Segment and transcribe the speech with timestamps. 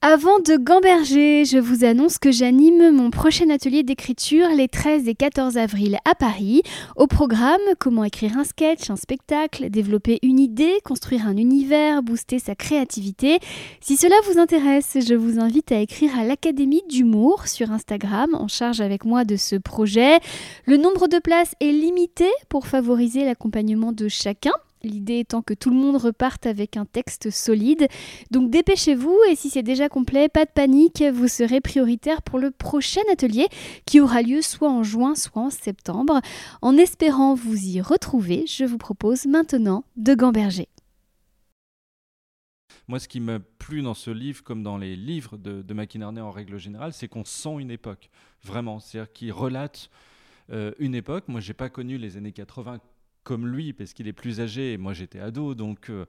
[0.00, 5.16] Avant de gamberger, je vous annonce que j'anime mon prochain atelier d'écriture les 13 et
[5.16, 6.62] 14 avril à Paris.
[6.94, 12.38] Au programme, comment écrire un sketch, un spectacle, développer une idée, construire un univers, booster
[12.38, 13.40] sa créativité.
[13.80, 18.46] Si cela vous intéresse, je vous invite à écrire à l'Académie d'humour sur Instagram en
[18.46, 20.20] charge avec moi de ce projet.
[20.64, 24.52] Le nombre de places est limité pour favoriser l'accompagnement de chacun.
[24.82, 27.88] L'idée étant que tout le monde reparte avec un texte solide.
[28.30, 32.50] Donc dépêchez-vous et si c'est déjà complet, pas de panique, vous serez prioritaire pour le
[32.50, 33.46] prochain atelier
[33.86, 36.20] qui aura lieu soit en juin, soit en septembre.
[36.62, 40.68] En espérant vous y retrouver, je vous propose maintenant de gamberger.
[42.88, 46.22] Moi, ce qui m'a plu dans ce livre, comme dans les livres de, de McInerney
[46.22, 48.08] en règle générale, c'est qu'on sent une époque,
[48.42, 48.80] vraiment.
[48.80, 49.90] C'est-à-dire qu'il relate
[50.50, 51.24] euh, une époque.
[51.28, 52.78] Moi, j'ai pas connu les années 80
[53.28, 56.06] comme lui, parce qu'il est plus âgé, et moi j'étais ado, donc euh,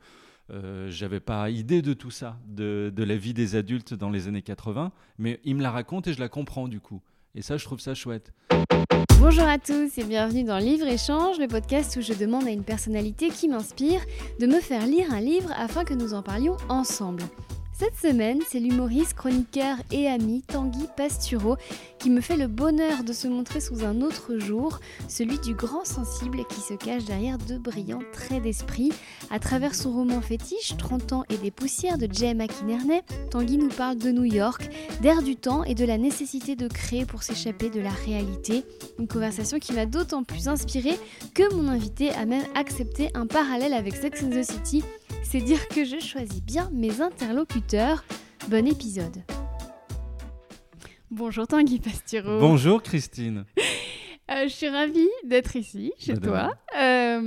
[0.51, 4.29] euh, j'avais pas idée de tout ça, de, de, la vie des adultes dans les
[4.29, 7.01] années 80, mais il me la raconte et je la comprends du coup.
[7.35, 8.31] Et ça, je trouve ça chouette.
[9.20, 12.63] Bonjour à tous et bienvenue dans Livre Échange, le podcast où je demande à une
[12.63, 13.99] personnalité qui m'inspire
[14.39, 17.23] de me faire lire un livre afin que nous en parlions ensemble.
[17.80, 21.55] Cette semaine, c'est l'humoriste, chroniqueur et ami Tanguy Pastureau
[21.98, 25.85] qui me fait le bonheur de se montrer sous un autre jour, celui du grand
[25.85, 28.91] sensible qui se cache derrière de brillants traits d'esprit.
[29.32, 33.70] À travers son roman fétiche, 30 ans et des poussières de Jay McInerney, Tanguy nous
[33.70, 34.70] parle de New York,
[35.02, 38.66] d'air du temps et de la nécessité de créer pour s'échapper de la réalité.
[39.00, 41.00] Une conversation qui m'a d'autant plus inspirée
[41.34, 44.84] que mon invité a même accepté un parallèle avec Sex and the City
[45.24, 48.04] c'est dire que je choisis bien mes interlocuteurs.
[48.49, 49.18] Bon épisode.
[51.12, 52.40] Bonjour Tanguy Pastureau.
[52.40, 53.46] Bonjour Christine.
[54.32, 56.54] Euh, je suis ravie d'être ici, chez toi.
[56.79, 57.20] Euh,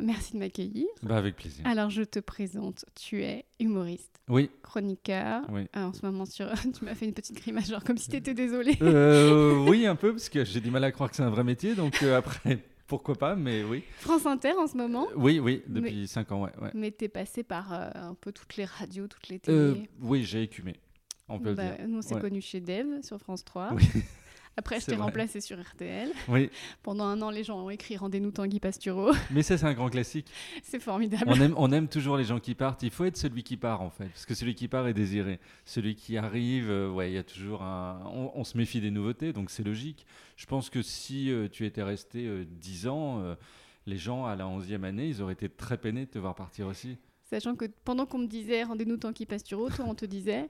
[0.00, 0.86] merci de m'accueillir.
[1.02, 1.66] Bah, avec plaisir.
[1.66, 2.84] Alors, je te présente.
[2.94, 4.48] Tu es humoriste, Oui.
[4.62, 5.42] chroniqueur.
[5.50, 5.62] Oui.
[5.76, 6.48] Euh, en ce moment, sur...
[6.78, 8.78] tu m'as fait une petite grimace, genre comme si tu étais désolée.
[8.82, 11.42] Euh, oui, un peu, parce que j'ai du mal à croire que c'est un vrai
[11.42, 13.84] métier, donc après, pourquoi pas, mais oui.
[14.00, 15.06] France Inter en ce moment.
[15.14, 16.50] Oui, oui, depuis 5 ans, ouais.
[16.60, 16.70] ouais.
[16.74, 19.56] Mais t'es passé par euh, un peu toutes les radios, toutes les télés.
[19.56, 20.74] Euh, oui, j'ai écumé,
[21.28, 21.88] on peut Bah, le dire.
[21.88, 22.20] nous, on s'est Ouais.
[22.20, 23.74] connus chez Dev sur France 3.
[23.74, 23.84] Oui.
[24.58, 25.04] Après, je C'est t'ai vrai.
[25.04, 26.10] remplacé sur RTL.
[26.26, 26.50] Oui,
[26.82, 29.12] Pendant un an, les gens ont écrit Rendez-nous Tanguy Pastureau.
[29.30, 30.26] mais ça, c'est un grand classique.
[30.64, 31.26] C'est formidable.
[31.28, 32.82] On aime, on aime toujours les gens qui partent.
[32.82, 34.06] Il faut être celui qui part, en fait.
[34.08, 35.38] Parce que celui qui part est désiré.
[35.64, 38.02] Celui qui arrive, euh, ouais, il y a toujours un.
[38.12, 40.04] On, on se méfie des nouveautés, donc c'est logique.
[40.36, 43.36] Je pense que si euh, tu étais resté euh, 10 ans, euh,
[43.86, 46.66] les gens à la 11e année, ils auraient été très peinés de te voir partir
[46.66, 46.98] aussi.
[47.30, 50.48] Sachant que pendant qu'on me disait Rendez-nous Tanguy Pastureau, toi, on te disait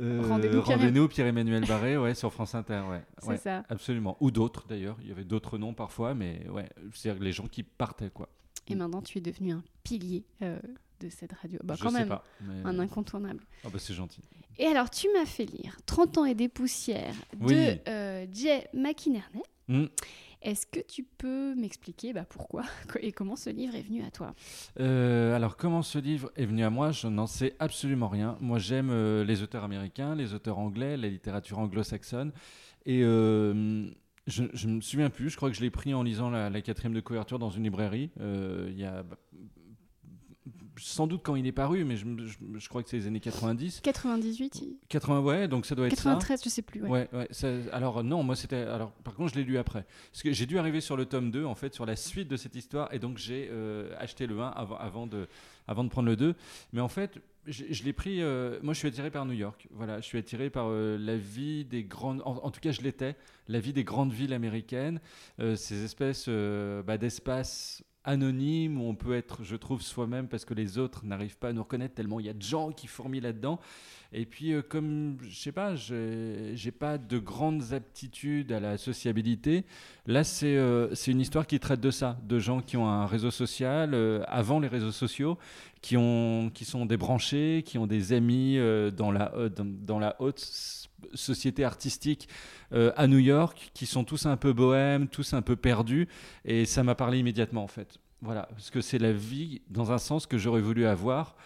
[0.00, 3.02] Euh, Rendez-nous Pierre- Rendez-nous Pierre-Emmanuel Barré, ouais, sur France Inter, ouais.
[3.18, 3.64] c'est ouais, ça.
[3.68, 4.16] Absolument.
[4.20, 4.96] Ou d'autres d'ailleurs.
[5.02, 8.28] Il y avait d'autres noms parfois, mais ouais, c'est les gens qui partaient, quoi.
[8.68, 10.58] Et maintenant, tu es devenu un pilier euh,
[11.00, 11.58] de cette radio.
[11.64, 12.24] Bah, Je quand sais même, pas.
[12.42, 13.44] mais- un incontournable.
[13.64, 14.20] Ah bah c'est gentil.
[14.58, 17.54] Et alors, tu m'as fait lire 30 ans et des poussières Oui.
[17.54, 19.42] de euh, Jay McInerney.
[19.68, 19.86] Hmm.
[20.42, 22.64] Est-ce que tu peux m'expliquer bah, pourquoi
[23.00, 24.34] et comment ce livre est venu à toi?
[24.80, 26.92] Euh, alors, comment ce livre est venu à moi?
[26.92, 28.36] Je n'en sais absolument rien.
[28.40, 32.32] Moi, j'aime euh, les auteurs américains, les auteurs anglais, la littérature anglo-saxonne.
[32.84, 33.88] Et euh,
[34.26, 35.30] je ne me souviens plus.
[35.30, 37.64] Je crois que je l'ai pris en lisant la, la quatrième de couverture dans une
[37.64, 38.10] librairie.
[38.18, 39.04] Il y a
[40.78, 43.06] sans doute quand il est paru, mais je, me- je- je crois que c'est les
[43.06, 43.80] années 90.
[43.82, 46.10] 98 il- 80, ouais, donc ça doit être ça.
[46.14, 46.82] 93, je sais plus.
[46.82, 46.88] ouais.
[46.90, 48.56] Ouais, ouais, ça- alors non, moi c'était.
[48.56, 49.84] Alors par contre, je l'ai lu après.
[50.12, 52.36] Parce que j'ai dû arriver sur le tome 2, en fait, sur la suite de
[52.36, 55.26] cette histoire, et donc j'ai euh, acheté le 1 avant, avant, de,
[55.66, 56.34] avant de prendre le 2.
[56.72, 58.20] Mais en fait, je, je l'ai pris.
[58.22, 59.68] euh, moi, je suis attiré par New York.
[59.70, 62.20] Voilà, je suis attiré par euh, la vie des grandes.
[62.24, 63.16] En, en tout cas, je l'étais.
[63.48, 65.00] La vie des grandes villes américaines,
[65.38, 70.78] ces espèces bah, d'espaces anonymes où on peut être, je trouve, soi-même parce que les
[70.78, 73.60] autres n'arrivent pas à nous reconnaître tellement il y a de gens qui fourmillent là-dedans.
[74.12, 78.78] Et puis, euh, comme, je sais pas, j'ai j'ai pas de grandes aptitudes à la
[78.78, 79.64] sociabilité,
[80.06, 83.06] là, c'est euh, c'est une histoire qui traite de ça, de gens qui ont un
[83.06, 85.38] réseau social euh, avant les réseaux sociaux,
[85.82, 88.58] qui, ont, qui sont débranchés, qui ont des amis
[88.96, 90.40] dans, la, dans, dans la haute
[91.12, 92.28] s- société artistique
[92.72, 96.08] euh, à New York, qui sont tous un peu bohèmes, tous un peu perdus.
[96.44, 97.98] Et ça m'a parlé immédiatement, en fait.
[98.22, 101.36] Voilà, parce que c'est la vie, dans un sens, que j'aurais voulu avoir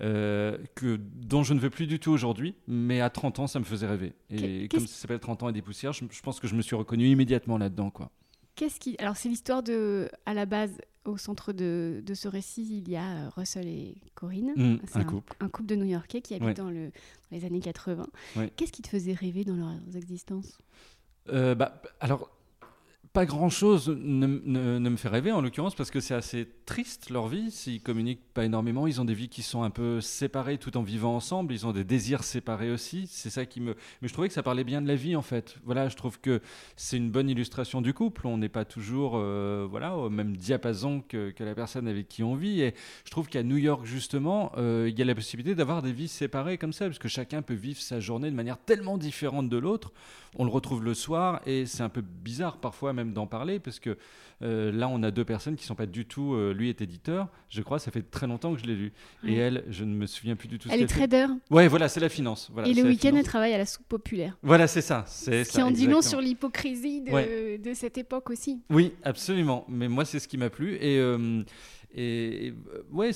[0.00, 3.58] euh, que, dont je ne veux plus du tout aujourd'hui, mais à 30 ans, ça
[3.58, 4.12] me faisait rêver.
[4.30, 6.62] Et comme ça s'appelle 30 ans et des poussières, je, je pense que je me
[6.62, 7.90] suis reconnu immédiatement là-dedans.
[7.90, 8.10] quoi.
[8.58, 10.72] Qu'est-ce qui Alors c'est l'histoire de à la base
[11.04, 14.52] au centre de, de ce récit, il y a euh, Russell et Corinne.
[14.56, 15.32] Mm, C'est un couple.
[15.40, 16.54] Un couple de New-Yorkais qui habitent Ouais.
[16.54, 18.06] dans, le, dans les années 80.
[18.36, 18.52] Ouais.
[18.56, 20.58] Qu'est-ce qui te faisait rêver dans leurs existences?
[21.30, 22.28] Euh, bah, alors,
[23.12, 27.28] pas grand chose ne, me fait rêver en l'occurrence parce que c'est assez triste leur
[27.28, 27.50] vie.
[27.50, 30.82] S'ils communiquent pas énormément, ils ont des vies qui sont un peu séparées tout en
[30.82, 31.52] vivant ensemble.
[31.52, 33.06] Ils ont des désirs séparés aussi.
[33.10, 33.74] C'est ça qui me.
[34.02, 35.56] Mais je trouvais que ça parlait bien de la vie en fait.
[35.64, 36.40] Voilà, je trouve que
[36.76, 38.26] c'est une bonne illustration du couple.
[38.26, 42.22] On n'est pas toujours euh, voilà au même diapason que, que, la personne avec qui
[42.22, 42.60] on vit.
[42.60, 42.74] Et
[43.04, 46.08] je trouve qu'à New York justement, euh, il y a la possibilité d'avoir des vies
[46.08, 49.56] séparées comme ça parce que chacun peut vivre sa journée de manière tellement différente de
[49.56, 49.92] l'autre.
[50.36, 53.80] On le retrouve le soir et c'est un peu bizarre parfois même d'en parler parce
[53.80, 53.96] que
[54.42, 56.34] euh, là on a deux personnes qui sont pas du tout.
[56.34, 58.92] Euh, lui est éditeur, je crois, ça fait très longtemps que je l'ai lu.
[59.24, 60.68] Et elle, je ne me souviens plus du tout.
[60.70, 61.26] Elle est trader.
[61.50, 62.50] Ouais, voilà, c'est la finance.
[62.52, 64.36] Voilà, et le week-end, elle travaille à la soupe populaire.
[64.42, 65.04] Voilà, c'est ça.
[65.06, 68.60] C'est ce qui en dit long sur l'hypocrisie de, de, cette époque aussi.
[68.70, 69.64] Oui, absolument.
[69.68, 70.74] Mais moi, c'est ce qui m'a plu.
[70.76, 71.42] Et, euh,
[71.94, 72.52] et
[72.92, 73.12] ouais,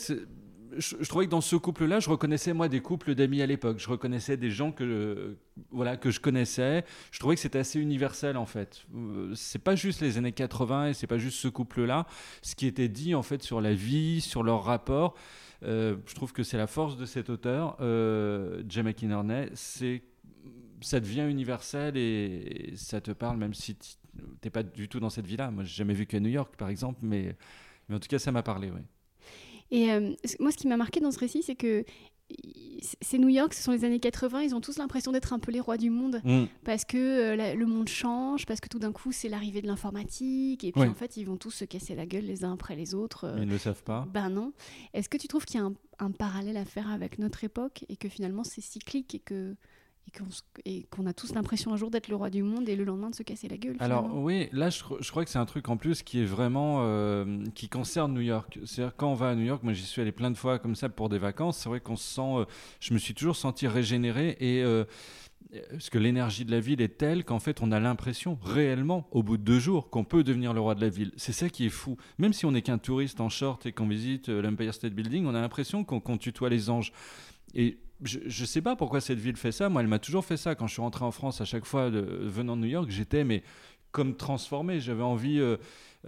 [0.79, 3.79] je, trouvais que dans ce couple-là, je reconnaissais moi des couples d'amis à l'époque.
[3.79, 5.37] Je reconnaissais des gens que
[5.71, 6.85] voilà que je connaissais.
[7.11, 8.85] Je trouvais que c'était assez universel en fait.
[8.95, 12.07] Euh, c'est pas juste les années 80 et c'est pas juste ce couple-là.
[12.43, 15.15] Ce qui était dit en fait sur la vie, sur leur rapport,
[15.65, 20.03] euh, je trouve que c'est la force de cet auteur, euh, Jay McInerney, c'est
[20.81, 23.77] ça devient universel et, ça te parle même si
[24.41, 25.51] t'es pas du tout dans cette vie-là.
[25.51, 27.37] Moi, j'ai jamais vu qu'à New York par exemple, mais
[27.89, 28.81] mais en tout cas, ça m'a parlé, oui.
[29.73, 31.85] Et euh, moi, ce qui m'a marqué dans ce récit, c'est que
[33.01, 35.53] c'est New York, ce sont les années 80, ils ont tous l'impression d'être un peu
[35.53, 36.45] les rois du monde mm.
[36.65, 40.65] parce que euh, le monde change, parce que tout d'un coup c'est l'arrivée de l'informatique
[40.65, 42.95] et puis en fait ils vont tous se casser la gueule les uns après les
[42.95, 43.25] autres.
[43.25, 44.07] Euh, ils ne le savent pas.
[44.13, 44.53] Ben non.
[44.95, 47.85] Est-ce que tu trouves qu'il y a un, un, parallèle à faire avec notre époque
[47.89, 49.55] et que finalement c'est cyclique et que
[50.65, 53.11] et qu'on a tous l'impression un jour d'être le roi du monde et le lendemain
[53.11, 53.77] de se casser la gueule.
[53.81, 57.45] Alors oui, là je, crois que c'est un truc en plus qui est vraiment euh,
[57.55, 58.59] qui concerne New York.
[58.65, 60.75] C'est-à-dire quand on va à New York, moi j'y suis allé plein de fois comme
[60.75, 61.59] ça pour des vacances.
[61.59, 62.45] C'est vrai qu'on se sent, euh,
[62.81, 64.85] je me suis toujours senti régénéré et euh,
[65.71, 69.23] parce que l'énergie de la ville est telle qu'en fait on a l'impression réellement au
[69.23, 71.13] bout de deux jours qu'on peut devenir le roi de la ville.
[71.17, 71.97] C'est ça qui est fou.
[72.19, 75.35] Même si on n'est qu'un touriste en short et qu'on visite l'Empire State Building, on
[75.35, 76.93] a l'impression qu'on tutoie les anges.
[77.55, 79.69] Et je ne sais pas pourquoi cette ville fait ça.
[79.69, 80.55] Moi, elle m'a toujours fait ça.
[80.55, 83.43] Quand je suis rentré en France, à chaque fois, venant de New York, j'étais mais
[83.93, 84.81] comme transformé.
[84.81, 85.39] J'avais envie.
[85.39, 85.57] Euh,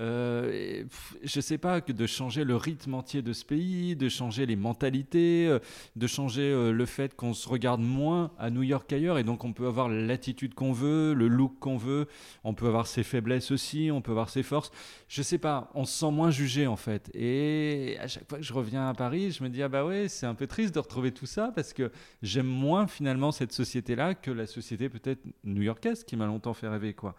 [0.01, 0.85] euh,
[1.23, 4.57] je sais pas, que de changer le rythme entier de ce pays, de changer les
[4.57, 5.61] mentalités, euh,
[5.95, 9.45] de changer euh, le fait qu'on se regarde moins à New York qu'ailleurs, et donc
[9.45, 12.09] on peut avoir l'attitude qu'on veut, le look qu'on veut,
[12.43, 14.73] on peut avoir ses faiblesses aussi, on peut avoir ses forces.
[15.09, 17.11] Je sais pas, on se sent moins jugé en fait.
[17.15, 20.09] Et à chaque fois que je reviens à Paris, je me dis ah bah ouais,
[20.09, 21.93] c'est un peu triste de retrouver tout ça parce que
[22.23, 26.95] j'aime moins finalement cette société-là que la société peut-être new-yorkaise qui m'a longtemps fait rêver
[26.95, 27.15] quoi.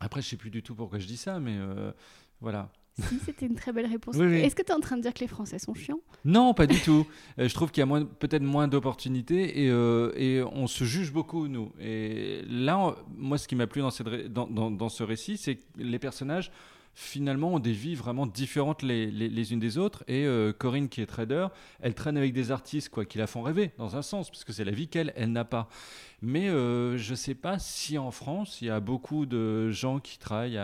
[0.00, 1.92] Après, je sais plus du tout pourquoi je dis ça, mais euh,
[2.40, 2.70] voilà.
[3.08, 4.16] Si, c'était une très belle réponse.
[4.18, 6.00] Est-ce que tu es en train de dire que les Français sont chiants?
[6.24, 7.06] Non, pas du tout.
[7.38, 11.12] Euh, je trouve qu'il y a peut-être moins d'opportunités et, euh, et, on se juge
[11.12, 11.72] beaucoup, nous.
[11.80, 15.64] Et là, moi, ce qui m'a plu dans, cette, dans, dans, ce récit, c'est que
[15.76, 16.52] les personnages
[16.94, 20.04] finalement ont des vies vraiment différentes les, les, unes des autres.
[20.08, 20.26] Et
[20.58, 21.48] Corinne, qui est trader,
[21.80, 24.52] elle traîne avec des artistes quoi, qui la font rêver, dans un sens, parce que
[24.52, 25.68] c'est la vie qu'elle, elle, n'a pas.
[26.22, 30.00] Mais euh, je ne sais pas si en France, il y a beaucoup de gens
[30.00, 30.60] qui travaillent,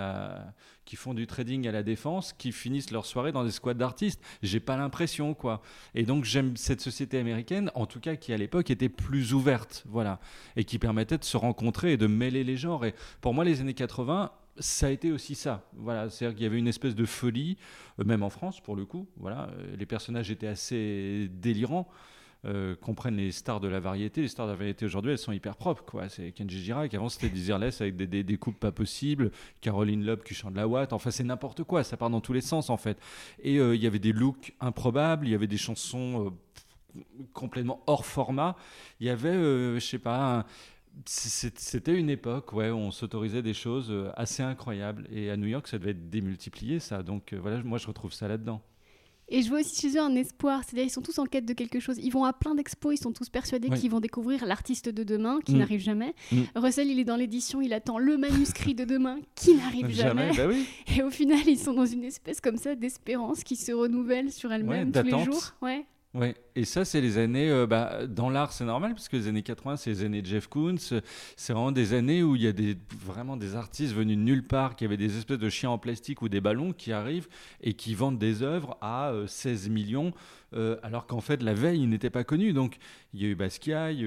[0.85, 4.23] qui font du trading à la défense, qui finissent leur soirée dans des squads d'artistes.
[4.43, 5.61] J'ai pas l'impression, quoi.
[5.95, 9.85] Et donc j'aime cette société américaine, en tout cas qui à l'époque était plus ouverte,
[9.87, 10.19] voilà,
[10.57, 12.85] et qui permettait de se rencontrer et de mêler les genres.
[12.85, 15.69] Et pour moi, les années 80, ça a été aussi ça.
[15.75, 17.57] Voilà, c'est-à-dire qu'il y avait une espèce de folie,
[17.99, 19.07] euh, même en France pour le coup.
[19.17, 21.89] Voilà, euh, les personnages étaient assez délirants
[22.47, 24.23] euh, comprennent les stars de la variété.
[24.23, 25.85] Les stars de la variété aujourd'hui, elles sont hyper propres.
[25.85, 26.09] Quoi.
[26.09, 29.31] C'est Kenji Girac, avant c'était Desireless avec des, des, des, coupes pas possibles,
[29.61, 32.41] Caroline Loeb qui chante la Watt, enfin c'est n'importe quoi, ça part dans tous les
[32.41, 32.99] sens en fait.
[33.43, 36.33] Et euh, il y avait des looks improbables, il y avait des chansons
[37.35, 38.57] complètement hors format.
[39.01, 40.47] Il y avait, je sais pas,
[41.07, 45.07] c'était une époque ouais, où on s'autorisait des choses assez incroyables.
[45.13, 47.03] Et à New York, ça devait être démultiplié, ça.
[47.03, 48.61] Donc voilà, moi, je retrouve ça là-dedans.
[49.33, 51.53] Et je vois aussi chez eux un espoir, c'est-à-dire ils sont tous en quête de
[51.53, 51.99] quelque chose.
[51.99, 55.39] Ils vont à plein d'expos, ils sont tous persuadés qu'ils vont découvrir l'artiste de demain
[55.45, 55.59] qui mm.
[55.59, 56.15] n'arrive jamais.
[56.33, 56.43] Mm.
[56.57, 60.33] Russell, il est dans l'édition, il attend le manuscrit de demain qui n'arrive jamais.
[60.37, 60.67] Bah oui.
[60.97, 64.53] Et au final, ils sont dans une espèce comme ça d'espérance qui se renouvelle sur
[64.53, 65.53] elle-même tous les jours.
[65.63, 65.87] Ouais.
[66.13, 67.49] Ouais, et ça, c'est les années.
[67.49, 70.27] Euh, bah, dans l'art, c'est normal, parce que les années 80, c'est les années de
[70.27, 70.77] Jeff Koons.
[70.77, 72.53] C'est vraiment des années où il y a
[73.03, 76.21] vraiment des artistes venus de nulle part, qui avaient des espèces de chiens en plastique
[76.21, 77.29] ou des ballons qui arrivent
[77.63, 80.13] et qui vendent des œuvres à 16 euh, millions
[80.53, 82.53] euh, alors qu'en fait la veille il n'était pas connu.
[82.53, 82.79] Donc
[83.15, 84.07] il y a eu Basquiat, il y a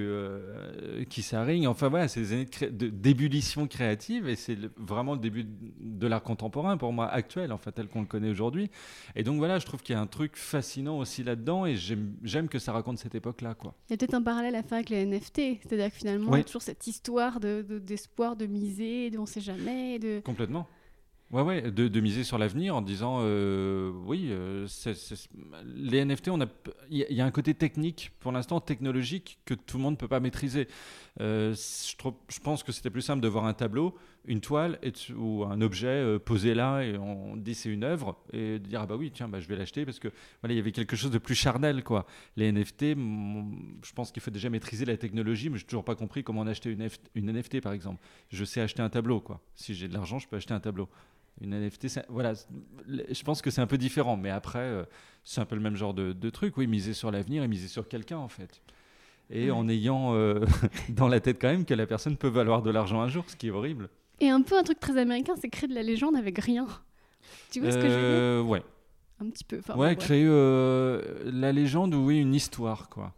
[1.00, 6.06] eu Kissaring, enfin voilà, c'est des années d'ébullition créative et c'est vraiment le début de
[6.06, 8.70] l'art contemporain pour moi actuel, en fait tel qu'on le connaît aujourd'hui.
[9.16, 12.43] Et donc voilà, je trouve qu'il y a un truc fascinant aussi là-dedans et j'aime
[12.48, 13.54] que ça raconte cette époque-là.
[13.54, 13.74] Quoi.
[13.88, 16.38] Il y a peut-être un parallèle à faire avec les NFT, c'est-à-dire que finalement il
[16.38, 19.98] y a toujours cette histoire d'espoir, de, de, miser, de on sait jamais.
[19.98, 20.20] De...
[20.20, 20.66] Complètement.
[21.30, 24.66] Ouais, ouais, de, de miser sur l'avenir en disant euh, oui, euh,
[25.64, 26.38] les NFT, on
[26.90, 29.82] il y, a- il y a un côté technique, pour l'instant technologique, que tout le
[29.82, 30.68] monde ne peut pas maîtriser.
[31.20, 33.94] Euh, je, trouve- je pense que c'était plus simple de voir un tableau,
[34.26, 37.84] une toile et tu- ou un objet euh, posé là et on dit c'est une
[37.84, 40.08] œuvre et de dire ah bah oui, tiens, bah, je vais l'acheter parce que
[40.40, 42.06] voilà, il y avait quelque chose de plus charnel quoi.
[42.36, 45.94] Les NFT, je pense qu'il faut déjà maîtriser la technologie, mais je n'ai toujours pas
[45.94, 48.02] compris comment on acheter une, F- une NFT par exemple.
[48.30, 49.40] Je sais acheter un tableau quoi.
[49.54, 50.88] Si j'ai de l'argent, je peux acheter un tableau.
[51.40, 52.32] Une NFT, voilà,
[52.88, 54.84] je pense que c'est un peu différent, mais après, euh,
[55.24, 57.66] c'est un peu le même genre de, de truc, oui, miser sur l'avenir et miser
[57.66, 58.62] sur quelqu'un en fait.
[59.30, 59.50] Et Ouais.
[59.50, 60.44] en ayant euh,
[60.90, 63.34] dans la tête quand même que la personne peut valoir de l'argent un jour, ce
[63.36, 63.88] qui est horrible.
[64.20, 66.66] Et un peu un truc très américain, c'est créer de la légende avec rien.
[67.50, 67.98] Tu vois ce que je veux dire?
[68.00, 68.62] Euh, Ouais,
[69.20, 69.58] Un petit peu.
[69.58, 70.06] Enfin, ouais bref.
[70.06, 73.12] créer euh, la légende ou oui, une histoire quoi.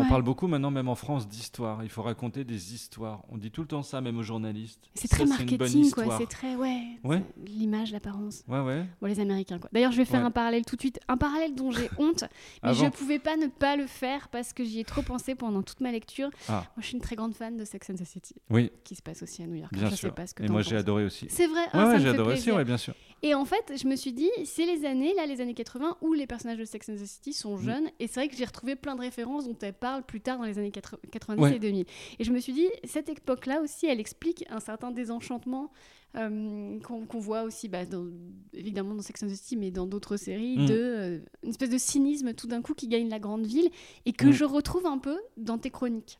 [0.00, 0.08] On Ouais.
[0.08, 1.82] parle beaucoup maintenant, même en France, d'histoire.
[1.84, 3.22] Il faut raconter des histoires.
[3.28, 4.80] On dit tout le temps ça, même aux journalistes.
[4.94, 6.16] C'est très marketing, quoi.
[6.18, 6.80] C'est très, ouais.
[7.04, 7.22] Ouais.
[7.46, 8.42] L'image, l'apparence.
[8.48, 8.86] Ouais, ouais.
[9.02, 9.68] Bon, les Américains, quoi.
[9.72, 10.26] D'ailleurs, je vais faire Ouais.
[10.26, 10.98] un parallèle tout de suite.
[11.08, 12.24] Un parallèle dont j'ai honte,
[12.62, 12.90] mais je Avant.
[12.90, 15.92] pouvais pas ne pas le faire parce que j'y ai trop pensé pendant toute ma
[15.92, 16.30] lecture.
[16.48, 16.64] Ah.
[16.76, 19.02] Moi, je suis une très grande fan de Sex and the City, Oui, qui se
[19.02, 19.72] passe aussi à New York.
[19.74, 20.08] bien je sûr.
[20.08, 21.26] sais pas ce que Et moi, j'ai adoré aussi.
[21.28, 22.94] C'est vrai, Ouais, ah, ouais, j'ai adoré aussi, ouais, bien sûr.
[23.22, 26.14] Et en fait, je me suis dit, c'est les années, là, les années 80, où
[26.14, 27.62] les personnages de Sex and the City sont Mm.
[27.62, 27.90] jeunes.
[27.98, 29.74] Et c'est vrai que j'ai retrouvé plein de références dont elles
[30.06, 31.56] plus tard dans les années 80 90 Ouais.
[31.56, 31.84] et 2000.
[32.18, 35.70] Et je me suis dit, cette époque-là aussi, elle explique un certain désenchantement
[36.16, 38.08] euh, qu'on voit aussi, bah, dans-
[38.52, 40.66] évidemment dans Sex and the City, mais dans d'autres séries, Mm.
[40.66, 43.70] de euh, une espèce de cynisme tout d'un coup qui gagne la grande ville
[44.06, 44.32] et que Mm.
[44.32, 46.18] je retrouve un peu dans tes chroniques.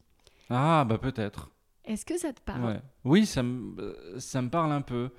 [0.49, 1.51] Ah, bah peut-être.
[1.85, 2.65] Est-ce que ça te parle?
[2.65, 2.81] Ouais.
[3.05, 5.11] Oui, ça me, euh, ça me parle un peu.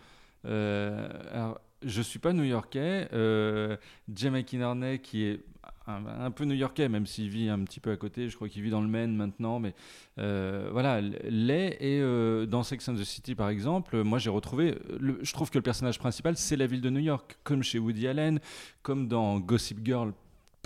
[0.46, 3.10] Euh, alors, je suis pas new-yorkais.
[3.14, 3.76] Euh,
[4.08, 5.44] McInerney, qui est
[5.88, 8.70] un, peu new-yorkais, même s'il vit un petit peu à côté, je crois qu'il vit
[8.70, 9.74] dans le Maine maintenant, mais
[10.20, 11.78] euh, voilà, l'est.
[11.80, 14.78] Et euh, dans Sex and the City, par exemple, moi j'ai retrouvé,
[15.22, 18.08] je trouve que le personnage principal, c'est la ville de New York, comme chez Woody
[18.08, 18.40] Allen,
[18.82, 20.14] comme dans Gossip Girl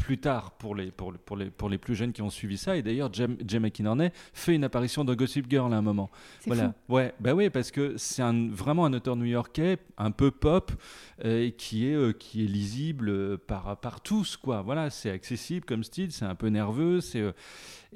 [0.06, 2.78] plus tard pour les, pour, pour, les, pour les plus jeunes qui ont suivi ça.
[2.78, 6.12] Et d'ailleurs, Jay, McInerney fait une apparition dans Gossip Girl à un moment.
[6.42, 6.76] C'est Voilà.
[6.88, 6.94] fou.
[6.94, 10.72] Ouais, bah oui, parce que c'est un, vraiment un auteur new-yorkais, un peu pop,
[11.24, 14.62] euh, qui est euh, qui est lisible euh, par par tous, quoi.
[14.62, 17.24] Voilà, c'est accessible comme style, c'est un peu nerveux, c'est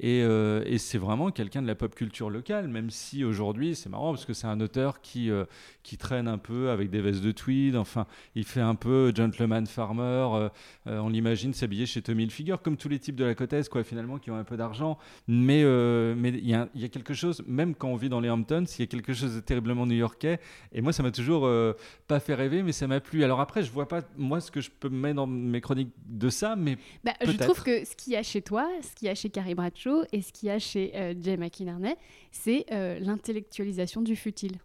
[0.00, 3.88] et, euh, et c'est vraiment quelqu'un de la pop culture locale, même si aujourd'hui c'est
[3.90, 5.44] marrant parce que c'est un auteur qui euh,
[5.82, 7.76] qui traîne un peu avec des vestes de tweed.
[7.76, 10.02] Enfin, il fait un peu gentleman farmer.
[10.34, 10.48] euh,
[10.86, 13.84] on l'imagine s'habiller chez Tommy Hilfiger, comme tous les types de la côte est, quoi,
[13.84, 14.98] finalement, qui ont un peu d'argent.
[15.28, 15.62] Mais
[16.16, 18.30] mais il y, a- il y a quelque chose, même quand on vit dans les
[18.30, 20.40] Hamptons, il y a quelque chose de terriblement new-yorkais.
[20.72, 21.48] Et moi, ça m'a toujours
[22.06, 23.22] pas fait rêver, mais ça m'a plu.
[23.24, 26.28] Alors après, je vois pas moi ce que je peux mettre dans mes chroniques de
[26.30, 29.10] ça, mais Bah, je trouve que ce qu'il y a chez toi, ce qu'il y
[29.10, 31.94] a chez Carrie Bradshaw et ce qu'il y a chez euh, Jay McInerney,
[32.32, 34.56] c'est euh, l'intellectualisation du futile.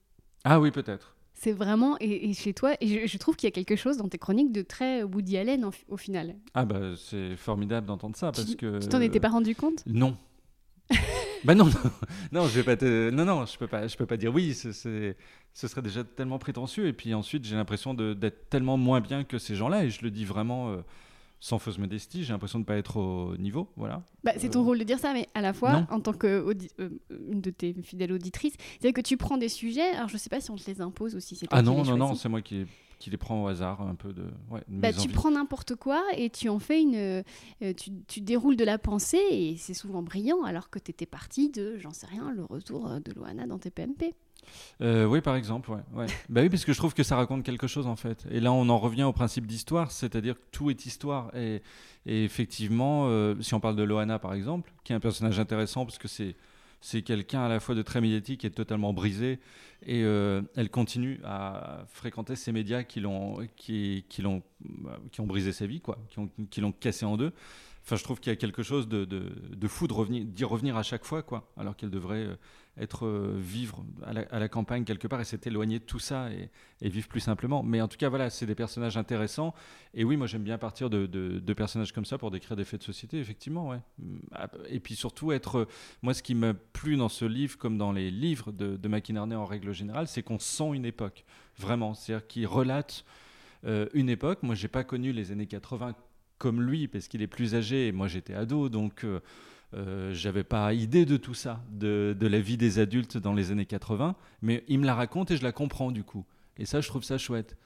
[0.43, 1.15] ah oui, peut-être.
[1.33, 3.97] C'est vraiment, et, et chez toi, et je, je trouve qu'il y a quelque chose
[3.97, 6.35] dans tes chroniques de très Woody Allen en- au final.
[6.53, 9.83] Ah bah c'est formidable d'entendre ça parce tu que tu t'en étais pas rendu compte?
[9.85, 10.15] Non.
[11.43, 11.71] bah non, non,
[12.31, 13.09] non, je vais pas te...
[13.09, 14.53] non, non, je peux pas, je peux pas dire oui.
[14.53, 14.71] c'est-
[15.53, 16.87] ce serait déjà tellement prétentieux.
[16.87, 19.83] Et puis ensuite, j'ai l'impression d'être tellement moins bien que ces gens-là.
[19.85, 20.77] Et je le dis vraiment euh,
[21.45, 22.23] sans fausse modestie.
[22.23, 23.69] J'ai l'impression de pas être au niveau.
[23.77, 24.01] Voilà.
[24.23, 25.87] bah, C'est ton Euh, rôle de dire ça, mais à la fois, non.
[25.91, 26.89] en tant que euh,
[27.29, 30.41] une de tes fidèles auditrices, c'est que tu prends des sujets, alors je sais pas
[30.41, 32.41] si on te les impose ou si c'est toi Ah non, non, non, c'est moi
[32.41, 32.65] qui,
[32.97, 34.23] qui les prends au hasard un peu de.
[34.49, 35.13] Ouais, de Bah, mes tu envies.
[35.13, 36.95] prends n'importe quoi et tu en fais une.
[36.95, 37.21] euh,
[37.77, 41.51] tu, tu déroules de la pensée et c'est souvent brillant alors que tu étais parti
[41.51, 44.15] de, j'en sais rien, le retour de Loana dans tes PMP.
[44.81, 45.81] Euh, oui, par exemple, ouais.
[45.93, 46.05] ouais.
[46.29, 48.25] bah oui, parce que je trouve que ça raconte quelque chose en fait.
[48.31, 51.35] Et là, on en revient au principe d'histoire, c'est-à-dire que tout est histoire.
[51.35, 51.61] Et,
[52.05, 55.85] et effectivement, euh, si on parle de Loana par exemple, qui est un personnage intéressant
[55.85, 56.35] parce que c'est
[56.81, 59.39] c'est quelqu'un à la fois de très médiatique et totalement brisé,
[59.87, 65.19] et euh, elle continue à fréquenter ces médias qui l'ont qui, qui l'ont bah, qui
[65.21, 67.33] ont brisé sa vie, quoi, qui ont qui l'ont cassé en deux.
[67.85, 70.81] Enfin, je trouve qu'il y a quelque chose de, de, de fou d'y revenir à
[70.81, 72.35] chaque fois, quoi, alors qu'elle devrait euh,
[72.79, 76.89] être euh, vivre à la, campagne quelque part et s'être éloignée de tout ça et,
[76.89, 77.61] vivre plus simplement.
[77.61, 79.53] Mais en tout cas, voilà, c'est des personnages intéressants.
[79.93, 82.79] Et oui, moi j'aime bien partir de, de- personnages comme ça pour décrire des faits
[82.79, 83.79] de société, effectivement, ouais.
[84.67, 85.67] Et puis surtout être, euh,
[86.01, 89.35] moi ce qui m'a plu dans ce livre, comme dans les livres de, de McInerney
[89.35, 91.23] en règle générale, c'est qu'on sent une époque,
[91.59, 91.93] vraiment.
[91.93, 93.05] C'est-à-dire qu'il relate
[93.93, 94.43] une époque.
[94.43, 95.95] Moi, j'ai pas connu les années 80
[96.37, 99.19] comme lui, parce qu'il est plus âgé, et moi j'étais ado, donc euh,
[99.73, 103.51] euh, j'avais pas idée de tout ça, de, de la vie des adultes dans les
[103.51, 106.25] années 80, mais il me la raconte et je la comprends du coup.
[106.57, 107.57] Et ça, je trouve ça chouette.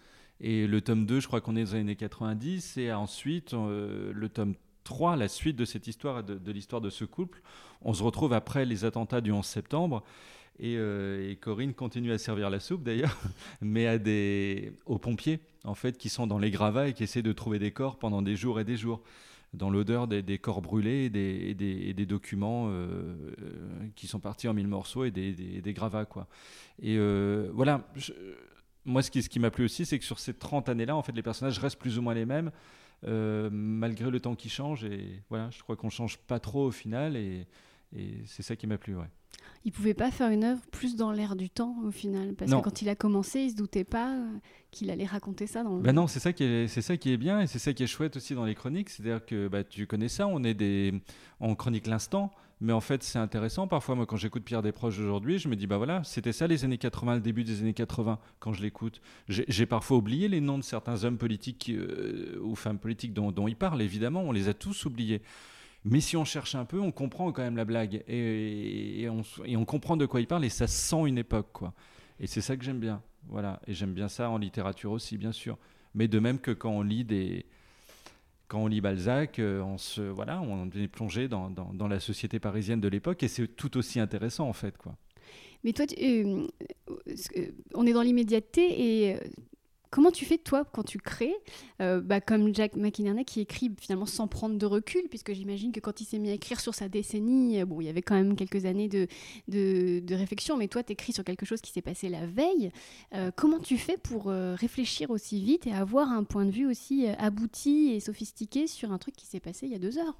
[0.42, 4.12] Et le tome 2, je crois qu'on est dans les années 90, et ensuite euh,
[4.14, 7.42] le tome 3, la suite de cette histoire, de, de l'histoire de ce couple,
[7.82, 10.04] on se retrouve après les attentats du 11 septembre.
[10.60, 13.18] Et, et, Corinne continue à servir la soupe d'ailleurs,
[13.62, 17.22] mais à des, aux pompiers en fait qui sont dans les gravats et qui essaient
[17.22, 19.01] de trouver des corps pendant des jours et des jours
[19.54, 24.54] dans l'odeur des, corps brûlés et des, des, documents euh, euh, qui sont partis en
[24.54, 26.06] mille morceaux et des, gravats.
[26.06, 26.28] Quoi.
[26.82, 27.88] Et euh, voilà,
[28.86, 31.01] moi ce qui, ce qui m'a plu aussi, c'est que sur ces 30 années-là, en
[31.01, 32.51] fait, les personnages restent plus ou moins les mêmes.
[33.04, 37.16] malgré le temps qui change et voilà je crois qu'on change pas trop au final
[37.16, 37.48] et,
[37.96, 39.10] et c'est ça qui m'a plu ouais
[39.65, 42.34] il pouvait pas faire une œuvre plus dans l'air du temps au final.
[42.34, 44.27] Parce que quand il a commencé il se doutait pas euh,
[44.72, 47.12] qu'il allait raconter ça dans le ben non c'est ça qui est c'est ça qui
[47.12, 48.89] est bien et c'est ça qui est chouette aussi dans les chroniques.
[48.89, 50.93] C'est-à-dire que bah, tu connais ça on est des
[51.39, 52.31] on chronique l'instant
[52.62, 53.67] mais en fait c'est intéressant.
[53.67, 56.65] Parfois moi quand j'écoute Pierre Desproges aujourd'hui je me dis bah voilà c'était ça les
[56.65, 59.01] années 80 le début des années 80 quand je l'écoute.
[59.27, 63.48] J'ai parfois oublié les noms de certains hommes politiques euh, ou femmes politiques dont, dont
[63.48, 65.22] il parle évidemment on les a tous oubliés
[65.86, 69.98] mais si on cherche un peu, on comprend quand même la blague et, on, comprend
[69.98, 71.74] de quoi il parle et ça sent une époque, quoi.
[72.20, 73.02] Et c'est ça que j'aime bien.
[73.28, 73.62] Voilà.
[73.66, 75.58] Et j'aime bien ça en littérature aussi, bien sûr.
[75.96, 77.46] Mais de même que quand on lit des,
[78.50, 82.40] quand on lit Balzac, euh, on se, voilà, on est plongé dans, dans, la société
[82.40, 84.96] parisienne de l'époque et c'est tout aussi intéressant en fait, quoi.
[85.64, 86.48] Mais toi, euh,
[87.38, 89.18] euh, on est dans l'immédiateté et
[89.91, 91.34] Comment tu fais toi quand tu crées
[91.81, 95.79] euh, bah, Comme Jack McInerney qui écrit finalement sans prendre de recul, puisque j'imagine que
[95.79, 98.13] quand il s'est mis à écrire sur sa décennie, euh, bon, il y avait quand
[98.13, 99.08] même quelques années de,
[99.48, 102.72] de, réflexion, mais toi tu écris sur quelque chose qui s'est passé la veille.
[103.15, 107.08] Euh, comment tu fais pour réfléchir aussi vite et avoir un point de vue aussi
[107.17, 110.17] abouti et sophistiqué sur un truc qui s'est passé il y a deux heures?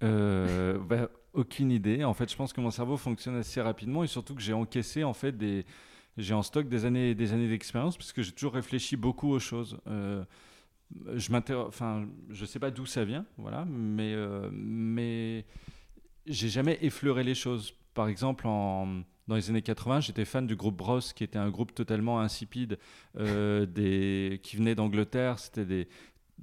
[0.00, 2.02] Bah, Aucune idée.
[2.02, 5.04] En fait, je pense que mon cerveau fonctionne assez rapidement et surtout que j'ai encaissé
[5.04, 5.64] en fait des
[6.16, 9.38] j'ai en stock des années des années d'expérience parce que j'ai toujours réfléchi beaucoup aux
[9.38, 9.78] choses.
[9.86, 10.24] Euh,
[11.14, 15.44] je enfin, je sais pas d'où ça vient, voilà, mais euh, mais
[16.26, 17.74] j'ai jamais effleuré les choses.
[17.94, 21.50] Par exemple, en, dans les années 80, j'étais fan du groupe Bros, qui était un
[21.50, 22.78] groupe totalement insipide,
[23.16, 25.38] euh, des, qui venait d'Angleterre.
[25.38, 25.88] C'était des,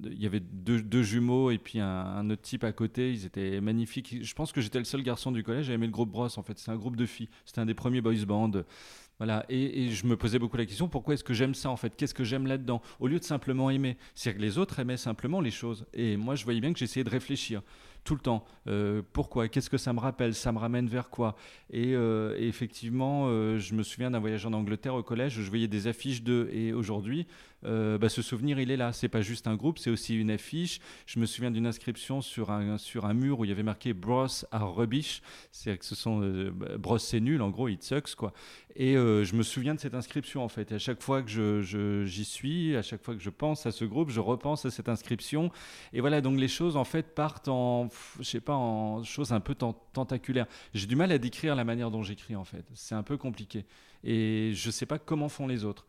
[0.04, 3.12] il y avait deux, jumeaux et puis un, autre type à côté.
[3.12, 4.24] Ils étaient magnifiques.
[4.24, 5.66] Je pense que j'étais le seul garçon du collège.
[5.66, 6.28] J'avais aimé le groupe Bros.
[6.38, 7.30] En fait, c'est un groupe de filles.
[7.46, 8.52] C'était un des premiers boys bands.
[9.20, 11.96] Voilà, et, je me posais beaucoup la question pourquoi est-ce que j'aime ça en fait?
[11.96, 12.82] Qu'est-ce que j'aime là-dedans?
[13.00, 13.98] Au lieu de simplement aimer.
[14.14, 15.86] C'est-à-dire que les autres aimaient simplement les choses.
[15.94, 17.62] Et moi, je voyais bien que j'essayais de réfléchir
[18.08, 18.46] tout le temps.
[18.68, 19.50] Euh, pourquoi?
[19.50, 20.34] Qu'est-ce que ça me rappelle?
[20.34, 21.36] Ça me ramène vers quoi?
[21.70, 25.50] Et, euh, effectivement, euh, je me souviens d'un voyage en Angleterre au collège, où je
[25.50, 26.50] voyais des affiches d'eux.
[26.53, 27.27] Et aujourd'hui,
[27.63, 28.93] bah, ce souvenir, il est là.
[28.93, 30.79] C'est pas juste un groupe, c'est aussi une affiche.
[31.05, 33.93] Je me souviens d'une inscription sur un, sur un mur où il y avait marqué
[33.93, 35.22] Bros à rubbish.
[35.51, 36.20] C'est-à-dire que ce sont
[36.51, 38.33] bah, Bros, c'est nul, en gros, it sucks, quoi.
[38.75, 40.72] Et je me souviens de cette inscription, en fait.
[40.72, 43.72] Et à chaque fois que je, j'y suis, à chaque fois que je pense à
[43.72, 45.51] ce groupe, je repense à cette inscription.
[45.93, 47.89] Et voilà, donc les choses, en fait, partent en
[48.20, 50.48] je sais pas, en choses un peu tentaculaires.
[50.74, 52.65] J'ai du mal à décrire la manière dont j'écris en fait.
[52.74, 53.65] C'est un peu compliqué.
[54.03, 55.85] Et je sais pas comment font les autres.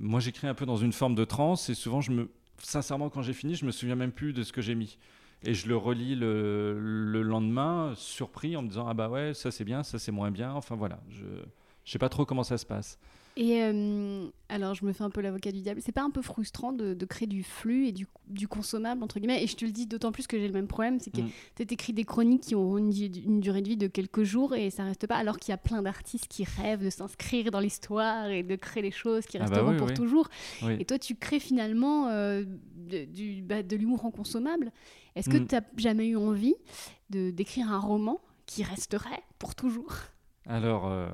[0.00, 3.20] Moi, j'écris un peu dans une forme de transe et souvent, je me, sincèrement, quand
[3.20, 4.98] j'ai fini, je me souviens même plus de ce que j'ai mis.
[5.42, 9.50] Et je le relis le, le, lendemain, surpris, en me disant Ah bah ouais, ça
[9.50, 10.52] c'est bien, ça c'est moins bien.
[10.52, 11.42] Enfin voilà, je ne
[11.84, 12.98] sais pas trop comment ça se passe.
[13.36, 15.80] Et euh, alors, je me fais un peu l'avocat du diable.
[15.82, 19.42] C'est pas un peu frustrant de, créer du flux et du, du, consommable, entre guillemets?
[19.42, 21.30] Et je te le dis d'autant plus que j'ai le même problème c'est que mm.
[21.56, 22.90] tu écris des chroniques qui ont une,
[23.40, 25.82] durée de vie de quelques jours et ça reste pas, alors qu'il y a plein
[25.82, 29.62] d'artistes qui rêvent de s'inscrire dans l'histoire et de créer des choses qui ah bah
[29.62, 30.28] resteront pour toujours.
[30.78, 34.72] Et toi, tu crées finalement euh, de, du, bah, de l'humour en consommable.
[35.14, 35.46] Est-ce que mm.
[35.46, 36.54] tu n'as jamais eu envie
[37.10, 39.94] d'écrire un roman qui resterait pour toujours?
[40.46, 41.08] Alors, euh,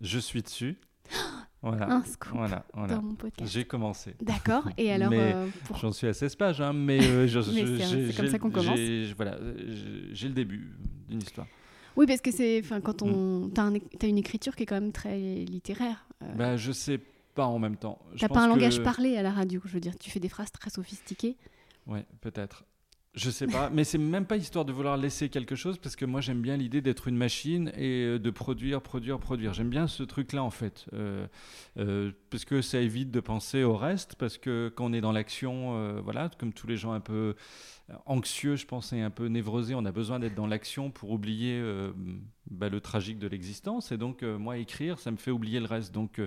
[0.00, 0.78] je suis dessus.
[1.62, 2.96] Voilà, un scoop voilà, voilà.
[2.96, 3.52] dans mon podcast.
[3.52, 4.16] J'ai commencé.
[4.20, 4.68] D'accord.
[4.76, 5.46] Et alors, euh,
[5.80, 7.28] j'en suis à 16 pages, hein, mais, euh,
[8.08, 8.78] c'est comme ça qu'on commence.
[9.16, 9.38] Voilà,
[10.12, 10.72] j'ai le début
[11.08, 11.46] d'une histoire.
[11.94, 13.52] Oui, parce que c'est, enfin, quand on, mm.
[13.52, 16.04] t'as, un, as une écriture qui est quand même très littéraire.
[16.22, 16.34] Euh.
[16.34, 16.98] Bah, je sais
[17.34, 17.98] pas en même temps.
[18.18, 19.96] T'as pas un langage parlé à la radio, je veux dire.
[19.98, 21.36] Tu fais des phrases très sophistiquées.
[21.86, 22.64] Ouais, peut-être.
[23.14, 26.06] Je sais pas, mais c'est même pas histoire de vouloir laisser quelque chose parce que
[26.06, 29.52] moi j'aime bien l'idée d'être une machine et euh, de produire, produire, produire.
[29.52, 31.26] J'aime bien ce truc-là en fait, euh,
[31.76, 35.12] euh, parce que ça évite de penser au reste, parce que quand on est dans
[35.12, 37.34] l'action, voilà, comme tous les gens un peu
[38.06, 41.62] anxieux, je pense, et un peu névrosés, on a besoin d'être dans l'action pour oublier
[42.50, 43.92] bah, le tragique de l'existence.
[43.92, 45.92] Et donc moi écrire, ça me fait oublier le reste.
[45.92, 46.18] Donc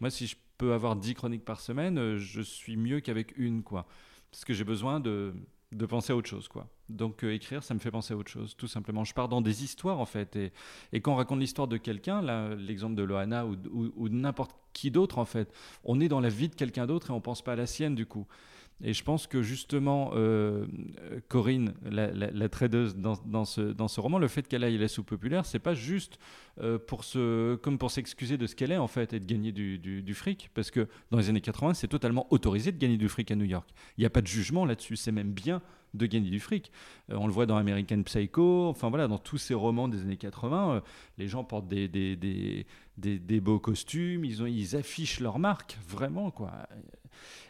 [0.00, 3.86] moi si je peux avoir 10 chroniques par semaine, je suis mieux qu'avec une, quoi,
[4.30, 5.34] parce que j'ai besoin de
[5.72, 6.68] de penser à autre chose quoi.
[6.88, 9.04] Donc euh, écrire, ça me fait penser à autre chose, tout simplement.
[9.04, 10.52] Je pars dans des histoires en fait, et,
[10.92, 12.22] et quand on raconte l'histoire de quelqu'un,
[12.56, 15.52] l'exemple de Loana ou, ou, de n'importe qui d'autre en fait,
[15.84, 17.94] on est dans la vie de quelqu'un d'autre et on pense pas à la sienne
[17.94, 18.26] du coup.
[18.82, 20.66] Et je pense que justement, euh,
[21.28, 25.44] Corinne, la, tradeuse dans, ce, dans ce roman, le fait qu'elle aille la soupe populaire,
[25.44, 26.18] c'est pas juste
[26.60, 29.52] euh, pour se, comme pour s'excuser de ce qu'elle est en fait et de gagner
[29.52, 33.30] du, fric, parce que dans les années 80, c'est totalement autorisé de gagner du fric
[33.30, 33.68] à New York.
[33.98, 35.60] Il n'y a pas de jugement là-dessus, c'est même bien
[35.92, 36.72] de gagner du fric.
[37.10, 40.16] Euh, on le voit dans American Psycho, enfin voilà, dans tous ces romans des années
[40.16, 40.82] 80,
[41.18, 42.66] les gens portent des, des, des,
[42.96, 46.52] des, beaux costumes, ils, ont, ils affichent leur marque, vraiment quoi.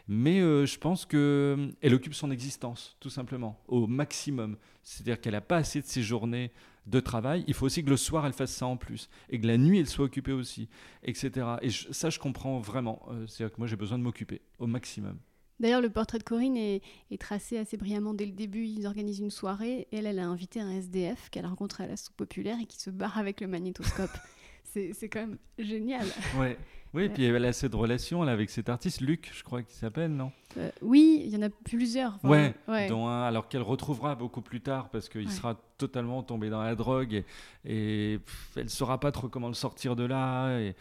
[0.07, 4.57] Mais euh, je pense qu'elle euh, occupe son existence, tout simplement, au maximum.
[4.83, 6.51] C'est-à-dire qu'elle n'a pas assez de ses journées
[6.87, 7.43] de travail.
[7.47, 9.09] Il faut aussi que le soir, elle fasse ça en plus.
[9.29, 10.67] Et que la nuit, elle soit occupée aussi,
[11.03, 11.47] etc.
[11.61, 13.01] Et ça, je comprends vraiment.
[13.09, 15.17] Euh, c'est-à-dire que moi, j'ai besoin de m'occuper au maximum.
[15.59, 16.81] D'ailleurs, le portrait de Corinne est,
[17.19, 18.65] tracé assez brillamment dès le début.
[18.65, 19.87] Ils organisent une soirée.
[19.91, 22.79] Elle, elle a invité un SDF qu'elle a rencontré à la soupe populaire et qui
[22.79, 24.09] se barre avec le magnétoscope.
[24.73, 26.05] c'est quand même génial.
[26.37, 26.57] Ouais.
[26.93, 29.75] Oui, et puis elle a cette relation là, avec cet artiste, Luc, je crois qu'il
[29.75, 30.31] s'appelle, non?
[30.57, 32.19] Euh, Oui, il y en a plusieurs.
[32.23, 32.53] ouais,
[32.89, 36.75] dont un, alors qu'elle retrouvera beaucoup plus tard parce qu'il sera totalement tombé dans la
[36.75, 37.25] drogue et,
[37.65, 38.19] et
[38.55, 40.59] elle ne saura pas trop comment le sortir de là.
[40.59, 40.75] Et,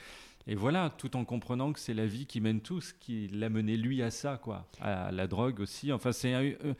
[0.46, 3.76] et voilà, tout en comprenant que c'est la vie qui mène tous, qui l'a mené
[3.76, 5.92] lui à ça, quoi, à la drogue aussi.
[5.92, 6.74] Enfin, c'est, euh,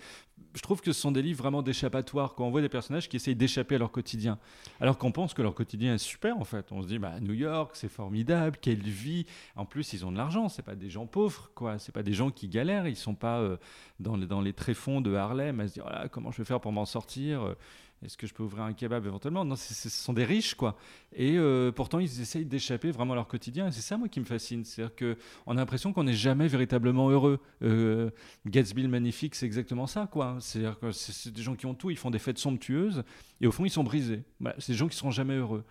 [0.55, 2.35] je trouve que ce sont des livres vraiment d'échappatoire.
[2.35, 4.38] Quand on voit des personnages qui essayent d'échapper à leur quotidien,
[4.81, 6.73] alors qu'on pense que leur quotidien est super en fait.
[6.73, 9.27] On se dit, bah New York, c'est formidable, quelle vie.
[9.57, 10.49] En plus, ils ont de l'argent.
[10.49, 11.79] C'est pas des gens pauvres, quoi.
[11.79, 12.88] C'est pas des gens qui galèrent.
[12.88, 13.59] Ils sont pas euh,
[14.01, 16.61] dans, les, dans les tréfonds de Harlem à se dire, oh comment je vais faire
[16.61, 17.55] pour m'en sortir.
[18.03, 19.45] Est-ce que je peux ouvrir un kebab éventuellement?
[19.45, 20.77] Non, ce sont des riches, quoi.
[21.15, 23.69] Et euh, pourtant, ils essayent d'échapper vraiment à leur quotidien.
[23.69, 24.65] Et c'est ça, moi, qui me fascine.
[24.65, 27.41] C'est-à-dire qu'on a l'impression qu'on n'est jamais véritablement heureux.
[27.63, 28.11] Euh,
[28.47, 30.39] Gatsby le Magnifique, c'est exactement ça, quoi.
[30.41, 33.05] C'est-à-dire que c'est des gens qui ont tout, ils font des fêtes somptueuses,
[33.43, 34.23] et au fond, ils sont brisés.
[34.59, 35.65] c'est des gens qui ne seront jamais heureux.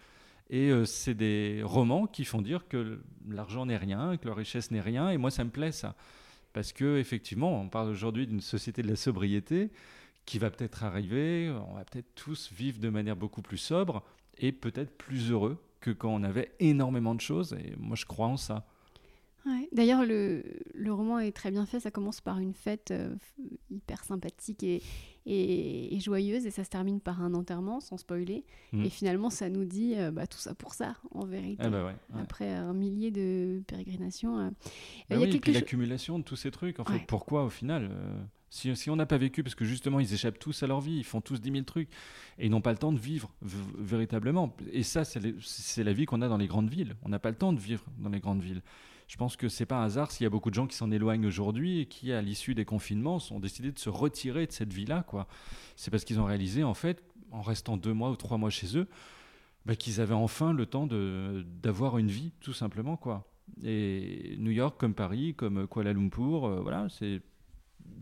[0.51, 4.69] Et euh, c'est des romans qui font dire que l'argent n'est rien, que la richesse
[4.69, 5.09] n'est rien.
[5.09, 5.95] Et moi, ça me plaît, ça.
[6.53, 9.71] Parce que effectivement, on parle aujourd'hui d'une société de la sobriété
[10.29, 11.51] qui va peut-être arriver.
[11.71, 14.03] On va peut-être tous vivre de manière beaucoup plus sobre
[14.37, 17.53] et peut-être plus heureux que quand on avait énormément de choses.
[17.53, 18.67] Et moi, je crois en ça.
[19.71, 20.43] D'ailleurs, le,
[20.75, 21.79] le, roman est très bien fait.
[21.79, 23.15] Ça commence par une fête euh,
[23.71, 24.83] hyper sympathique et,
[25.25, 28.45] et, joyeuse, et ça se termine par un enterrement, sans spoiler.
[28.71, 28.83] Mm.
[28.83, 31.63] Et finalement, ça nous dit euh, bah, tout ça pour ça, en vérité.
[31.65, 34.37] Ah bah Après un millier de pérégrinations.
[34.37, 34.49] Euh,
[35.09, 36.79] bah a oui, l'accumulation de tous ces trucs.
[36.79, 37.89] En fait, pourquoi au final
[38.49, 41.03] si, on n'a pas vécu, parce que justement, ils échappent tous à leur vie, ils
[41.03, 41.89] font tous 10 000 trucs,
[42.37, 44.55] et ils n'ont pas le temps de vivre véritablement.
[44.71, 46.95] Et ça, c'est la vie qu'on a dans les grandes villes.
[47.03, 48.61] On n'a pas le temps de vivre dans les grandes villes.
[49.07, 50.91] Je pense que c'est pas un hasard s'il y a beaucoup de gens qui s'en
[50.91, 54.71] éloignent aujourd'hui et qui, à l'issue des confinements, ont décidé de se retirer de cette
[54.71, 55.03] vie-là.
[55.75, 58.77] C'est parce qu'ils ont réalisé, en fait, en restant deux mois ou trois mois chez
[58.77, 58.87] eux,
[59.65, 62.99] bah, qu'ils avaient enfin le temps d'avoir une vie, tout simplement.
[63.63, 67.21] Et New York, comme Paris, comme Kuala Lumpur, euh, voilà, c'est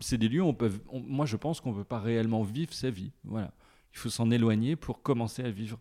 [0.00, 2.72] c'est des lieux où on peut, moi je pense qu'on ne peut pas réellement vivre
[2.72, 3.12] sa vie.
[3.24, 3.52] Voilà.
[3.92, 5.78] Il faut s'en éloigner pour commencer à vivre.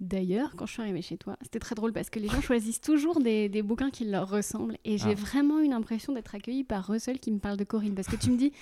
[0.00, 2.80] D'ailleurs, quand je suis arrivée chez toi, c'était très drôle parce que les gens choisissent
[2.80, 4.76] toujours des, des bouquins qui leur ressemblent.
[4.84, 5.14] Et j'ai ah.
[5.14, 7.94] vraiment eu l'impression d'être accueillie par Russell qui me parle de Corinne.
[7.94, 8.52] Parce que tu me dis,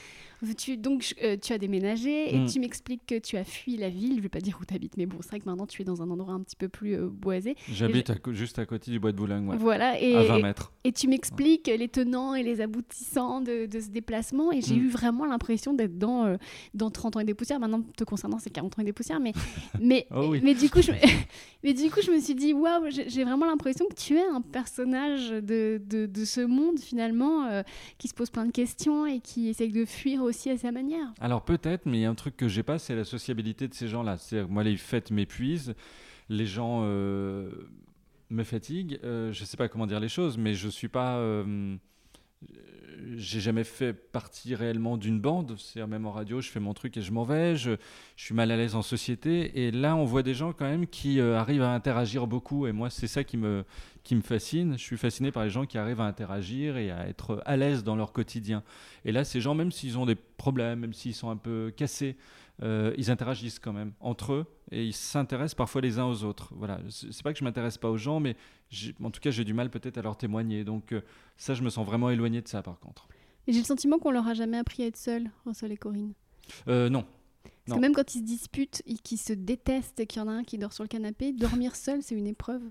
[0.57, 2.47] tu, donc euh, tu as déménagé et mm.
[2.47, 4.13] tu m'expliques que tu as fui la ville.
[4.13, 5.83] Je ne vais pas dire où tu habites, mais bon, c'est vrai que maintenant tu
[5.83, 7.55] es dans un endroit un petit peu plus euh, boisé.
[7.71, 10.73] J'habite juste à côté du bois de Boulogne, Voilà, et, à 20 mètres.
[10.85, 14.53] Et, tu m'expliques les tenants et les aboutissants de, ce déplacement.
[14.53, 14.85] Et j'ai mm.
[14.85, 16.37] eu vraiment l'impression d'être dans, euh,
[16.75, 17.61] dans 30 ans et des poussières.
[17.61, 19.21] Maintenant, te concernant, c'est 40 ans et des poussières.
[19.21, 19.33] Mais,
[19.81, 20.93] mais, oh mais, du coup, je,
[21.63, 24.41] mais du coup, je me suis dit, waouh, j'ai vraiment l'impression que tu es un
[24.41, 27.63] personnage de, de, de ce monde finalement
[27.99, 31.13] qui se pose plein de questions et qui essaye de fuir aussi à sa manière.
[31.21, 33.75] Alors peut-être, mais il y a un truc que j'ai pas, c'est la sociabilité de
[33.75, 34.19] ces gens-là.
[34.19, 35.75] C'est moi les fêtes m'épuisent,
[36.29, 37.51] les gens euh,
[38.31, 38.99] me fatiguent.
[39.05, 41.77] Euh, je sais pas comment dire les choses, mais je suis pas euh,
[43.17, 45.57] j'ai jamais fait partie réellement d'une bande.
[45.59, 47.57] C'est même en radio, je fais mon truc et je m'en vais.
[47.57, 47.77] Je,
[48.17, 49.67] suis mal à l'aise en société.
[49.67, 52.67] Et là, on voit des gens quand même qui euh, arrivent à interagir beaucoup.
[52.67, 53.65] Et moi, c'est ça qui me,
[54.05, 54.79] qui me fascine.
[54.79, 57.85] Je suis fasciné par les gens qui arrivent à interagir et à être à l'aise
[57.85, 58.63] dans leur quotidien.
[59.05, 62.17] Et là, ces gens, même s'ils ont des problèmes, même s'ils sont un peu cassés,
[62.63, 66.53] euh, ils interagissent quand même entre eux et ils s'intéressent parfois les uns aux autres.
[66.55, 68.37] Voilà, c'est pas que je m'intéresse pas aux gens, mais
[69.03, 70.63] en tout cas j'ai du mal peut-être à leur témoigner.
[70.63, 71.01] Donc euh,
[71.37, 73.09] ça, je me sens vraiment éloigné de ça par contre.
[73.49, 76.13] Et j'ai le sentiment qu'on leur a jamais appris à être seuls, Russell et Corinne.
[76.69, 77.05] Euh, non.
[77.67, 80.29] Parce que même quand ils se disputent et qu'ils se détestent et qu'il y en
[80.29, 82.63] a un qui dort sur le canapé, dormir seul, c'est une épreuve.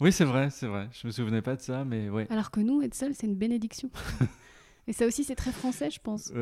[0.00, 0.88] Oui, c'est vrai, c'est vrai.
[0.92, 2.26] Je me souvenais pas de ça, mais ouais.
[2.30, 3.90] Alors que nous, être seul, c'est une bénédiction.
[4.88, 6.32] et ça aussi, c'est très français, je pense.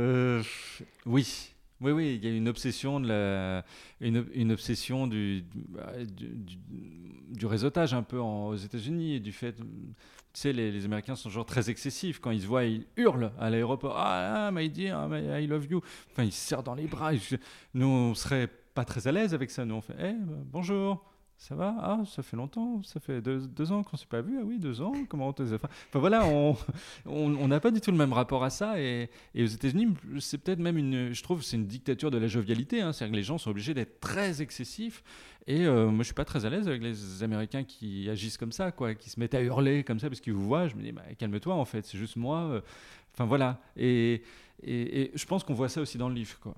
[1.04, 1.51] oui,
[1.82, 3.64] Oui, oui, il y a une obsession, de la,
[4.00, 6.58] une, une obsession du, du,
[7.28, 9.56] du, réseautage un peu aux États-Unis et du fait.
[9.56, 9.64] Tu
[10.32, 12.20] sais, les, Américains sont toujours très excessifs.
[12.20, 15.80] Quand ils se voient, ils hurlent à l'aéroport Ah, ah my dear, I love you.
[16.12, 17.10] Enfin, ils se serrent dans les bras.
[17.74, 19.64] Nous, on serait pas très à l'aise avec ça.
[19.64, 20.16] Nous, on fait hey,
[20.52, 21.11] bonjour.
[21.42, 21.74] Ça va?
[21.80, 24.38] Ah, ça fait longtemps, ça fait deux, ans qu'on ne s'est pas vu.
[24.40, 27.96] Ah oui, deux ans, comment on enfin, enfin voilà, on n'a pas du tout le
[27.96, 28.80] même rapport à ça.
[28.80, 29.88] Et, aux États-Unis,
[30.20, 32.80] c'est peut-être même une, je trouve, c'est une dictature de la jovialité.
[32.80, 35.02] Hein, C'est-à-dire que les gens sont obligés d'être très excessifs.
[35.48, 38.52] Et euh, moi, je suis pas très à l'aise avec les Américains qui agissent comme
[38.52, 40.68] ça, quoi, qui se mettent à hurler comme ça parce qu'ils vous voient.
[40.68, 42.62] Je me dis, bah, calme-toi, en fait, c'est juste moi.
[43.14, 43.60] Enfin voilà.
[43.76, 44.22] Et,
[44.62, 46.54] et, et je pense qu'on voit ça aussi dans le livre, quoi.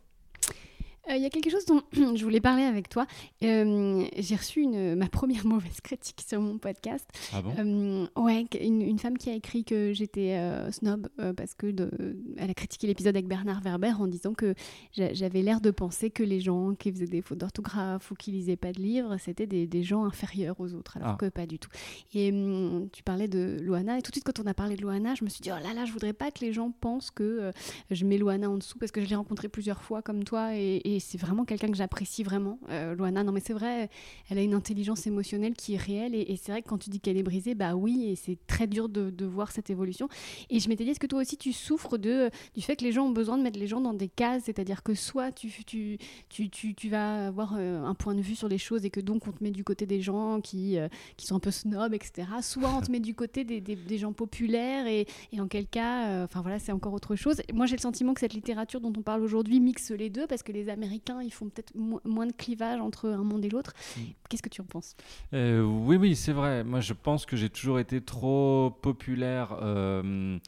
[1.09, 3.07] Il euh, y a quelque chose dont je voulais parler avec toi.
[3.43, 7.07] Euh, j'ai reçu une, ma première mauvaise critique sur mon podcast.
[7.33, 7.55] Ah bon?
[7.59, 11.91] Euh, Ouais, une, une, femme qui a écrit que j'étais euh, snob parce que de,
[12.39, 14.55] elle a critiqué l'épisode avec Bernard Werber en disant que
[14.93, 18.57] j'avais l'air de penser que les gens qui faisaient des fautes d'orthographe ou qui lisaient
[18.57, 21.17] pas de livres, c'était des, des, gens inférieurs aux autres, alors ah.
[21.19, 21.71] que pas du tout.
[22.15, 24.83] Et hum, tu parlais de Loana et tout de suite quand on a parlé de
[24.83, 27.11] Loana, je me suis dit oh là là, je voudrais pas que les gens pensent
[27.11, 27.51] que
[27.91, 30.81] je mets Loana en dessous parce que je l'ai rencontrée plusieurs fois comme toi et,
[30.85, 33.25] et c'est vraiment quelqu'un que j'apprécie vraiment, euh, Loana.
[33.25, 33.89] Non, mais c'est vrai,
[34.31, 36.15] elle a une intelligence émotionnelle qui est réelle.
[36.15, 38.67] Et, c'est vrai que quand tu dis qu'elle est brisée, bah oui, et c'est très
[38.67, 40.09] dur de, voir cette évolution.
[40.51, 42.93] Et je m'étais dit, est-ce que toi aussi tu souffres de, du fait que les
[42.93, 44.43] gens ont besoin de mettre les gens dans des cases?
[44.45, 48.49] C'est-à-dire que soit tu, tu, tu, tu, vas avoir euh, un point de vue sur
[48.49, 51.27] les choses et que donc on te met du côté des gens qui, euh, qui
[51.27, 52.29] sont un peu snobs, etc.
[52.43, 55.67] Soit on te met du côté des, des, des gens populaires et, et, en quel
[55.67, 57.41] cas, euh, enfin voilà, c'est encore autre chose.
[57.53, 60.43] Moi j'ai le sentiment que cette littérature dont on parle aujourd'hui mixe les deux parce
[60.43, 63.73] que les Américains ils font peut-être mo moins de clivage entre un monde et l'autre.
[63.97, 64.01] Mmh.
[64.29, 64.97] Qu'est-ce que tu en penses?
[65.33, 66.65] Euh, Oui, oui, c'est vrai.
[66.65, 69.57] Moi, je pense que j'ai toujours été trop populaire.
[69.63, 70.39] Euh,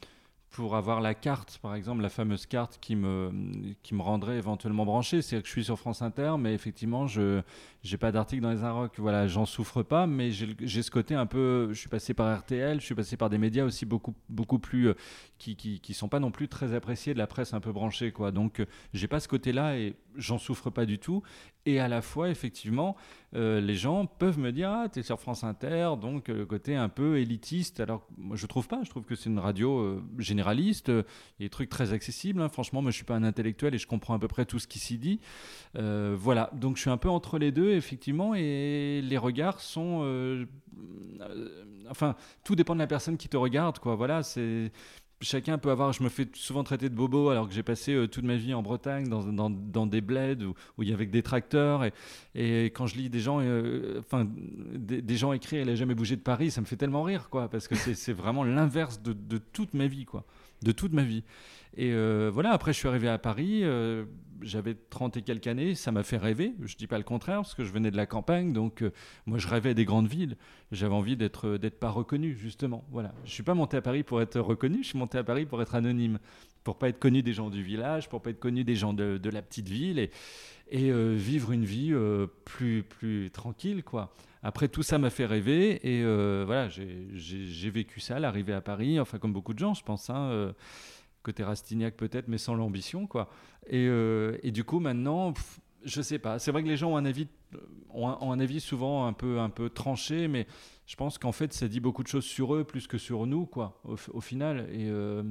[0.57, 3.31] pour avoir la carte, par exemple, la fameuse carte qui me,
[3.83, 5.21] qui me rendrait éventuellement branché.
[5.21, 7.43] C'est-à-dire que je suis sur France Inter, mais effectivement, je
[7.91, 8.97] n'ai pas d'article dans les Inrocks.
[8.97, 11.69] Voilà, j'en souffre pas, mais j'ai ce côté un peu.
[11.71, 14.89] Je suis passé par RTL, je suis passé par des médias aussi beaucoup, beaucoup plus.
[14.89, 14.93] Euh,
[15.37, 18.31] qui, qui, sont pas non plus très appréciés de la presse un peu branchée, quoi.
[18.31, 21.21] Donc, euh, j'ai pas ce côté-là et j'en souffre pas du tout.
[21.67, 22.95] Et à la fois, effectivement,
[23.35, 26.75] euh, les gens peuvent me dire Ah, tu es sur France Inter, donc le côté
[26.75, 27.81] un peu élitiste.
[27.81, 28.81] Alors, moi, je trouve pas.
[28.83, 30.89] Je trouve que c'est une radio généraliste.
[30.89, 31.03] A
[31.39, 32.41] des trucs très accessibles.
[32.41, 32.49] Hein.
[32.49, 34.67] Franchement, moi, je suis pas un intellectuel et je comprends à peu près tout ce
[34.67, 35.19] qui s'y dit.
[35.75, 36.49] Voilà.
[36.53, 38.35] Donc, je suis un peu entre les deux, effectivement.
[38.35, 40.01] Et les regards sont.
[40.03, 40.45] Euh,
[41.89, 43.95] enfin, tout dépend de la personne qui te regarde, quoi.
[43.95, 44.23] Voilà.
[44.23, 44.71] C'est
[45.21, 45.93] chacun peut avoir.
[45.93, 48.53] Je me fais souvent traiter de bobo alors que j'ai passé euh, toute ma vie
[48.53, 51.85] en Bretagne dans, des bleds où, il y avait des tracteurs
[52.35, 54.01] et, quand je lis des gens, euh,
[54.75, 57.49] des, gens écrits, elle a jamais bougé de Paris, ça me fait tellement rire quoi
[57.49, 60.25] parce que c'est vraiment l'inverse de, toute ma vie quoi,
[60.61, 61.23] de toute ma vie.
[61.75, 64.05] Et euh, voilà, après je suis arrivé à Paris, euh,
[64.41, 67.55] j'avais 30 et quelques années, ça m'a fait rêver, je dis pas le contraire, parce
[67.55, 68.91] que je venais de la campagne, donc euh,
[69.25, 70.37] moi je rêvais des grandes villes,
[70.71, 72.85] j'avais envie d'être euh, d'être pas reconnu, justement.
[72.91, 75.45] Voilà, je suis pas monté à Paris pour être reconnu, je suis monté à Paris
[75.45, 76.19] pour être anonyme,
[76.63, 79.17] pour pas être connu des gens du village, pour pas être connu des gens de,
[79.17, 80.11] de la petite ville, et,
[80.69, 81.93] et euh, vivre une vie
[82.45, 84.13] plus, plus tranquille, quoi.
[84.43, 86.03] Après, tout ça m'a fait rêver, et
[86.45, 90.53] voilà, j'ai vécu ça, l'arrivée à Paris, enfin comme beaucoup de gens, je pense, hein,
[91.27, 93.29] côté Rastignac peut-être, mais sans l'ambition, quoi.
[93.67, 96.39] Et, euh, et, du coup, maintenant, pff, je sais pas.
[96.39, 97.27] C'est vrai que les gens ont un avis,
[97.89, 100.47] ont un, ont un, avis souvent un peu, un peu tranché, mais
[100.85, 103.45] je pense qu'en fait, ça dit beaucoup de choses sur eux plus que sur nous,
[103.45, 104.69] quoi, au, final.
[104.71, 105.21] Et euh,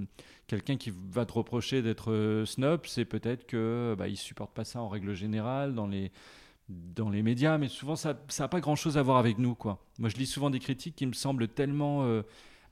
[0.46, 4.82] quelqu'un qui va te reprocher d'être euh, snob, c'est peut-être que bah, supporte pas ça
[4.82, 6.12] en règle générale dans les
[6.68, 9.78] dans les médias, mais souvent ça n'a pas grand-chose à voir avec nous, quoi.
[10.00, 12.22] Moi, je lis souvent des critiques qui me semblent tellement euh,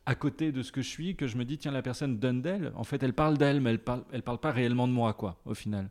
[0.06, 2.42] à côté de ce que je suis que je me dis tiens la personne donne
[2.42, 2.72] d'elle.
[2.76, 5.40] En fait elle parle d'elle mais elle parle elle parle pas réellement de moi quoi
[5.44, 5.90] au final.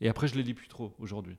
[0.00, 1.36] Et après je les lis plus trop aujourd'hui.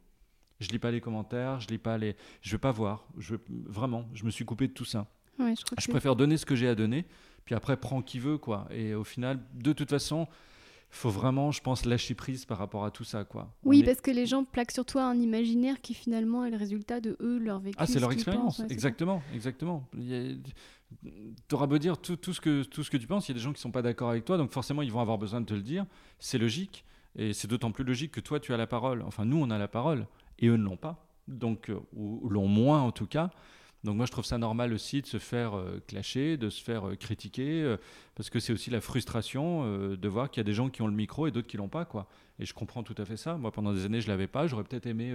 [0.60, 3.06] Je lis pas les commentaires je lis pas les je veux pas voir.
[3.18, 5.08] Je vraiment je me suis coupé de tout ça.
[5.40, 7.06] Ouais, je, je préfère donner ce que j'ai à donner
[7.46, 8.68] puis après prends qui veut quoi.
[8.72, 10.28] Et au final de toute façon
[10.96, 13.52] faut vraiment, je pense, lâcher prise par rapport à tout ça, quoi.
[13.64, 17.00] Oui, parce que les gens plaquent sur toi un imaginaire qui finalement est le résultat
[17.02, 17.76] de eux, leur vécu.
[17.80, 19.88] Ah, c'est leur expérience, ouais, exactement, exactement.
[19.96, 20.36] A
[21.50, 23.34] tu auras beau dire tout, tout, ce que, tout ce que tu penses, il y
[23.34, 25.18] a des gens qui ne sont pas d'accord avec toi, donc forcément ils vont avoir
[25.18, 25.86] besoin de te le dire.
[26.20, 29.02] C'est logique, et c'est d'autant plus logique que toi tu as la parole.
[29.02, 30.06] Enfin, nous on a la parole,
[30.38, 33.32] et eux ne l'ont pas, donc, euh, ou, ou l'ont moins en tout cas.
[33.84, 36.88] Donc moi je trouve ça normal aussi de se faire euh, clasher, de se faire
[36.88, 37.78] euh, critiquer, euh,
[38.16, 40.82] parce que c'est aussi la frustration euh, de voir qu'il y a des gens qui
[40.82, 42.08] ont le micro et d'autres qui l'ont pas, quoi.
[42.40, 43.36] Et je comprends tout à fait ça.
[43.36, 45.14] Moi pendant des années je l'avais pas, j'aurais peut-être aimé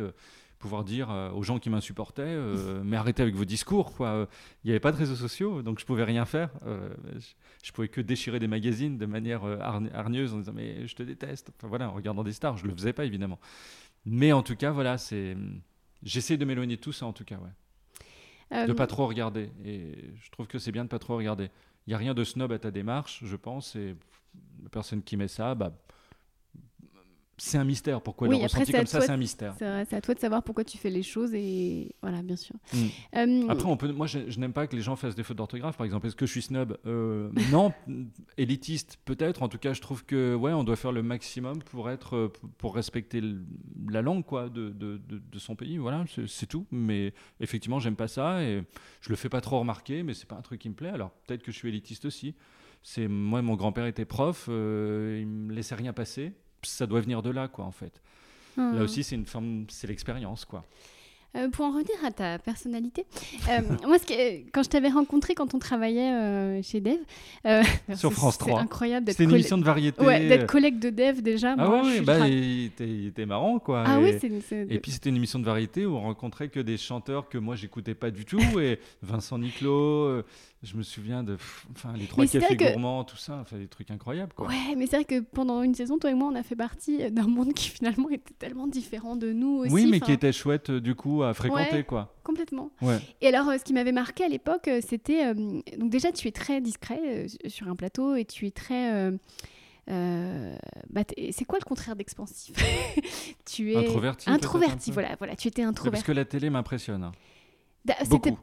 [0.58, 2.36] pouvoir dire aux gens qui m'insupportaient,
[2.84, 4.28] mais arrêtez avec vos discours, quoi.
[4.62, 6.50] Il n'y avait pas de réseaux sociaux, donc je pouvais rien faire.
[6.64, 7.18] Je,
[7.64, 11.02] je pouvais que déchirer des magazines de manière hargne- hargneuse en disant mais je te
[11.02, 11.50] déteste.
[11.56, 13.40] Enfin voilà, en regardant des stars, je le faisais pas évidemment.
[14.04, 15.36] Mais en tout cas voilà, c'est
[16.02, 17.50] j'essaie de m'éloigner de tout ça en tout cas, ouais
[18.50, 19.50] de Euh, pas trop regarder.
[19.64, 21.50] Et je trouve que c'est bien de pas trop regarder.
[21.86, 23.76] Il y a rien de snob à ta démarche, je pense.
[23.76, 23.94] Et
[24.62, 25.72] la personne qui met ça, bah,
[27.38, 28.00] c'est un mystère.
[28.02, 29.54] Pourquoi Oui, elle a après, ressenti c'est à comme ça, c'est un mystère.
[29.58, 32.54] C'est à toi de savoir pourquoi tu fais les choses et voilà, bien sûr.
[32.72, 32.76] Mm.
[33.16, 35.36] Euh, Après, on peut, moi, je, je n'aime pas que les gens fassent des fautes
[35.38, 36.06] d'orthographe, par exemple.
[36.06, 36.76] Est-ce que je suis snob?
[36.86, 37.72] Euh, Non.
[38.36, 39.42] Élitiste, peut-être.
[39.42, 42.74] En tout cas, je trouve que ouais, on doit faire le maximum pour être, pour
[42.74, 43.22] respecter
[43.90, 45.78] la langue, quoi, de, de, de- de son pays.
[45.78, 46.66] Voilà, c'est c'est tout.
[46.70, 48.62] Mais effectivement, j'aime pas ça et
[49.00, 50.90] je le fais pas trop remarquer, mais c'est pas un truc qui me plaît.
[50.90, 52.34] Alors peut-être que je suis élitiste aussi.
[52.82, 56.32] C'est moi, mon grand-père était prof, euh, il me laissait rien passer.
[56.62, 57.92] Ça doit venir de là, quoi, en fait.
[58.56, 60.64] Là aussi, c'est une forme, c'est l'expérience, quoi.
[61.36, 63.04] Euh, pour en revenir à ta personnalité,
[63.50, 66.96] euh, moi, ce que- quand je t'avais rencontré quand on travaillait euh, chez Dev,
[67.94, 68.60] Sur France c'est 3.
[68.62, 70.02] incroyable d'être C'était une émission de variété.
[70.02, 71.54] ouais, d'être collègue de Dev déjà.
[71.58, 73.84] Ah moi, ouais, je bah, il, était, il était marrant, quoi.
[73.86, 76.48] Ah et, oui, c'est c'est- et puis c'était une émission de variété où on rencontrait
[76.48, 78.40] que des chanteurs que moi j'écoutais pas du tout.
[78.58, 80.22] et Vincent Niclot,
[80.62, 81.36] je me souviens de
[81.72, 84.32] enfin, les trois cafés que- gourmands, tout ça, enfin, des trucs incroyables.
[84.34, 84.48] Quoi.
[84.48, 87.10] Ouais, mais c'est vrai que pendant une saison, toi et moi, on a fait partie
[87.12, 89.72] d'un monde qui finalement était tellement différent de nous aussi.
[89.72, 91.76] oui, mais qui était chouette euh, du coup à fréquenter.
[91.76, 91.84] Ouais.
[91.84, 92.14] quoi.
[92.24, 92.70] Complètement.
[92.82, 92.98] Ouais.
[93.20, 95.26] Et alors, euh, ce qui m'avait marqué à l'époque, euh, c'était.
[95.26, 95.34] euh,
[95.78, 98.92] donc, déjà, tu es très discret euh, sur un plateau et tu es très.
[99.90, 100.56] euh,
[100.90, 102.54] bah, c'est quoi le contraire d'expansif?
[103.46, 103.76] Tu es.
[103.76, 105.92] Introverti, Introverti, voilà, voilà, tu étais introverti.
[106.02, 107.04] Parce que la télé m'impressionne.
[107.04, 107.12] hein.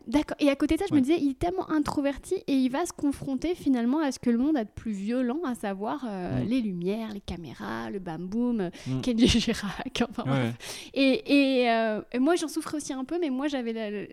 [0.08, 0.36] D'accord.
[0.39, 2.86] Et à côté de ça, je me disais, il est tellement introverti et il va
[2.86, 6.41] se confronter finalement à ce que le monde a de plus violent, à savoir euh,
[6.43, 6.47] Mm.
[6.47, 9.01] les lumières, les caméras, le bam boom, Mm.
[9.01, 10.03] Kenji Girac.
[10.10, 10.29] Enfin, Ouais.
[10.53, 10.89] bref.
[10.93, 14.05] Et, et, euh, et moi, j'en souffrais aussi un peu, mais moi, j'avais la,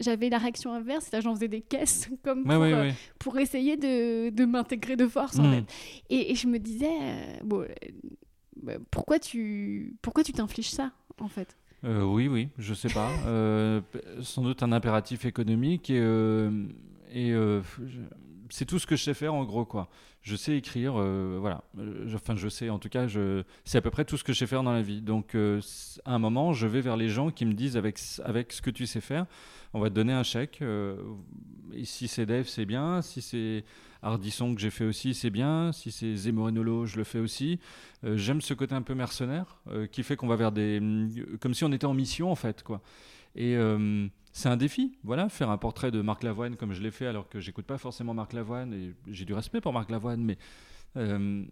[0.00, 3.76] j'avais la réaction inverse, c'est-à-dire j'en faisais des caisses comme pour, ouais, euh, pour essayer
[3.76, 5.38] de, de m'intégrer de force.
[5.38, 5.54] En Mm.
[5.54, 5.64] fait.
[6.10, 7.66] et, et je me disais, euh, bon, euh,
[8.60, 11.56] bah, pourquoi tu pourquoi tu t'infliges ça, en fait?
[11.84, 13.10] Euh, oui, oui, je sais pas.
[13.26, 13.80] Euh,
[14.22, 16.50] sans doute un impératif économique et, euh,
[17.12, 17.32] et
[18.50, 19.88] c'est tout ce que je sais faire en gros quoi.
[20.22, 21.62] Je sais écrire, voilà.
[22.06, 24.32] Je- Enfin, je sais, en tout cas, je, c'est à peu près tout ce que
[24.32, 25.00] je sais faire dans la vie.
[25.00, 28.60] Donc, à un moment, je vais vers les gens qui me disent avec, avec ce
[28.60, 29.26] que tu sais faire,
[29.72, 30.60] on va te donner un chèque.
[31.72, 33.00] et si c'est Dev, c'est bien.
[33.00, 33.64] Si c'est
[34.02, 35.72] Hardisson que j'ai fait aussi, c'est bien.
[35.72, 37.58] Si c'est Zemorinolo, je le fais aussi.
[38.04, 40.80] Euh, J'aime ce côté un peu mercenaire euh, qui fait qu'on va vers des.
[41.40, 42.80] comme si on était en mission en fait, quoi.
[43.34, 46.90] Et euh, c'est un défi, voilà, faire un portrait de Marc Lavoine comme je l'ai
[46.90, 50.22] fait alors que j'écoute pas forcément Marc Lavoine et j'ai du respect pour Marc Lavoine,
[50.22, 50.38] mais.
[50.96, 51.44] euh,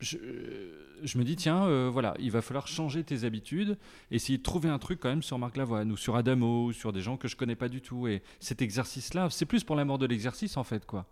[0.00, 3.78] je, me dis, tiens, euh, voilà, il va falloir changer tes habitudes,
[4.10, 6.92] essayer de trouver un truc quand même sur Marc Lavoine ou sur Adamo ou sur
[6.92, 8.06] des gens que je connais pas du tout.
[8.06, 11.06] Et cet exercice-là, c'est plus pour l'amour de l'exercice en fait, quoi.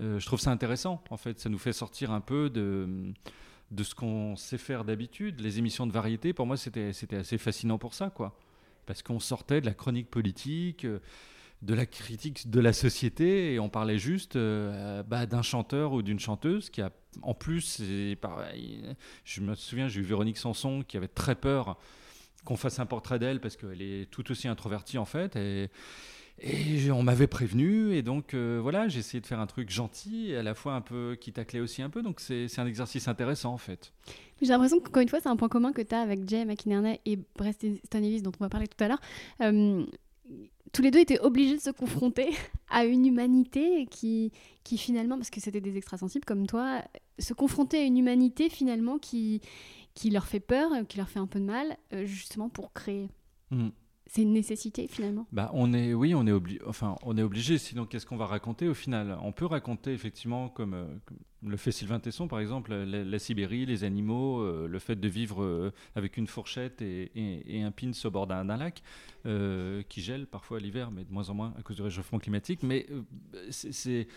[0.00, 1.38] Euh, je trouve ça intéressant, en fait.
[1.40, 3.12] Ça nous fait sortir un peu de,
[3.70, 5.40] de ce qu'on sait faire d'habitude.
[5.40, 8.38] Les émissions de variété, pour moi, c'était assez fascinant pour ça, quoi.
[8.86, 11.00] Parce qu'on sortait de la chronique politique, euh,
[11.62, 16.02] de la critique de la société, et on parlait juste euh, bah, d'un chanteur ou
[16.02, 17.80] d'une chanteuse qui a, en plus.
[17.80, 21.76] Je me souviens, j'ai eu Véronique Sanson qui avait très peur
[22.44, 25.36] qu'on fasse un portrait d'elle parce qu'elle est tout aussi introvertie, en fait.
[26.40, 30.30] Et on m'avait prévenu, et donc euh, voilà, j'ai essayé de faire un truc gentil,
[30.30, 33.08] et à la fois un peu qui taclait aussi un peu, donc c'est un exercice
[33.08, 33.92] intéressant en fait.
[34.40, 37.00] J'ai l'impression qu'encore une fois, c'est un point commun que tu as avec Jay McInerney
[37.06, 39.00] et Brest Ellis, dont on va parler tout à l'heure.
[39.42, 39.84] Euh,
[40.72, 42.30] tous les deux étaient obligés de se confronter
[42.70, 44.30] à une humanité qui,
[44.62, 46.82] qui finalement, parce que c'était des extrasensibles comme toi,
[47.18, 49.40] se confronter à une humanité finalement qui,
[49.94, 53.08] qui leur fait peur, qui leur fait un peu de mal, euh, justement pour créer.
[53.50, 53.70] Mm.
[54.08, 55.26] C'est une nécessité finalement?
[55.32, 56.60] Bah, on est, oui, on est obligé.
[56.66, 57.58] Enfin, on est obligé.
[57.58, 59.18] Sinon, qu'est-ce qu'on va raconter au final?
[59.22, 63.66] On peut raconter effectivement, comme, euh, comme le fait Sylvain Tesson, par exemple, la, Sibérie,
[63.66, 68.10] les animaux, euh, le fait de vivre euh, avec une fourchette et, un pins au
[68.10, 68.82] bord d'un lac
[69.88, 72.62] qui gèle parfois l'hiver, mais de moins en moins à cause du réchauffement climatique.
[72.62, 72.86] Mais
[73.50, 74.08] c'est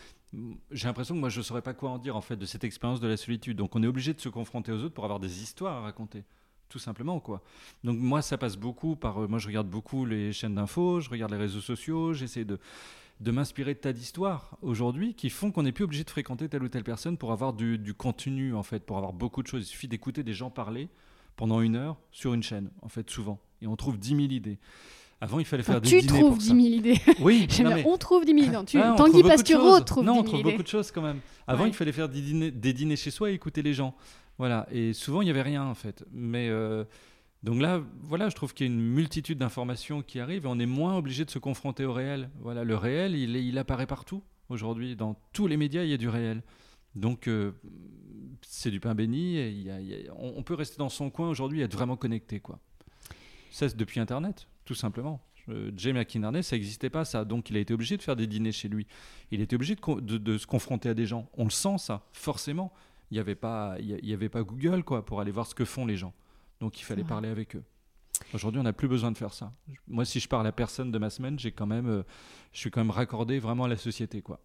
[0.71, 2.63] j'ai l'impression que moi je ne saurais pas quoi en dire en fait de cette
[2.63, 3.57] expérience de la solitude.
[3.57, 6.23] Donc on est obligé de se confronter aux autres pour avoir des histoires à raconter
[6.71, 7.41] tout simplement quoi.
[7.83, 11.09] Donc moi ça passe beaucoup par euh, moi je regarde beaucoup les chaînes d'infos, je
[11.09, 12.57] regarde les réseaux sociaux, j'essaie de
[13.19, 16.63] de m'inspirer de tas d'histoires aujourd'hui qui font qu'on n'est plus obligé de fréquenter telle
[16.63, 19.61] ou telle personne pour avoir du, du contenu en fait, pour avoir beaucoup de choses.
[19.61, 20.89] Il suffit d'écouter des gens parler
[21.35, 24.57] pendant une heure sur une chaîne en fait souvent et on trouve 10 000 idées.
[25.23, 26.55] Avant, il fallait faire des tu dîners trouves pour 10 ça.
[26.55, 26.97] 000 idées.
[27.21, 28.51] Oui, non, mais- On trouve 10 000 idées.
[28.55, 29.79] Non, tu, Ah, on Tanguy trouve beaucoup Pasture de choses.
[29.81, 31.19] retrouve Non, 10 on 000 trouve beaucoup de choses quand même.
[31.45, 31.69] Avant, Ouais.
[31.69, 33.93] il fallait faire des dîners, des dîners chez soi et écouter les gens.
[34.41, 34.65] Voilà.
[34.71, 36.03] Et souvent, il n'y avait rien en fait.
[36.11, 36.83] Mais euh,
[37.43, 40.57] donc là, voilà, je trouve qu'il y a une multitude d'informations qui arrivent et on
[40.57, 42.27] est moins obligé de se confronter au réel.
[42.39, 44.95] Voilà, le réel, il, apparaît partout aujourd'hui.
[44.95, 46.41] Dans tous les médias, il y a du réel.
[46.95, 47.51] Donc, euh,
[48.41, 49.37] c'est du pain béni.
[49.37, 52.57] Et on, peut rester dans son coin aujourd'hui et être vraiment connecté, quoi.
[53.51, 55.21] Ça, c'est depuis Internet, tout simplement.
[55.49, 57.25] Euh, Jay McInerney, ça n'existait pas, ça.
[57.25, 58.87] Donc, il a été obligé de faire des dîners chez lui.
[59.29, 61.29] Il était obligé de se confronter à des gens.
[61.37, 62.73] On le sent, ça, forcément.
[63.11, 65.65] Il n'y avait, pas- il y avait pas Google, quoi, pour aller voir ce que
[65.65, 66.13] font les gens.
[66.61, 67.63] Donc, il fallait parler avec eux.
[68.33, 69.51] Aujourd'hui, on n'a plus besoin de faire ça.
[69.87, 72.03] Moi, si je parle à personne de ma semaine, j'ai quand même, euh,
[72.53, 74.39] je suis quand même raccordé vraiment à la société, quoi.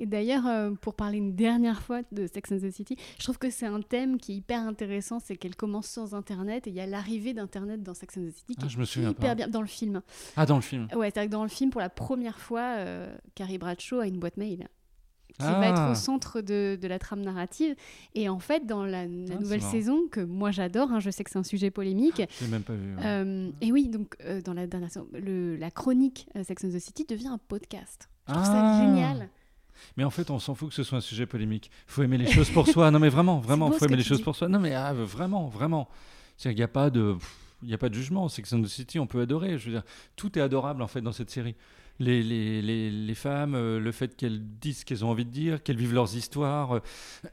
[0.00, 3.36] Et d'ailleurs, euh, pour parler une dernière fois de Sex and the City, je trouve
[3.36, 6.76] que c'est un thème qui est hyper intéressant, c'est qu'elle commence sans Internet et il
[6.76, 9.10] y a l'arrivée d'Internet dans Sex and the City qui Ah, je me est souviens
[9.10, 9.34] hyper pas.
[9.34, 10.00] bien dans le film.
[10.36, 10.86] Ah, dans le film.
[10.94, 14.06] Ouais, c'est vrai que dans le film, pour la première fois, euh, Carrie Bradshaw a
[14.06, 14.68] une boîte mail
[15.34, 15.60] qui Ah.
[15.60, 17.74] va être au centre de, de la trame narrative.
[18.14, 21.22] Et en fait, dans la, la c'est nouvelle saison, que moi j'adore, hein, je sais
[21.24, 22.94] que c'est un sujet polémique, Je l'ai même pas vu.
[22.96, 23.02] ouais.
[23.04, 26.70] euh, et oui, donc euh, dans la dernière saison, le- la chronique euh, Sex and
[26.70, 28.08] the City devient un podcast.
[28.26, 28.84] Je trouve ça Ah.
[28.84, 29.28] génial.
[29.96, 31.70] Mais en fait, on s'en fout que ce soit un sujet polémique.
[31.86, 32.90] faut aimer les choses pour soi.
[32.90, 34.24] Non, mais vraiment, vraiment, beau faut aimer les choses dis.
[34.24, 34.48] pour soi.
[34.48, 35.88] Non, mais ah, vraiment, vraiment.
[36.36, 37.16] Qu'il n'y a pas de.
[37.62, 38.28] Il n'y a pas de jugement.
[38.28, 39.56] Sex and the City, on peut adorer.
[39.58, 39.82] Je veux dire,
[40.16, 41.54] tout est adorable en fait dans cette série.
[42.00, 45.30] Les, les, les, les femmes, euh, le fait qu'elles disent ce qu'elles ont envie de
[45.30, 46.80] dire, qu'elles vivent leurs histoires, euh,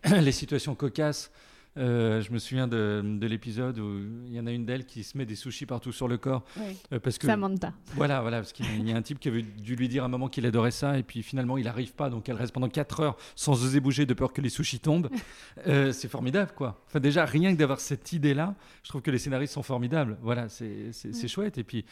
[0.22, 1.32] les situations cocasses.
[1.78, 5.04] Euh, je me souviens de, de l'épisode où il y en a une d'elles qui
[5.04, 6.74] se met des sushis partout sur le corps Ouais.
[6.94, 7.74] euh, parce que Samantha.
[7.96, 10.10] voilà, voilà, parce qu'il y a- un type qui avait dû lui dire à un
[10.10, 13.02] moment qu'il adorait ça, et puis finalement il n'arrive pas, donc elle reste pendant 4
[13.02, 15.10] heures sans oser bouger de peur que les sushis tombent.
[15.68, 16.82] Euh, c'est formidable, quoi.
[16.88, 20.18] Enfin, déjà, rien que d'avoir cette idée-là, je trouve que les scénaristes sont formidables.
[20.22, 21.28] Voilà, c'est c'est- c'est Ouais.
[21.28, 21.58] chouette.
[21.58, 21.86] Et puis,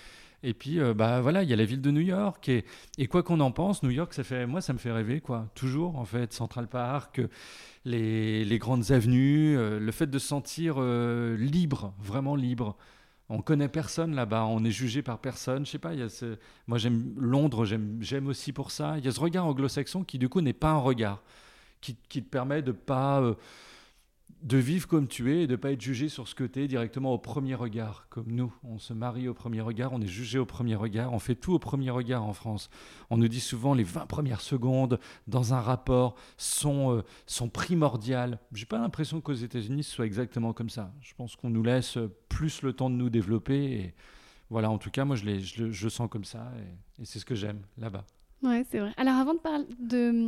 [0.44, 3.24] et puis euh, bah, voilà, il y a la ville de New York, et, quoi
[3.24, 5.50] qu'on en pense, New York, ça fait, moi, ça me fait rêver, quoi.
[5.56, 7.20] Toujours, en fait, Central Park.
[7.20, 7.28] euh,
[7.86, 12.78] Les, les grandes avenues, euh, le fait de se sentir libre, vraiment libre.
[13.30, 15.66] On connaît personne là-bas, on est jugé par personne.
[15.66, 16.38] Je sais pas, y a ce...
[16.68, 18.98] moi j'aime Londres, j'aime aussi pour ça.
[18.98, 21.24] Il y a ce regard anglo-saxon qui du coup n'est pas un regard,
[21.82, 23.22] qui, qui te permet de pas
[24.44, 26.68] de vivre comme tu es et de pas être jugé sur ce que tu es
[26.68, 28.54] directement au premier regard, comme nous.
[28.64, 31.54] On se marie au premier regard, on est jugé au premier regard, on fait tout
[31.54, 32.70] au premier regard en France.
[33.10, 38.38] On nous dit souvent les 20 premières secondes dans un rapport sont, euh, sont primordiales.
[38.54, 40.92] J'ai pas l'impression qu'aux États-Unis ce soit exactement comme ça.
[41.02, 43.94] Je pense qu'on nous laisse plus le temps de nous développer.
[44.50, 46.52] Voilà, en tout cas, moi je, l'ai- je, je sens comme ça
[46.98, 48.04] et, et c'est ce que j'aime là-bas.
[48.44, 48.92] Ouais, c'est vrai.
[48.98, 50.28] Alors avant de parler de-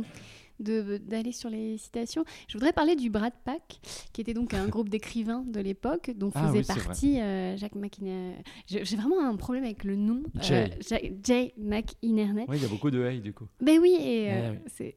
[0.58, 3.80] d'aller sur les citations, je voudrais parler du Brad Pack,
[4.12, 7.74] qui était donc un groupe d'écrivains de l'époque, dont Ah faisait oui, partie euh, Jacques
[7.74, 8.36] McInerney.
[8.66, 10.22] J'ai j'ai vraiment un problème avec le nom.
[10.36, 10.78] euh, Jay.
[10.88, 12.44] Ja- Jay McInerney.
[12.48, 13.46] Oui, il y a beaucoup de hey du coup.
[13.60, 14.96] Ben oui, et euh, Eh c'est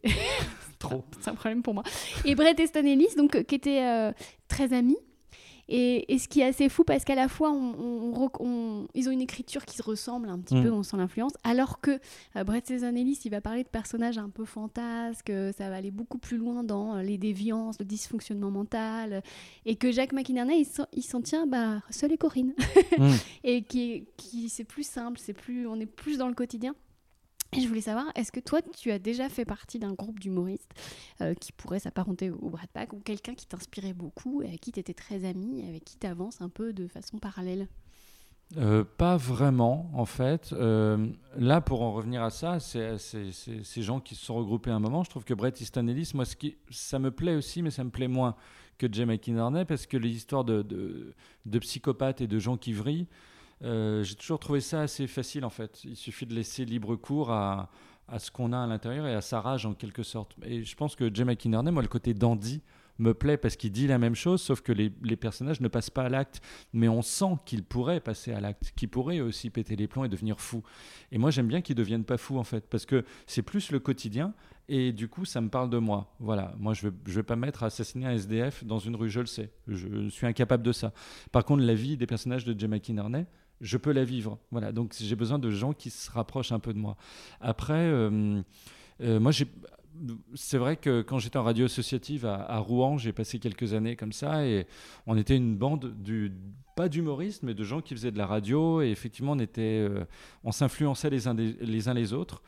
[0.79, 1.03] Trop.
[1.19, 1.83] c'est un problème pour moi.
[2.25, 4.11] Et Brett Easton Ellis, donc, euh, qui étaient euh,
[4.47, 4.97] très amis.
[5.71, 8.39] Et, et ce qui est assez fou, parce qu'à la fois, on, on- on rec-
[8.41, 10.63] on- ils ont une écriture qui se ressemble un petit Mm.
[10.63, 11.99] peu, on sent l'influence, alors que
[12.35, 15.75] euh, Brett Easton Ellis, il va parler de personnages un peu fantasques, euh, ça va
[15.75, 19.21] aller beaucoup plus loin dans euh, les déviances, le dysfonctionnement mental, euh,
[19.65, 22.53] et que Jacques McInerney, il s'en- il s'en tient, bah, seul et Corinne,
[22.97, 23.11] Mm.
[23.43, 26.73] et qui, qui c'est plus simple, c'est plus, on est plus dans le quotidien.
[27.51, 30.71] Je voulais savoir, est-ce que toi, tu as déjà fait partie d'un groupe d'humoristes
[31.21, 34.71] euh, qui pourrait s'apparenter au Brad Pack ou quelqu'un qui t'inspirait beaucoup, et avec qui
[34.71, 37.67] tu étais très ami, et avec qui tu avances un peu de façon parallèle?
[38.57, 40.53] Euh, pas vraiment, en fait.
[40.53, 44.75] Euh, là, pour en revenir à ça, c'est ces gens qui se sont regroupés à
[44.75, 45.03] un moment.
[45.03, 47.83] Je trouve que Brett Easton Ellis, moi, ce qui, ça me plaît aussi, mais ça
[47.83, 48.35] me plaît moins
[48.77, 51.13] que Jay McInerney, parce que les histoires de, de,
[51.45, 53.07] de psychopathes et de gens qui vrillent,
[53.63, 55.83] euh, j'ai toujours trouvé ça assez facile, en fait.
[55.83, 57.69] Il suffit de laisser libre cours à,
[58.07, 60.35] à ce qu'on a à l'intérieur et à sa rage, en quelque sorte.
[60.43, 62.61] Et je pense que Jay McInerney, moi, le côté dandy,
[62.99, 65.89] me plaît parce qu'il dit la même chose, sauf que les, les personnages ne passent
[65.89, 66.41] pas à l'acte
[66.73, 70.09] mais on sent qu'il pourrait passer à l'acte, qu'il pourrait aussi péter les plombs et
[70.09, 70.63] devenir fou.
[71.11, 73.79] Et moi, j'aime bien qu'ils deviennent pas fous en fait, parce que c'est plus le
[73.79, 74.33] quotidien.
[74.71, 76.13] Et du coup, ça me parle de moi.
[76.19, 76.53] Voilà.
[76.59, 79.09] Moi, je ne vais, vais pas me mettre à assassiner un SDF dans une rue,
[79.09, 79.51] je le sais.
[79.67, 80.93] Je suis incapable de ça.
[81.31, 83.25] Par contre, la vie des personnages de Jay McInerney,
[83.61, 84.39] je peux la vivre.
[84.51, 84.71] Voilà.
[84.71, 86.97] Donc, j'ai besoin de gens qui se rapprochent un peu de moi.
[87.41, 88.41] Après, euh,
[89.01, 89.31] euh, moi.
[90.33, 94.13] C'est vrai que quand j'étais en radio associative à, Rouen, j'ai passé quelques années comme
[94.13, 94.65] ça et
[95.07, 96.31] on était une bande du
[96.77, 100.05] pas d'humoristes mais de gens qui faisaient de la radio et effectivement on était euh,
[100.45, 102.41] on s'influençait les uns les autres.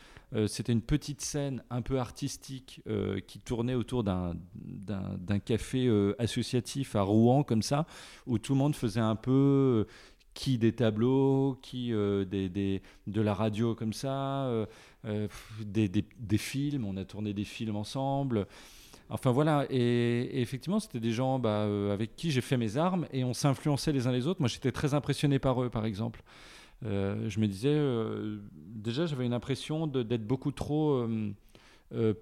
[0.48, 2.82] C'était une petite scène un peu artistique
[3.28, 5.90] qui tournait autour d'un d'un café
[6.20, 7.86] associatif à Rouen comme ça
[8.26, 9.88] où tout le monde faisait un peu
[10.34, 14.50] qui des tableaux, qui des, des, de la radio comme ça,
[15.04, 16.86] des, des, des, films.
[16.86, 18.48] On a tourné des films ensemble.
[19.12, 23.08] Enfin voilà, et, effectivement, c'était des gens bah, euh, avec qui j'ai fait mes armes
[23.12, 24.40] et on s'influençait les uns les autres.
[24.40, 26.24] Moi, j'étais très impressionné par eux, par exemple.
[26.86, 31.06] Euh, je me disais, euh, déjà, j'avais une impression d'être beaucoup trop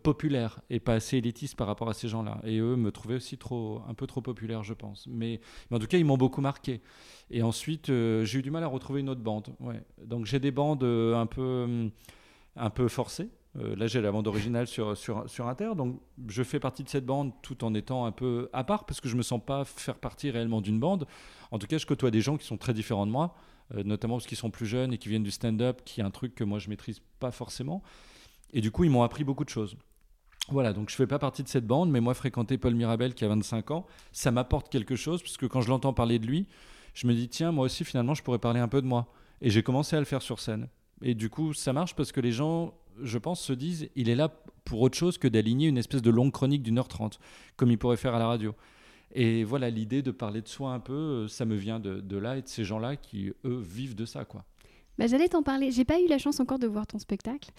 [0.03, 2.39] populaire et pas assez élitiste par rapport à ces gens-là.
[2.43, 5.07] Et eux me trouvaient aussi trop, un peu trop populaire, je pense.
[5.07, 5.41] Mais,
[5.71, 6.81] en tout cas, ils m'ont beaucoup marqué.
[7.29, 9.55] Et ensuite, j'ai eu du mal à retrouver une autre bande.
[9.59, 9.81] Ouais.
[10.03, 11.89] Donc j'ai des bandes un peu,
[12.55, 16.43] un peu forcées euh, là, j'ai la bande originale sur, sur, sur Inter, donc je
[16.43, 19.15] fais partie de cette bande tout en étant un peu à part parce que je
[19.15, 21.07] me sens pas faire partie réellement d'une bande.
[21.49, 23.35] En tout cas, je côtoie des gens qui sont très différents de moi,
[23.73, 26.11] euh, notamment parce qu'ils sont plus jeunes et qui viennent du stand-up, qui est un
[26.11, 27.81] truc que moi je maîtrise pas forcément.
[28.53, 29.77] Et du coup, ils m'ont appris beaucoup de choses.
[30.49, 33.23] Voilà, donc je fais pas partie de cette bande, mais moi, fréquenter Paul Mirabel qui
[33.23, 36.47] a 25 ans, ça m'apporte quelque chose, parce que quand je l'entends parler de lui,
[36.95, 39.07] je me dis, tiens, moi aussi, finalement, je pourrais parler un peu de moi.
[39.41, 40.67] Et j'ai commencé à le faire sur scène.
[41.01, 42.73] Et du coup, ça marche parce que les gens
[43.03, 44.29] je pense, se disent il est là
[44.65, 47.19] pour autre chose que d'aligner une espèce de longue chronique d'une heure trente,
[47.55, 48.55] comme il pourrait faire à la radio.
[49.13, 52.17] Et voilà, l'idée de parler de soi un peu, euh, ça me vient de, de
[52.17, 54.45] là et de ces gens-là qui, eux, vivent de ça, quoi.
[54.99, 55.71] Bah, j'allais t'en parler.
[55.71, 57.51] J'ai pas eu la chance encore de voir ton spectacle,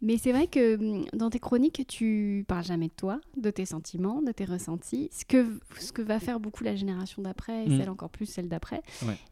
[0.00, 3.66] mais c'est vrai que hum, dans tes chroniques, tu parles jamais de toi, de tes
[3.66, 5.46] sentiments, de tes ressentis, ce que,
[5.78, 7.78] ce que va faire beaucoup la génération d'après et mm.
[7.78, 8.80] celle encore plus celle d'après.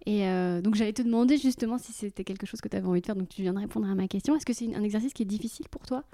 [0.05, 3.01] Et euh, donc j'allais te demander justement si c'était quelque chose que tu avais envie
[3.01, 4.37] de faire, donc tu viens de répondre à ma question.
[4.37, 6.05] Est-ce que c'est un exercice qui est difficile pour toi?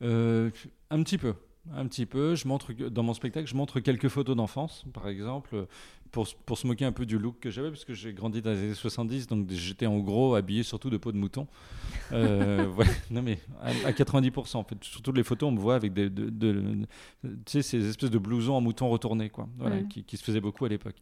[0.00, 0.50] Euh,
[0.88, 1.34] Un petit peu
[1.72, 2.34] un petit peu.
[2.34, 5.66] Je montre dans mon spectacle, je montre quelques photos d'enfance, par exemple,
[6.10, 8.50] pour, pour, se moquer un peu du look que j'avais, parce que j'ai grandi dans
[8.50, 11.46] les années 70, donc j'étais en gros habillé surtout de peau de mouton.
[12.12, 12.70] Euh,
[13.10, 16.08] non mais à, 90%, en fait, sur toutes les photos, on me voit avec des,
[16.08, 16.86] de,
[17.22, 20.40] tu sais, ces espèces de blousons en mouton retournés, quoi, voilà, qui, qui, se faisaient
[20.40, 20.96] beaucoup à l'époque.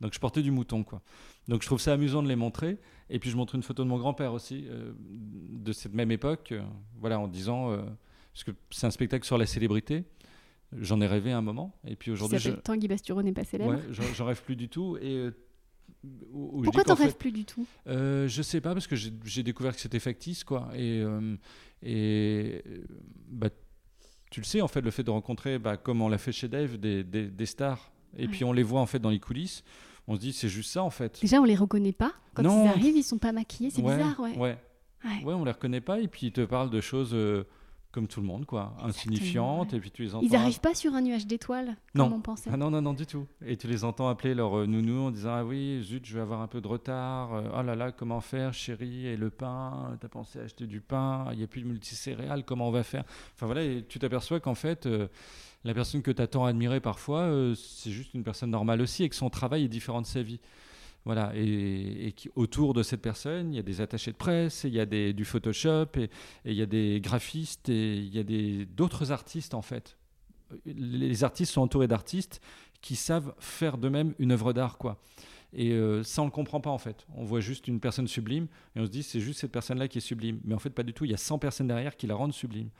[0.00, 1.02] Donc je portais du mouton, quoi.
[1.46, 2.78] Donc je trouve ça amusant de les montrer.
[3.10, 6.52] Et puis je montre une photo de mon grand-père aussi, euh, de cette même époque,
[6.52, 6.62] euh,
[6.98, 7.70] voilà, en disant
[8.34, 10.04] parce que c'est un spectacle sur la célébrité.
[10.76, 11.78] J'en ai rêvé un moment.
[11.86, 12.38] Et puis aujourd'hui.
[12.40, 12.56] Ça je...
[12.56, 13.74] Tanguy Bastureau n'est pas célèbre.
[13.74, 13.82] Ouais,
[14.16, 14.96] j'en rêve plus du tout.
[15.00, 15.16] Et.
[15.16, 15.30] Euh,
[16.64, 17.64] Pourquoi t'en rêves plus du tout?
[17.86, 20.68] euh, Je sais pas, parce que j'ai découvert que c'était factice, quoi.
[20.74, 21.36] Et, euh,
[21.82, 22.62] et
[23.28, 23.50] bah,
[24.30, 26.48] tu le sais, en fait, le fait de rencontrer, bah, comme on l'a fait chez
[26.48, 29.62] Dave, des, des, stars, et puis on les voit en fait dans les coulisses,
[30.08, 31.20] on se dit c'est juste ça en fait.
[31.20, 32.12] Déjà, on les reconnaît pas.
[32.34, 34.36] Quand ils arrivent, ils sont pas maquillés, c'est bizarre, ouais.
[34.36, 34.58] ouais.
[35.04, 35.34] Ouais.
[35.34, 37.14] on les reconnaît pas, et puis ils te parlent de choses.
[37.14, 37.44] Euh,
[37.94, 39.72] comme tout le monde, quoi, insignifiante.
[39.72, 40.26] Et puis tu les entends.
[40.26, 42.50] Ils n'arrivent pas sur un nuage d'étoiles, comme on pensait.
[42.52, 43.26] Ah non, non, non, du tout.
[43.46, 46.20] Et tu les entends appeler leur euh, nounou en disant Ah oui, zut, je vais
[46.20, 47.34] avoir un peu de retard.
[47.34, 51.28] Euh, oh là là, comment faire, chérie Et le pain T'as pensé acheter du pain
[51.30, 53.04] Il n'y a plus de multicéréales, comment on va faire?
[53.36, 54.86] Enfin voilà, et tu t'aperçois qu'en fait.
[54.86, 55.06] Euh,
[55.66, 59.08] la personne que tu as tant admirée parfois, c'est juste une personne normale aussi et
[59.08, 60.38] que son travail est différent de sa vie.
[61.04, 64.80] Voilà, et, autour de cette personne, il y a des attachés de presse, il y
[64.80, 66.08] a du Photoshop, et,
[66.46, 69.98] il y a des graphistes, et il y a d'autres artistes en fait.
[70.64, 72.40] Les artistes sont entourés d'artistes
[72.80, 74.98] qui savent faire d'eux-mêmes une œuvre d'art, quoi.
[75.54, 77.06] Et euh, ça, on ne le comprend pas en fait.
[77.14, 79.98] On voit juste une personne sublime et on se dit c'est juste cette personne-là qui
[79.98, 80.40] est sublime.
[80.44, 81.04] Mais en fait, pas du tout.
[81.04, 82.70] Il y a 100 personnes derrière qui la rendent sublime.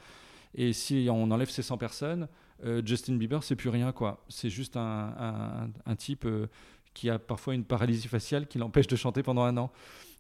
[0.57, 2.29] Et si on enlève ces 100 personnes,
[2.65, 4.25] euh, Justin Bieber, c'est plus rien quoi.
[4.29, 6.47] C'est juste un, un, type euh,
[6.95, 9.71] qui a parfois une paralysie faciale qui l'empêche de chanter pendant un an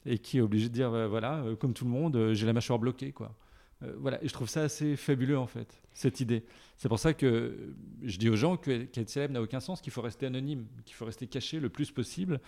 [0.06, 2.46] et qui est obligé de dire bah, voilà, euh, comme tout le monde, euh, j'ai
[2.46, 3.12] la mâchoire bloquée.
[3.12, 3.34] Quoi.
[3.82, 6.44] Euh, voilà, et je trouve ça assez fabuleux en fait, cette idée.
[6.76, 10.02] C'est pour ça que je dis aux gens qu'être célèbre n'a aucun sens, qu'il faut
[10.02, 12.40] rester anonyme, qu'il faut rester caché le plus possible.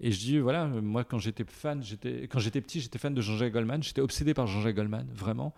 [0.00, 3.20] Et je dis voilà, moi quand j'étais fan, j'étais quand j'étais petit, j'étais fan de
[3.20, 5.54] Jean-Jacques Goldman, j'étais obsédé par Jean-Jacques Goldman, vraiment.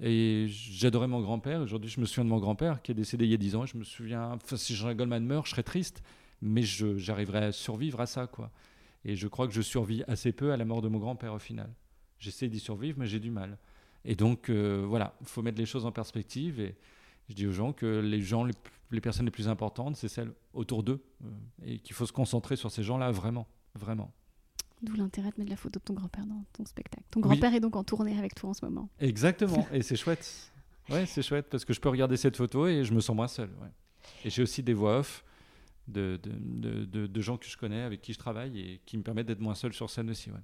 [0.00, 1.60] Et j'adorais mon grand-père.
[1.62, 3.66] Aujourd'hui, je me souviens de mon grand-père qui est décédé il y a 10 ans.
[3.66, 6.02] Je me souviens, si Jean-Jacques Goldman meurt, je serais triste
[6.42, 8.50] mais j'arriverai à survivre à ça, quoi.
[9.04, 11.38] Et je crois que je survis assez peu à la mort de mon grand-père au
[11.38, 11.72] final.
[12.18, 13.58] J'essaie d'y survivre, mais j'ai du mal.
[14.04, 16.60] Et donc, euh, voilà, il faut mettre les choses en perspective.
[16.60, 16.76] Et
[17.28, 18.44] je dis aux gens que les gens,
[18.90, 21.02] les, personnes les plus importantes, c'est celles autour d'eux.
[21.24, 21.28] Euh,
[21.64, 23.46] et qu'il faut se concentrer sur ces gens-là, vraiment.
[23.74, 24.12] Vraiment.
[24.82, 27.04] D'où l'intérêt de mettre la photo de ton grand-père dans ton spectacle.
[27.10, 28.88] Ton grand-père est donc en tournée avec toi en ce moment.
[29.00, 29.66] Exactement.
[29.72, 30.52] et c'est chouette.
[30.88, 33.28] Ouais, c'est chouette parce que je peux regarder cette photo et je me sens moins
[33.28, 33.50] seul.
[34.24, 35.24] Et j'ai aussi des voix off
[35.88, 39.26] de, de, de, gens que je connais, avec qui je travaille et qui me permettent
[39.26, 40.30] d'être moins seul sur scène aussi.
[40.30, 40.38] Ouais.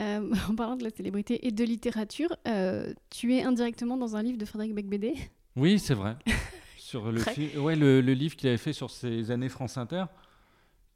[0.00, 4.22] Euh, en parlant de la célébrité et de littérature, euh, tu es indirectement dans un
[4.22, 5.14] livre de Frédéric Becbédé
[5.56, 6.16] Oui, c'est vrai.
[6.76, 7.20] sur le,
[7.60, 10.04] ouais, le, livre qu'il avait fait sur ses années France Inter,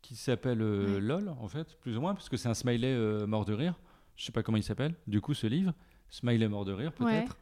[0.03, 2.97] qui s'appelle euh, LOL, en fait, plus ou moins, parce que c'est un smiley
[3.27, 3.79] mort de rire.
[4.17, 5.73] Je sais pas comment il s'appelle, du coup, ce livre.
[6.11, 7.37] Smiley mort de rire, peut-être.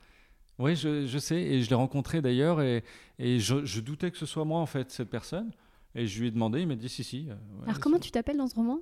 [0.59, 2.83] Oui, je, je, sais, et je l'ai rencontré d'ailleurs, et,
[3.19, 5.51] et je, je, doutais que ce soit moi, en fait, cette personne.
[5.97, 7.27] Et je lui ai demandé, il m'a dit si, si.
[7.31, 7.35] Euh,
[7.65, 8.79] Alors, comment tu t'appelles dans ce roman?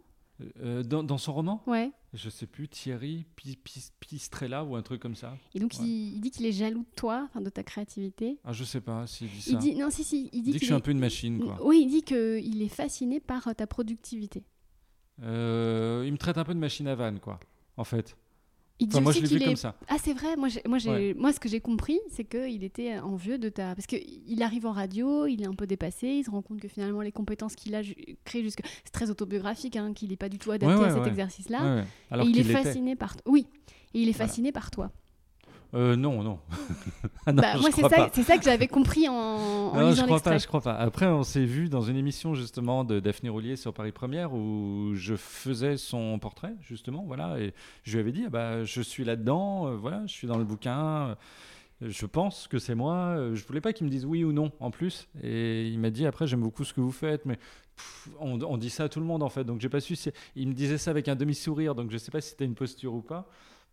[0.60, 1.62] Euh, dans, dans son roman?
[1.68, 1.92] Ouais.
[2.12, 5.36] Je sais plus, Thierry Pi- Pi- Pistrella ou un truc comme ça.
[5.54, 5.84] Et donc, Ouais.
[5.86, 8.38] il, il dit qu'il est jaloux de toi, de ta créativité.
[8.44, 9.50] Ah, je sais pas s'il dit ça.
[9.52, 10.98] Il dit, non, si, si, il Il dit, dit que je suis un peu une
[10.98, 11.56] machine, quoi.
[11.64, 14.42] Oui, il dit qu'il est fasciné par euh, ta productivité.
[15.22, 17.38] Euh, il me traite un peu de machine à vanne, quoi,
[17.76, 18.16] en fait.
[18.83, 19.57] Enfin, moi, je aussi l'ai vu qu'il comme est...
[19.57, 19.77] ça.
[19.89, 21.14] Ah, c'est vrai, moi, moi, Ouais.
[21.16, 23.75] moi, ce que j'ai compris, c'est qu'il était envieux de ta.
[23.75, 26.68] Parce qu'il arrive en radio, il est un peu dépassé, il se rend compte que
[26.68, 27.83] finalement, les compétences qu'il a
[28.25, 28.61] créées jusque.
[28.85, 31.85] C'est très autobiographique, hein, qu'il n'est pas du tout adapté Ouais, ouais, à cet exercice-là.
[32.11, 33.16] Alors et il est fasciné par.
[33.27, 33.47] Oui,
[33.95, 34.27] et il est Voilà.
[34.29, 34.91] fasciné par toi.
[35.75, 36.39] Euh, non, non.
[37.27, 38.11] Ah non, Bah, moi, c'est ça, pas.
[38.12, 40.75] c'est ça que j'avais compris en, en Non, je crois pas, je crois pas.
[40.75, 44.93] Après, on s'est vu dans une émission justement de Daphné Roulier sur Paris Première où
[44.95, 49.05] je faisais son portrait justement, voilà, et je lui avais dit, ah bah, je suis
[49.05, 51.14] là-dedans, euh, voilà, je suis dans le bouquin, euh,
[51.81, 52.95] je pense que c'est moi.
[53.16, 55.91] euh, Je voulais pas qu'il me dise oui ou non en plus, et il m'a
[55.91, 58.89] dit après, j'aime beaucoup ce que vous faites, mais pff, on, on dit ça à
[58.89, 59.97] tout le monde en fait, donc j'ai pas su.
[59.97, 60.11] Si...
[60.37, 62.93] Il me disait ça avec un demi-sourire, donc je sais pas si c'était une posture
[62.95, 63.29] ou pas.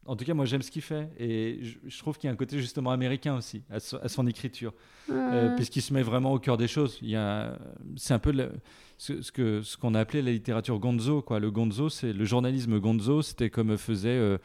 [0.08, 2.34] En tout cas, moi j'aime ce qu'il fait et je, je trouve qu'il y a
[2.34, 4.74] un côté justement américain aussi à, so- à son écriture.
[5.10, 5.14] Euh,
[5.52, 6.98] Euh, puisqu'il se met vraiment au cœur des choses.
[7.02, 7.58] Il y a,
[7.98, 8.52] c'est un peu le-
[8.98, 11.40] ce, ce que ce qu'on a appelé la littérature gonzo, quoi.
[11.40, 14.38] Le gonzo, c'est le journalisme gonzo, c'était comme faisait euh,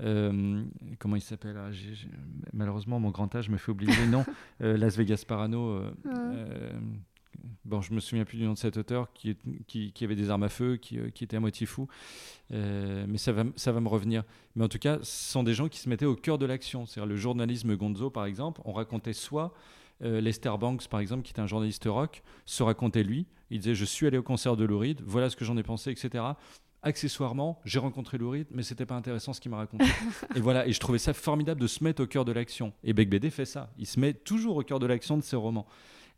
[0.00, 0.62] euh,
[0.98, 1.70] comment il s'appelle ah,
[2.52, 4.24] Malheureusement, mon grand âge me fait oublier les noms.
[4.62, 5.80] Euh, Las Vegas Parano.
[7.64, 10.14] Bon, je me souviens plus du nom de cet auteur qui, est- qui, qui avait
[10.16, 11.88] des armes à feu, qui, euh, qui était à moitié fou.
[12.52, 14.22] Euh, mais ça va, m- ça va me revenir.
[14.54, 16.86] Mais en tout cas, ce sont des gens qui se mettaient au cœur de l'action.
[16.86, 19.52] C'est-à-dire le journalisme gonzo, par exemple, on racontait soit
[20.02, 23.26] euh, Lester Banks, par exemple, qui était un journaliste rock, se racontait lui.
[23.50, 25.62] Il disait Je suis allé au concert de Lou Reed, voilà ce que j'en ai
[25.62, 26.24] pensé, etc.
[26.82, 29.86] Accessoirement, j'ai rencontré Lou Reed, mais c'était pas intéressant ce qu'il m'a raconté.
[30.36, 32.72] et voilà, et je trouvais ça formidable de se mettre au cœur de l'action.
[32.84, 33.72] Et Beck BD fait ça.
[33.78, 35.66] Il se met toujours au cœur de l'action de ses romans.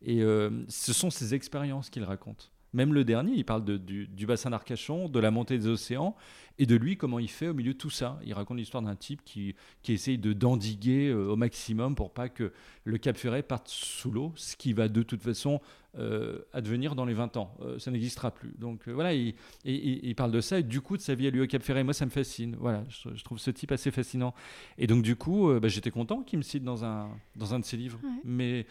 [0.02, 2.50] Et euh, ce sont ses expériences qu'il raconte.
[2.74, 6.14] Même le dernier, il parle de- du, du bassin d'Arcachon, de la montée des océans,
[6.58, 8.18] et de lui, comment il fait au milieu de tout ça.
[8.24, 12.28] Il raconte l'histoire d'un type qui, qui essaye de d'endiguer euh, au maximum pour pas
[12.28, 12.52] que
[12.84, 15.60] le Cap Ferret parte sous l'eau, ce qui va de toute façon
[15.98, 17.56] euh, advenir dans les 20 ans.
[17.62, 18.54] Euh, ça n'existera plus.
[18.58, 19.28] Donc voilà, il,
[19.64, 21.46] et- et- il parle de ça et du coup de sa vie à lui au
[21.46, 21.84] Cap Ferret.
[21.84, 22.54] Moi, ça me fascine.
[22.60, 24.34] Voilà, je, je trouve ce type assez fascinant.
[24.76, 27.64] Et donc du coup, bah, j'étais content qu'il me cite dans un, dans un de
[27.64, 27.98] ses livres.
[28.04, 28.10] Ouais.
[28.24, 28.66] Mais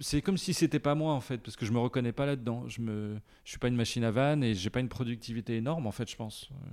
[0.00, 2.64] c'est comme si c'était pas moi en fait, parce que je me reconnais pas là-dedans.
[2.68, 5.86] Je me, je suis pas une machine à vanne et j'ai pas une productivité énorme
[5.86, 6.48] en fait, je pense.
[6.52, 6.66] Euh,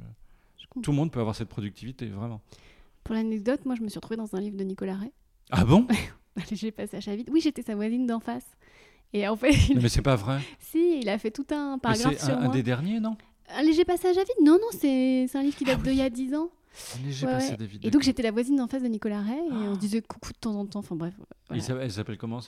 [0.57, 2.41] je tout le monde peut avoir cette productivité, vraiment.
[3.03, 5.11] Pour l'anecdote, moi, je me suis retrouvée dans un livre de Nicolas Ray.
[5.51, 5.87] Ah bon?
[6.51, 7.29] J'ai passage à vide.
[7.31, 8.45] Oui, j'étais sa voisine d'en face.
[9.13, 10.41] Et en fait, il- Mais c'est pas vrai.
[10.59, 12.53] si, il a fait tout un paragraphe sur un, un moi.
[12.53, 13.15] des derniers, non?
[13.49, 15.91] Un léger passage à vide Non, non, c'est c'est un livre qui date Ah d'il
[15.91, 15.97] oui.
[15.97, 16.49] y a 10 ans.
[17.03, 17.57] Ouais, passé, ouais.
[17.57, 17.85] David.
[17.85, 19.37] Et donc, j'étais la voisine d'en face de Nicolas Ray.
[19.39, 20.79] Et on se disait coucou de temps en temps.
[20.79, 21.13] Enfin bref.
[21.49, 21.83] Voilà.
[21.83, 22.39] Elle s'appelle comment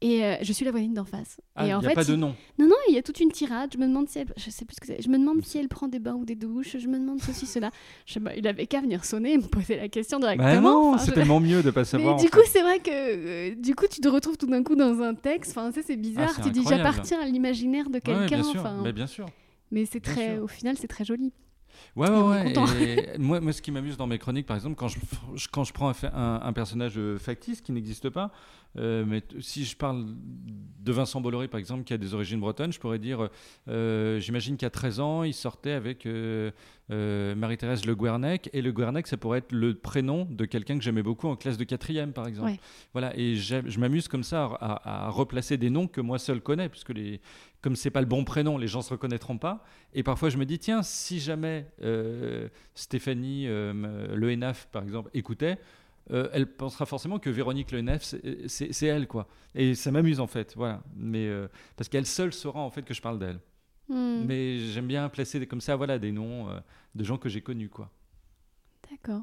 [0.00, 1.38] Et euh, je suis la voisine d'en face.
[1.54, 2.34] Ah, et il n'y a fait, pas de nom.
[2.58, 3.70] Non, non, il y a toute une tirade.
[3.72, 5.02] Je me demande si elle, je sais plus ce que.
[5.02, 6.76] Je me demande si elle prend des bains ou des douches.
[6.78, 7.70] Je me demande ceci, cela.
[8.06, 10.48] Je il avait qu'à venir sonner et me poser la question directement.
[10.54, 12.16] Bah non, Enfin, c'est je- tellement mieux de pas Mais savoir.
[12.16, 14.76] du en coup, c'est vrai que euh, du coup, tu te retrouves tout d'un coup
[14.76, 15.50] dans un texte.
[15.52, 16.32] Enfin, ça, c'est bizarre.
[16.38, 16.84] Ah, tu dis, incroyable.
[16.90, 18.26] j'appartiens à l'imaginaire de Ouais, quelqu'un.
[18.26, 18.60] bien sûr.
[18.60, 19.26] enfin, Mais bien sûr.
[19.70, 20.44] mais c'est très, sûr.
[20.44, 21.32] au final, c'est très joli.
[21.96, 22.52] Ouais, ouais, ouais.
[23.14, 24.98] Et moi, moi, ce qui m'amuse dans mes chroniques, par exemple, quand je,
[25.50, 28.30] quand je prends un, un- un personnage euh, factice qui n'existe pas,
[28.78, 32.72] euh, mais si je parle de Vincent Bolloré, par exemple, qui a des origines bretonnes,
[32.72, 33.28] je pourrais dire,
[33.68, 36.04] euh, j'imagine qu'à 13 ans, il sortait avec
[36.90, 40.84] euh, Marie-Thérèse Le Guernec, et Le Guernec, ça pourrait être le prénom de quelqu'un que
[40.84, 42.50] j'aimais beaucoup en classe de quatrième, par exemple.
[42.50, 42.60] Ouais.
[42.92, 46.40] Voilà, et je m'amuse comme ça à, à- à replacer des noms que moi seul
[46.40, 47.20] connais, puisque les,
[47.66, 49.64] comme c'est pas le bon prénom, les gens se reconnaîtront pas.
[49.92, 54.30] Et parfois, je me dis, tiens, si jamais euh, Stéphanie euh, Le
[54.70, 55.58] par exemple, écoutait,
[56.12, 59.26] euh, elle pensera forcément que Véronique Le c'est- elle, quoi.
[59.56, 60.80] Et ça m'amuse, en fait, voilà.
[60.94, 63.40] Mais, euh, parce qu'elle seule saura, en fait, que je parle d'elle.
[63.88, 66.46] Hmm, Mais j'aime bien placer des- comme ça, voilà, des noms
[66.94, 67.90] de gens que j'ai connus, quoi.
[69.02, 69.22] D'accord.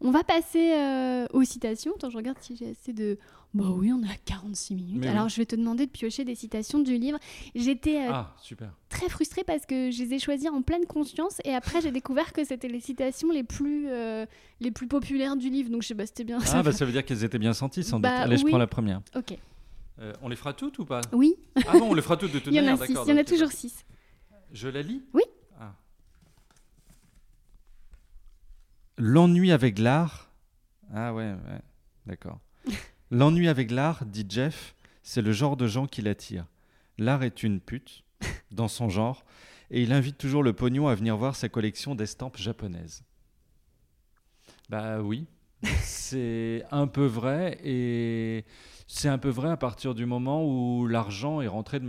[0.00, 1.92] On va passer euh, aux citations.
[1.96, 3.18] Attends, je regarde si j'ai assez de.
[3.54, 4.96] Bah oui, on à 46 minutes.
[5.00, 5.30] Mais Alors, oui.
[5.30, 7.18] je vais te demander de piocher des citations du livre.
[7.54, 8.70] J'étais euh, Ah, super.
[8.90, 12.32] très frustrée parce que je les ai choisies en pleine conscience et après j'ai découvert
[12.34, 14.26] que c'était les citations les plus euh,
[14.60, 16.92] les plus populaires du livre donc je sais pas c'était bien Ah, bah ça veut
[16.92, 18.18] dire qu'elles étaient bien senties, sans Bah, doute.
[18.26, 19.00] Allez, je prends la première.
[19.16, 19.36] ok
[20.22, 21.00] on les fera toutes ou pas?
[21.12, 21.34] Oui
[21.66, 23.08] Ah bon, on les fera toutes de toute il y en manière, a six d'accord.
[23.08, 23.84] il y en a toujours six
[24.52, 25.02] Je la lis?
[25.12, 25.22] Oui.
[28.98, 30.30] L'ennui avec l'art.
[30.92, 31.60] Ah ouais, ouais,
[32.06, 32.40] d'accord.
[33.10, 36.46] L'ennui avec l'art, dit Jeff, c'est le genre de gens qui l'attire.
[36.98, 38.02] L'art est une pute,
[38.50, 39.24] dans son genre,
[39.70, 43.04] et il invite toujours le pognon à venir voir sa collection d'estampes japonaises.
[44.68, 45.26] Bah oui,
[45.62, 48.44] c'est un peu vrai, et
[48.90, 51.84] C'est un peu vrai à partir du moment où l'argent est rentré de,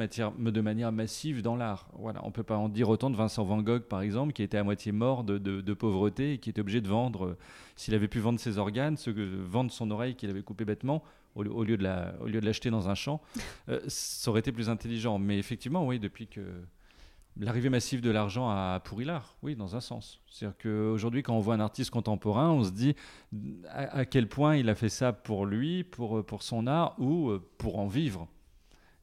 [0.62, 1.88] manière massive dans l'art.
[1.98, 4.58] Voilà, on peut pas en dire autant de Vincent Van Gogh, par exemple, qui était
[4.58, 7.38] à moitié mort de, pauvreté et qui était obligé de vendre, euh,
[7.78, 11.02] s'il avait pu vendre ses organes, ce que, vendre son oreille qu'il avait coupé bêtement,
[11.36, 13.22] au, lieu de la, au lieu de l'acheter dans un champ,
[13.70, 15.20] euh, ça aurait été plus intelligent.
[15.20, 16.42] Mais effectivement, oui, depuis que
[17.38, 20.22] l'arrivée massive de l'argent a pourri l'art, oui, dans un sens.
[20.30, 22.96] C'est-à-dire qu'aujourd'hui, quand on voit un artiste contemporain, on se dit
[23.70, 27.50] à, quel point il a fait ça pour lui, pour, pour son art, ou euh,
[27.58, 28.28] pour en vivre.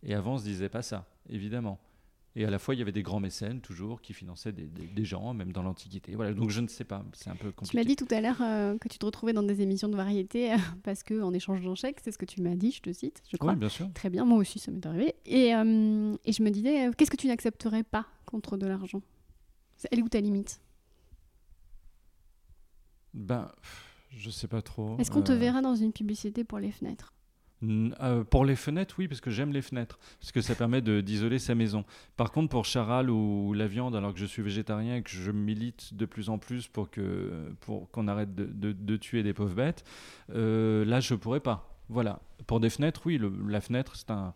[0.02, 1.80] Et avant, on se disait pas ça, évidemment.
[2.38, 5.04] Et à la fois, il y avait des grands mécènes, toujours, qui finançaient des, des,
[5.06, 6.14] gens, même dans l'Antiquité.
[6.14, 7.70] Voilà, donc je ne sais pas, c'est un peu compliqué.
[7.70, 9.96] Tu m'as dit tout à l'heure euh, que tu te retrouvais dans des émissions de
[9.96, 12.92] variété euh, parce qu'en échange d'un chèque, c'est ce que tu m'as dit, je te
[12.92, 13.52] cite, je crois.
[13.52, 13.90] Oui, bien sûr.
[13.94, 15.14] Très bien, moi aussi, ça m'est arrivé.
[15.24, 19.00] Et, euh, et, je me disais, qu'est-ce que tu n'accepterais pas contre de l'argent?
[19.90, 20.60] Elle est où ta limite?
[23.14, 23.50] Ben,
[24.10, 24.98] je sais pas trop.
[24.98, 27.14] Est-ce qu'on te verra dans une publicité pour les fenêtres?
[27.62, 31.38] Euh, pour les fenêtres, oui, parce que j'aime les fenêtres, parce que ça permet d'isoler
[31.38, 31.84] sa maison.
[32.16, 35.30] Par contre, pour charal ou la viande, alors que je suis végétarien et que je
[35.30, 39.84] milite de plus en plus pour qu'on pour qu'on arrête de, tuer des pauvres bêtes,
[40.30, 41.72] euh, là, je pourrais pas.
[41.88, 42.20] Voilà.
[42.46, 44.34] Pour des fenêtres, oui, la fenêtre, c'est un.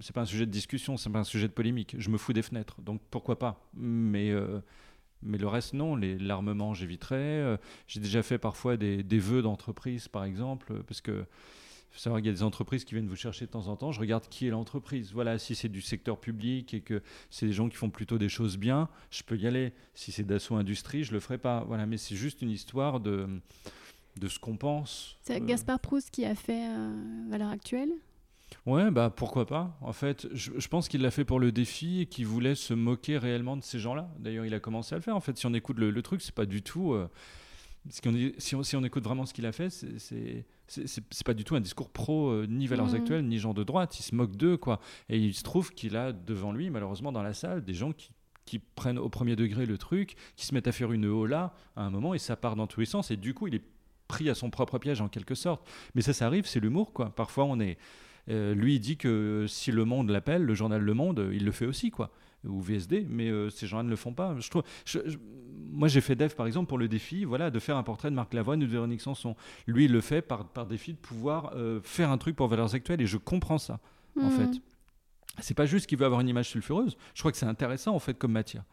[0.00, 1.96] C'est pas un sujet de discussion, c'est pas un sujet de polémique.
[1.98, 3.60] Je me fous des fenêtres, donc pourquoi pas?
[3.74, 4.60] Mais euh,
[5.22, 5.96] mais le reste, non.
[5.96, 7.58] L'armement, j'éviterais.
[7.88, 11.24] J'ai déjà fait parfois des, des vœux d'entreprise, par exemple, parce que
[11.94, 13.92] faut savoir qu'il y a des entreprises qui viennent vous chercher de temps en temps.
[13.92, 15.12] Je regarde qui est l'entreprise.
[15.12, 18.28] Voilà, si c'est du secteur public et que c'est des gens qui font plutôt des
[18.28, 19.72] choses bien, je peux y aller.
[19.94, 21.62] Si c'est d'assaut industrie, je le ferai pas.
[21.68, 23.28] Voilà, mais c'est juste une histoire de,
[24.18, 25.16] de ce qu'on pense.
[25.22, 25.44] C'est euh.
[25.44, 27.90] Gaspard Proust qui a fait euh, l'heure actuelle
[28.66, 29.78] Ouais, bah pourquoi pas.
[29.80, 33.18] En fait, je, pense qu'il l'a fait pour le défi et qu'il voulait se moquer
[33.18, 34.08] réellement de ces gens-là.
[34.18, 35.14] D'ailleurs, il a commencé à le faire.
[35.14, 36.92] En fait, si on écoute le, truc, c'est pas du tout.
[36.92, 37.08] Euh,
[37.88, 41.54] si, on, si, on, écoute vraiment ce qu'il a fait, c'est c'est pas du tout
[41.56, 42.94] un discours pro euh, ni valeurs mmh.
[42.94, 43.98] actuelles ni gens de droite.
[43.98, 44.80] Il se moque d'eux, quoi.
[45.08, 48.10] Et il se trouve qu'il a devant lui, malheureusement, dans la salle, des gens qui,
[48.44, 51.82] qui prennent au premier degré le truc, qui se mettent à faire une là à
[51.82, 53.10] un moment et ça part dans tous les sens.
[53.10, 53.64] Et du coup, il est
[54.08, 55.66] pris à son propre piège en quelque sorte.
[55.94, 57.14] Mais ça, ça arrive, c'est l'humour, quoi.
[57.14, 57.78] Parfois, on est.
[58.30, 61.52] Euh, lui, il dit que si Le Monde l'appelle, le journal Le Monde, il le
[61.52, 62.10] fait aussi, quoi
[62.48, 64.34] ou VSD, mais euh, ces gens-là ne le font pas.
[64.38, 64.62] Je trouve,
[65.70, 68.14] moi, j'ai fait dev, par exemple, pour le défi, voilà, de faire un portrait de
[68.14, 69.34] Marc Lavoine ou de Véronique Sanson.
[69.66, 72.74] Lui, il le fait par, par défi de pouvoir euh, faire un truc pour Valeurs
[72.74, 73.80] Actuelles, et je comprends ça,
[74.20, 74.30] en mhm.
[74.30, 74.60] fait.
[75.40, 76.96] C'est pas juste qu'il veut avoir une image sulfureuse.
[77.14, 78.64] Je crois que c'est intéressant, en fait, comme matière.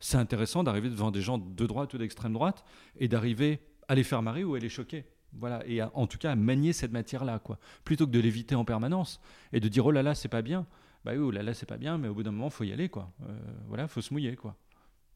[0.00, 2.64] C'est intéressant d'arriver devant des gens de droite ou d'extrême droite
[2.98, 5.04] et d'arriver à les faire marrer ou à les choquer.
[5.34, 7.58] Voilà, et en tout cas à manier cette matière-là, quoi.
[7.84, 9.20] Plutôt que de l'éviter en permanence
[9.52, 10.66] et de dire oh là là, c'est pas bien
[11.04, 12.72] bah oui, oh là là, c'est pas bien, mais au bout d'un moment, faut y
[12.72, 13.10] aller, quoi.
[13.22, 14.56] Euh, voilà, faut se mouiller, quoi.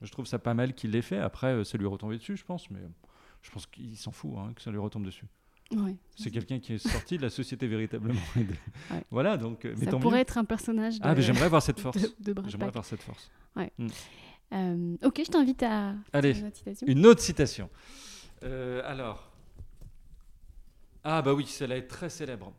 [0.01, 1.19] Je trouve ça pas mal qu'il l'ait fait.
[1.19, 2.81] Après, euh, ça lui est retombé dessus, je pense, mais
[3.43, 5.27] je pense qu'il s'en fout hein, que ça lui retombe dessus.
[6.17, 8.21] C'est quelqu'un qui est sorti de la société véritablement.
[9.11, 9.65] Voilà, donc.
[9.65, 10.97] Euh, ça pourrait être un personnage.
[11.01, 11.99] Ah, mais j'aimerais avoir cette force.
[12.47, 13.31] j'aimerais avoir cette force.
[13.57, 13.73] Ouais.
[15.03, 15.95] Ok, je t'invite à.
[16.13, 16.87] Allez, une autre citation.
[16.87, 17.71] Une autre citation.
[18.43, 19.32] alors.
[21.05, 22.53] Ah, bah oui, celle-là est très célèbre.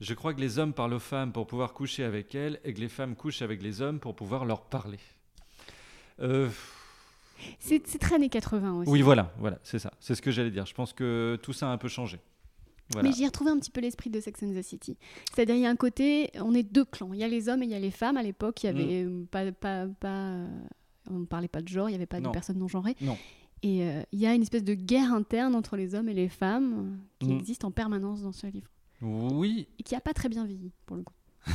[0.00, 2.80] Je crois que les hommes parlent aux femmes pour pouvoir coucher avec elles et que
[2.80, 4.98] les femmes couchent avec les hommes pour pouvoir leur parler.
[6.20, 6.48] Euh,
[7.58, 8.90] c'est très années 80 aussi.
[8.90, 9.92] Oui, voilà, voilà c'est ça.
[10.00, 10.66] C'est ce que j'allais dire.
[10.66, 12.18] Je pense que tout ça a un peu changé.
[13.02, 14.96] Mais j'y ai retrouvé un petit peu l'esprit de Sex and the City.
[15.34, 17.12] C'est-à-dire, il y a un côté, on est deux clans.
[17.12, 18.16] Il y a les hommes et il y a les femmes.
[18.16, 19.26] À l'époque, il y avait mm.
[19.26, 20.36] pas, pas, pas,
[21.10, 22.96] on ne parlait pas de genre, il n'y avait pas de personnes non genrées.
[23.00, 23.18] Non.
[23.66, 26.28] Et euh, il y a une espèce de guerre interne entre les hommes et les
[26.28, 27.38] femmes qui mm.
[27.38, 28.70] existe en permanence dans ce livre.
[29.02, 29.66] Oui.
[29.80, 31.14] Et qui n'a pas très bien vieilli, pour le coup.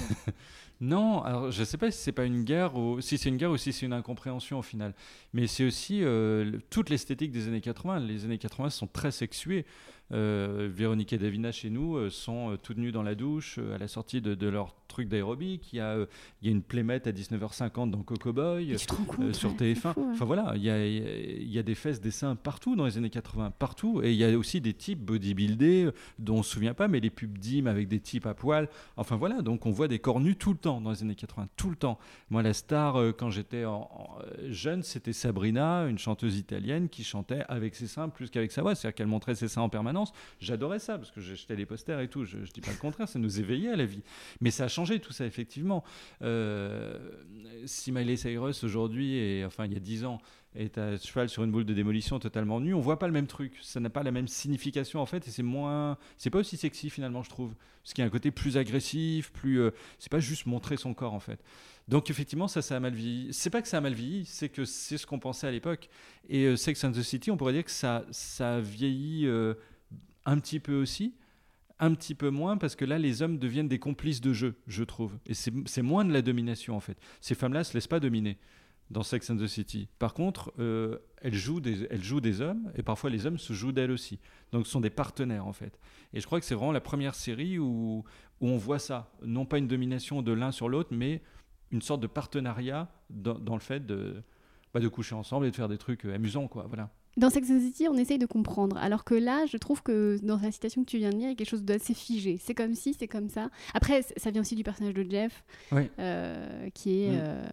[0.82, 3.38] non, alors je ne sais pas si c'est pas une guerre ou si c'est une
[3.38, 4.94] guerre ou si c'est une incompréhension au final.
[5.32, 8.02] Mais c'est aussi euh, toute l'esthétique des années 80.
[8.02, 9.66] Les années 80 sont très sexuées.
[10.14, 13.88] Euh, Véronique et Davina chez nous euh, sont toutes nues dans la douche à la
[13.88, 15.72] sortie de, de leur truc d'aérobic.
[15.72, 15.96] Il y, a,
[16.42, 19.94] il y a une plémette à 19h50 dans Coco Boy sur TF1.
[19.98, 22.98] Enfin voilà, il y, a, il y, a, des fesses, des seins partout dans les
[22.98, 24.02] années 80, partout.
[24.04, 25.90] Et il y a aussi des types bodybuildés
[26.20, 28.68] dont on ne se souvient pas, mais les pubs d'hymnes avec des types à poil.
[28.98, 31.48] Enfin voilà, donc on voit des corps nus tout le temps dans les années 80,
[31.56, 31.98] tout le temps.
[32.30, 33.64] Moi, la star, quand j'étais
[34.50, 38.76] jeune, c'était Sabrina, une chanteuse italienne qui chantait avec ses seins plus qu'avec sa voix.
[38.76, 40.01] C'est-à-dire qu'elle montrait ses seins en permanence
[40.40, 42.26] J'adorais ça parce que j'achetais les posters et tout.
[42.26, 44.04] Je, dis pas le contraire, ça nous éveillait à la vie.
[44.40, 45.84] Mais ça a changé tout ça, effectivement.
[46.22, 46.98] Euh,
[47.66, 50.20] si Miley Cyrus aujourd'hui, et enfin il y a 10 ans,
[50.56, 53.28] est à cheval sur une boule de démolition totalement nue, on voit pas le même
[53.28, 53.58] truc.
[53.62, 56.90] Ça n'a pas la même signification en fait, et c'est moins, c'est pas aussi sexy
[56.90, 57.54] finalement, je trouve.
[57.84, 61.14] Ce qui a un côté plus agressif, plus, euh, c'est pas juste montrer son corps
[61.14, 61.44] en fait.
[61.88, 63.34] Donc effectivement, ça, ça a mal vieilli.
[63.34, 65.90] C'est pas que ça a mal vieilli, c'est que c'est ce qu'on pensait à l'époque.
[66.30, 69.26] Et euh, Sex and the City, on pourrait dire que ça, ça a vieilli
[70.26, 71.16] un petit peu aussi.
[71.80, 74.84] un petit peu moins parce que là, les hommes deviennent des complices de jeu, je
[74.84, 75.18] trouve.
[75.26, 76.98] Et c'est moins de la domination, en fait.
[77.22, 78.38] Ces femmes-là se laissent pas dominer
[78.92, 79.88] dans Sex and the City.
[79.98, 83.54] Par contre, euh, elles, jouent des, elles jouent des hommes et parfois les hommes se
[83.54, 84.20] jouent d'elles aussi.
[84.52, 85.80] Donc ce sont des partenaires en fait.
[86.14, 88.04] Et je crois que c'est vraiment la première série où,
[88.42, 89.14] où on voit ça.
[89.24, 91.22] Non pas une domination de l'un sur l'autre, mais
[91.72, 94.22] une sorte de partenariat dans, le fait de,
[94.74, 96.48] bah, de coucher ensemble et de faire des trucs euh, amusants.
[96.48, 96.92] Quoi, voilà.
[97.18, 98.78] Dans Sex and the City, on essaye de comprendre.
[98.78, 101.32] Alors que là, je trouve que dans la citation que tu viens de lire, il
[101.32, 102.38] y a quelque chose d'assez figé.
[102.42, 103.50] C'est comme si, c'est comme ça.
[103.74, 105.90] Après, ça vient aussi du personnage de Jeff, Oui.
[106.00, 107.12] euh, qui est.
[107.12, 107.20] Mm.
[107.22, 107.44] euh,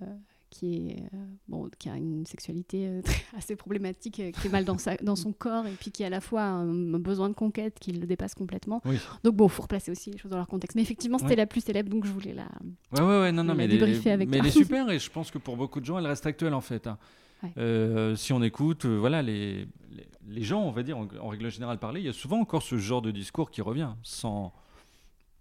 [0.50, 2.88] qui, est, euh, bon, qui a une sexualité
[3.36, 6.10] assez problématique, qui est mal dans, sa, dans son corps, et puis qui a à
[6.10, 8.80] la fois un, un besoin de conquête qui le dépasse complètement.
[8.86, 8.96] Oui.
[9.24, 10.74] Donc bon, il faut replacer aussi les choses dans leur contexte.
[10.74, 12.48] Mais effectivement, c'était la plus célèbre, donc je voulais la...
[12.92, 14.46] Ouais, ouais, ouais, non, non, On mais, a elle est- débriefé avec mais toi.
[14.46, 16.62] elle est super et je pense que pour beaucoup de gens, elle reste actuelle en
[16.62, 16.86] fait.
[16.86, 16.96] hein.
[17.42, 17.52] Ouais.
[17.58, 21.28] Euh, si on écoute, euh, voilà, les, les, les gens, on va dire, en, en
[21.28, 24.52] règle générale parler, il y a souvent encore ce genre de discours qui revient sans,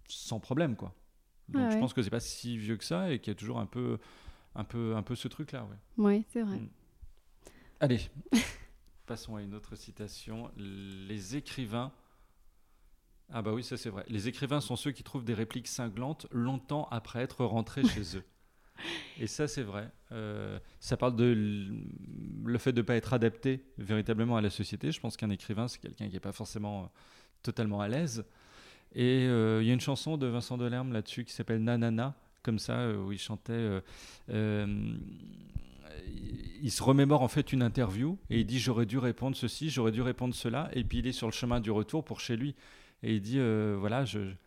[0.08, 0.94] sans problème, quoi.
[1.48, 1.80] Donc Ouais, je ouais.
[1.80, 3.98] pense que c'est pas si vieux que ça et qu'il y a toujours un peu,
[4.54, 6.04] un peu, un peu ce truc-là, ouais.
[6.04, 6.56] Ouais, c'est vrai.
[6.56, 6.68] Mm.
[7.80, 8.00] Allez,
[9.06, 10.50] passons à une autre citation.
[10.56, 11.92] Les écrivains.
[13.30, 14.04] Ah bah oui, ça c'est vrai.
[14.08, 18.24] Les écrivains sont ceux qui trouvent des répliques cinglantes longtemps après être rentrés chez eux.
[19.20, 19.90] Et ça c'est vrai.
[20.12, 21.66] Euh, ça parle de
[22.44, 24.92] le fait de ne pas être adapté véritablement à la société.
[24.92, 26.86] Je pense qu'un écrivain, c'est quelqu'un qui n'est pas forcément euh,
[27.42, 28.24] totalement à l'aise.
[28.94, 32.58] Et euh, il y a une chanson de Vincent Delerme là-dessus qui s'appelle Nanana, comme
[32.58, 33.82] ça, où il chantait...
[36.60, 39.92] il se remémore en fait une interview et il dit j'aurais dû répondre ceci, j'aurais
[39.92, 42.54] dû répondre cela, et puis il est sur le chemin du retour pour chez lui
[43.02, 43.38] et il dit
[43.78, 44.04] voilà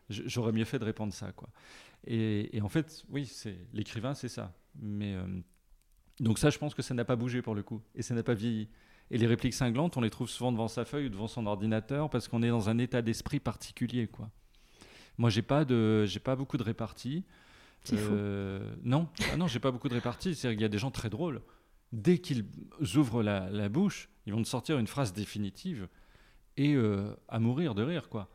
[0.09, 1.49] j'aurais mieux fait de répondre ça quoi.
[2.05, 5.25] Et, et en fait oui c'est l'écrivain c'est ça, mais euh,
[6.19, 8.23] donc ça je pense que ça n'a pas bougé pour le coup et ça n'a
[8.23, 8.69] pas vieilli.
[9.11, 12.09] Et les répliques cinglantes on les trouve souvent devant sa feuille ou devant son ordinateur
[12.09, 14.29] parce qu'on est dans un état d'esprit particulier quoi.
[15.17, 17.23] Moi j'ai pas de j'ai pas beaucoup de réparties.
[17.93, 20.35] Euh, non, ah non, j'ai pas beaucoup de réparties.
[20.35, 21.41] C'est-à-dire qu'il y a des gens très drôles.
[21.91, 22.45] Dès qu'ils
[22.95, 25.87] ouvrent la, la bouche, ils vont te sortir une phrase définitive
[26.57, 28.29] et euh, à mourir de rire, quoi.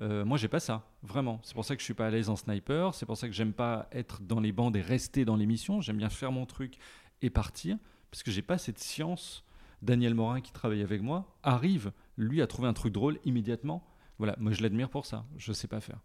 [0.00, 1.40] Euh, moi, j'ai pas ça, vraiment.
[1.42, 2.94] C'est pour ça que je suis pas à l'aise en sniper.
[2.94, 5.80] C'est pour ça que j'aime pas être dans les bandes et rester dans l'émission.
[5.80, 6.78] J'aime bien faire mon truc
[7.20, 7.76] et partir
[8.10, 9.44] parce que j'ai pas cette science.
[9.82, 13.84] Daniel Morin, qui travaille avec moi, arrive, lui, à trouver un truc drôle immédiatement.
[14.18, 15.24] Voilà, moi, je l'admire pour ça.
[15.36, 15.98] Je sais pas faire.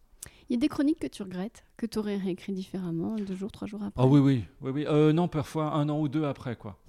[0.49, 3.51] Il y a des chroniques que tu regrettes, que tu aurais réécrit différemment, deux jours,
[3.51, 4.01] trois jours après?
[4.01, 4.85] Ah oui, oui, oui, oui.
[4.87, 6.79] Euh, non, parfois un an ou deux après, quoi.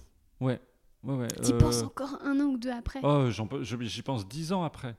[0.40, 0.60] Ouais,
[1.02, 1.28] ouais, ouais.
[1.44, 3.00] Tu euh, penses encore un an ou deux après?
[3.02, 3.28] Oh,
[3.60, 4.96] j'y pense dix ans après.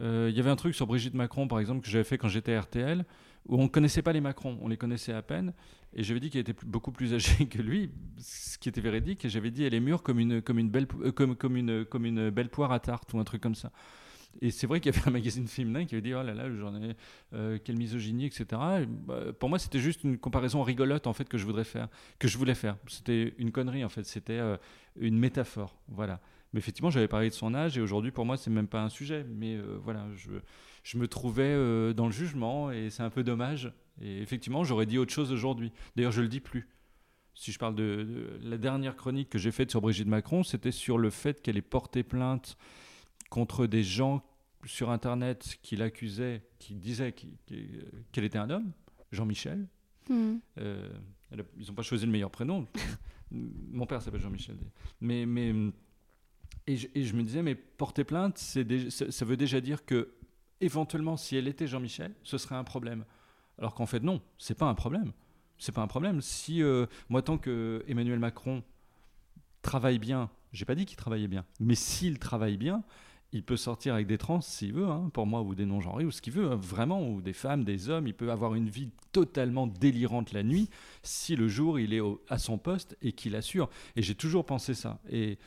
[0.00, 2.28] Euh, Il y avait un truc sur Brigitte Macron, par exemple, que j'avais fait quand
[2.28, 3.04] j'étais à RTL,
[3.46, 5.52] où on ne connaissait pas les Macron, on les connaissait à peine,
[5.94, 9.28] et j'avais dit qu'elle était beaucoup plus âgée que lui, ce qui était véridique, et
[9.28, 13.12] j'avais dit elle est mûre comme une, belle, euh, comme, une, belle poire à tarte,
[13.12, 13.72] ou un truc comme ça.
[14.40, 16.48] Et c'est vrai qu'il y avait un magazine féminin qui avait dit oh là là,
[16.54, 16.94] j'en ai
[17.34, 18.44] euh, quelle misogynie, etc.
[18.82, 21.88] Et, bah, pour moi, c'était juste une comparaison rigolote en fait que je voudrais faire,
[22.20, 22.76] que je voulais faire.
[22.86, 24.40] C'était une connerie en fait, c'était
[24.96, 26.20] une métaphore, voilà.
[26.52, 28.88] Mais effectivement, j'avais parlé de son âge et aujourd'hui, pour moi, c'est même pas un
[28.88, 29.24] sujet.
[29.28, 30.30] Mais euh, voilà, je,
[30.82, 33.72] je me trouvais euh, dans le jugement et c'est un peu dommage.
[34.02, 35.70] Et effectivement, j'aurais dit autre chose aujourd'hui.
[35.96, 36.68] D'ailleurs, je le dis plus.
[37.34, 38.02] Si je parle de,
[38.42, 41.56] de la dernière chronique que j'ai faite sur Brigitte Macron, c'était sur le fait qu'elle
[41.56, 42.56] ait porté plainte
[43.30, 44.22] contre des gens
[44.66, 47.36] sur Internet qui l'accusaient, qui disaient qu'il-
[48.12, 48.72] qu'elle était un homme,
[49.12, 49.66] Jean-Michel.
[50.08, 50.38] Hmm.
[50.58, 50.88] Euh,
[51.58, 52.66] ils n'ont pas choisi le meilleur prénom.
[53.30, 54.56] Mon père s'appelle Jean-Michel.
[55.00, 55.54] Mais, mais
[56.66, 60.12] et, je, me disais, mais porter plainte, ça, veut déjà dire que
[60.60, 63.04] éventuellement, si elle était Jean-Michel, ce serait un problème.
[63.58, 65.12] Alors qu'en fait, non, c'est pas un problème.
[65.58, 66.20] C'est pas un problème.
[66.20, 68.62] Si euh, moi, tant que Emmanuel Macron
[69.62, 72.82] travaille bien, j'ai pas dit qu'il travaillait bien, mais s'il travaille bien,
[73.32, 76.10] il peut sortir avec des trans s'il veut, hein, pour moi, ou des non-genrés, ou
[76.10, 78.06] ce qu'il veut, hein, vraiment, ou des femmes, des hommes.
[78.06, 80.68] Il peut avoir une vie totalement délirante la nuit
[81.02, 83.68] si le jour il est à son poste et qu'il assure.
[83.96, 84.98] Et j'ai toujours pensé ça.
[85.10, 85.38] Et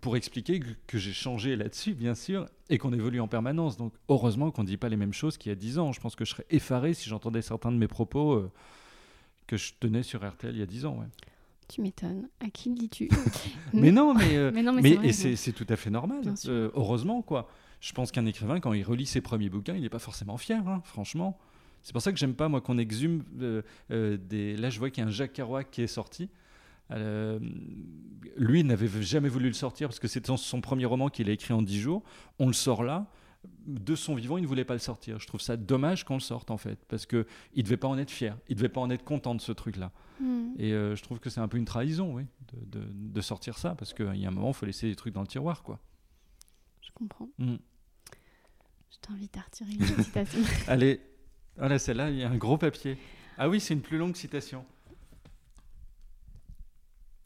[0.00, 3.76] pour expliquer que, que j'ai changé là-dessus, bien sûr, et qu'on évolue en permanence.
[3.76, 5.92] Donc, heureusement qu'on ne dit pas les mêmes choses qu'il y a 10 ans.
[5.92, 8.50] Je pense que je serais effaré si j'entendais certains de mes propos euh,
[9.46, 10.98] que je tenais sur RTL il y a 10 ans.
[10.98, 11.06] ouais.
[11.68, 12.28] Tu m'étonnes.
[12.40, 13.08] À qui le dis-tu?
[13.72, 16.22] Mais non, mais, euh, Mais non, mais, mais c'est tout à fait normal.
[16.46, 17.48] Euh, heureusement, quoi.
[17.80, 20.66] Je pense qu'un écrivain, quand il relit ses premiers bouquins, il n'est pas forcément fier,
[20.68, 21.36] hein, franchement.
[21.82, 23.24] C'est pour ça que j'aime pas, moi, qu'on exhume
[23.90, 24.56] des.
[24.56, 26.28] Là, je vois qu'il y a un Jacques Kerouac qui est sorti.
[26.92, 27.38] Euh,
[28.36, 31.52] lui n'avait jamais voulu le sortir parce que c'était son- premier roman qu'il a écrit
[31.54, 32.02] en 10 jours.
[32.38, 33.10] On le sort là.
[33.66, 35.20] De son vivant, il ne voulait pas le sortir.
[35.20, 37.96] Je trouve ça dommage qu'on le sorte en fait, parce que il devait pas en
[37.96, 39.92] être fier, il devait pas en être content de ce truc-là.
[40.20, 40.48] Hmm.
[40.58, 43.56] Et euh, je trouve que c'est un peu une trahison, oui, de, de- de sortir
[43.56, 45.62] ça, parce qu'il y a un moment, il faut laisser des trucs dans le tiroir,
[45.62, 45.78] quoi.
[46.82, 47.28] Je comprends.
[47.38, 47.54] Mm.
[48.90, 50.40] Je t'invite à retirer une citation.
[50.66, 51.00] Allez,
[51.56, 52.98] voilà, celle-là, il y a un gros papier.
[53.38, 54.64] Ah oui, c'est une plus longue citation.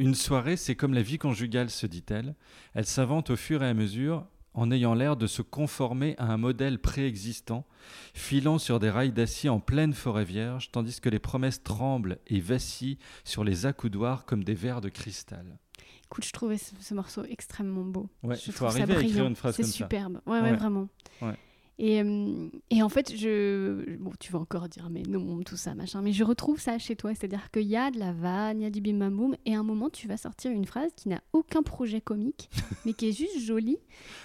[0.01, 2.35] Une soirée, c'est comme la vie conjugale, se dit-elle.
[2.73, 4.25] Elle s'invente au fur et à mesure,
[4.55, 7.67] en ayant l'air de se conformer à un modèle préexistant,
[8.15, 12.41] filant sur des rails d'acier en pleine forêt vierge, tandis que les promesses tremblent et
[12.41, 15.59] vacillent sur les accoudoirs comme des verres de cristal.
[16.07, 18.09] Écoute, je trouvais ce, ce morceau extrêmement beau.
[18.23, 19.77] Ouais, Je il faut arriver à écrire une phrase C'est comme ça.
[19.77, 20.21] superbe.
[20.27, 20.57] Ouais, ouais, Ouais.
[20.57, 20.89] vraiment.
[21.21, 21.37] Ouais.
[21.83, 23.97] Et, euh, et en fait, je.
[23.97, 26.03] Bon, tu vas encore dire, mais non, tout ça, machin.
[26.03, 27.14] Mais je retrouve ça chez toi.
[27.14, 29.35] C'est-à-dire qu'il y a de la vanne, il y a du bim bam boum.
[29.47, 32.51] Et à un moment, tu vas sortir une phrase qui n'a aucun projet comique,
[32.85, 33.78] mais qui est juste jolie.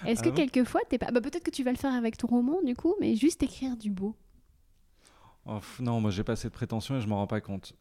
[0.06, 1.12] Est-ce Ah que bon quelquefois, t'es pas.
[1.12, 3.78] Bah, peut-être que tu vas le faire avec ton roman, du coup, mais juste écrire
[3.78, 4.18] du beau.
[5.46, 7.74] Oh, non, moi j'ai pas cette prétention et je m'en rends pas compte.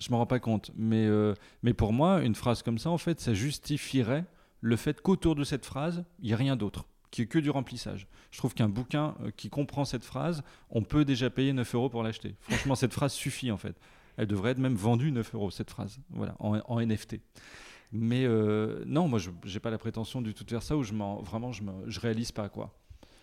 [0.00, 0.70] Je m'en rends pas compte.
[0.76, 4.26] Mais, euh, mais pour moi, une phrase comme ça, en fait, ça justifierait
[4.60, 7.48] le fait qu'autour de cette phrase, il n'y a rien d'autre, qui est que du
[7.50, 8.08] remplissage.
[8.32, 11.88] Je trouve qu'un bouquin euh, qui comprend cette phrase, on peut déjà payer 9 euros
[11.88, 12.34] pour l'acheter.
[12.40, 13.76] Franchement, cette phrase suffit en fait.
[14.16, 17.20] Elle devrait être même vendue 9 euros, cette phrase, voilà, en, en NFT.
[17.92, 20.82] Mais euh, non, moi, je n'ai pas la prétention du tout de faire ça, où
[20.82, 22.74] je m'en- vraiment, je, me, je réalise pas quoi.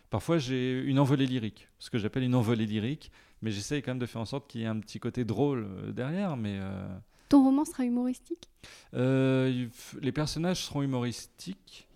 [0.10, 3.12] Parfois, j'ai une envolée lyrique, ce que j'appelle une envolée lyrique,
[3.42, 5.66] mais j'essaye quand même de faire en sorte qu'il y ait un petit côté drôle
[5.70, 6.38] euh, derrière.
[6.38, 6.88] Mais euh,
[7.28, 8.50] Ton roman sera humoristique?
[8.94, 9.68] euh,
[10.02, 11.88] les personnages seront humoristiques.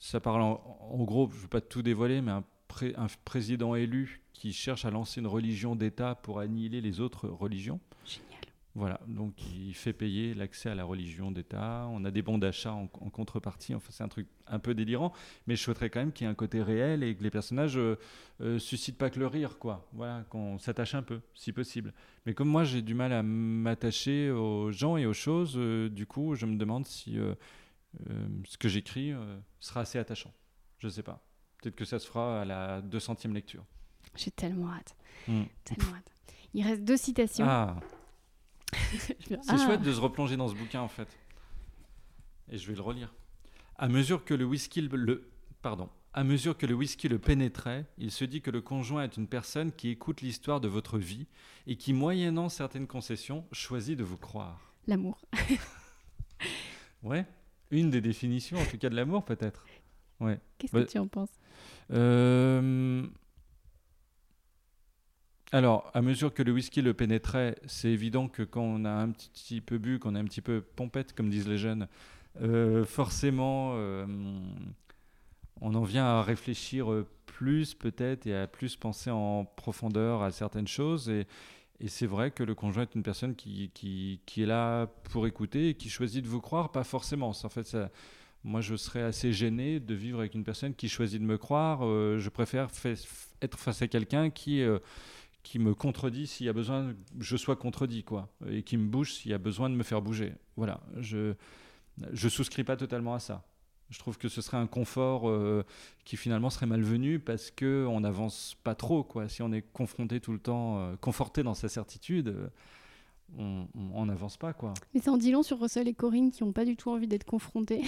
[0.00, 3.06] Ça parle en, en gros, je ne veux pas tout dévoiler, mais un, pré- un
[3.24, 7.78] président élu qui cherche à lancer une religion d'État pour annihiler les autres religions.
[8.06, 8.40] Génial.
[8.76, 11.88] Voilà, donc il fait payer l'accès à la religion d'État.
[11.90, 13.74] On a des bons d'achat en, en contrepartie.
[13.74, 15.12] Enfin, c'est un truc un peu délirant,
[15.46, 17.76] mais je souhaiterais quand même qu'il y ait un côté réel et que les personnages
[17.76, 17.98] euh,
[18.40, 19.88] euh, suscitent pas que le rire, quoi.
[19.92, 21.92] Voilà, qu'on s'attache un peu, si possible.
[22.24, 26.06] Mais comme moi, j'ai du mal à m'attacher aux gens et aux choses, euh, du
[26.06, 27.34] coup, je me demande si euh,
[28.44, 30.32] ce que j'écris euh, sera assez attachant.
[30.78, 31.24] Je sais pas.
[31.62, 33.64] Peut-être que ça se fera à la 200e lecture.
[34.16, 34.96] J'ai tellement hâte.
[35.28, 35.44] Hmm.
[35.64, 36.10] Tellement hâte.
[36.54, 37.44] Il reste deux citations.
[37.48, 37.78] Ah,
[38.92, 39.56] Je- C'est Ah.
[39.58, 41.08] chouette de se replonger dans ce bouquin en fait.
[42.48, 43.14] Et je vais le relire.
[43.76, 45.30] À mesure que le whisky le, le-
[45.62, 49.16] pardon, à mesure que le whisky le pénétrait, il se dit que le conjoint est
[49.16, 51.26] une personne qui écoute l'histoire de votre vie
[51.66, 54.74] et qui, moyennant certaines concessions, choisit de vous croire.
[54.86, 55.20] L'amour.
[57.02, 57.26] Ouais,
[57.70, 59.64] une des définitions en tout cas de l'amour peut-être.
[60.20, 60.38] Ouais.
[60.58, 61.30] Qu'est-ce Bah, que tu en penses?
[61.92, 63.02] Euh,
[65.52, 69.10] Alors, à mesure que le whisky le pénétrait, c'est évident que quand on a un
[69.10, 71.88] petit peu bu, qu'on est un petit peu pompette, comme disent les jeunes,
[72.40, 74.06] euh, forcément, euh,
[75.60, 76.86] on en vient à réfléchir
[77.26, 81.08] plus peut-être et à plus penser en profondeur à certaines choses.
[81.08, 81.26] Et,
[81.80, 85.70] et c'est vrai que le conjoint est une personne qui, qui, est là pour écouter
[85.70, 87.30] et qui choisit de vous croire, pas forcément.
[87.30, 87.90] En fait, ça,
[88.44, 91.80] moi, je serais assez gêné de vivre avec une personne qui choisit de me croire.
[91.82, 92.68] Euh, je préfère
[93.40, 94.78] être face à quelqu'un qui, euh,
[95.42, 98.86] qui me contredit s'il y a besoin, que je sois contredit, quoi, et qui me
[98.86, 100.34] bouge s'il y a besoin de me faire bouger.
[100.56, 101.34] Voilà, je
[102.12, 103.44] je souscris pas totalement à ça.
[103.90, 105.64] Je trouve que ce serait un confort euh,
[106.04, 109.28] qui finalement serait malvenu parce que on n'avance pas trop, quoi.
[109.28, 112.28] Si on est confronté tout le temps, euh, conforté dans sa certitude,
[113.36, 114.74] euh, on n'avance pas, quoi.
[114.94, 117.08] Mais ça en dit long sur Russell et Corinne qui n'ont pas du tout envie
[117.08, 117.82] d'être confrontés.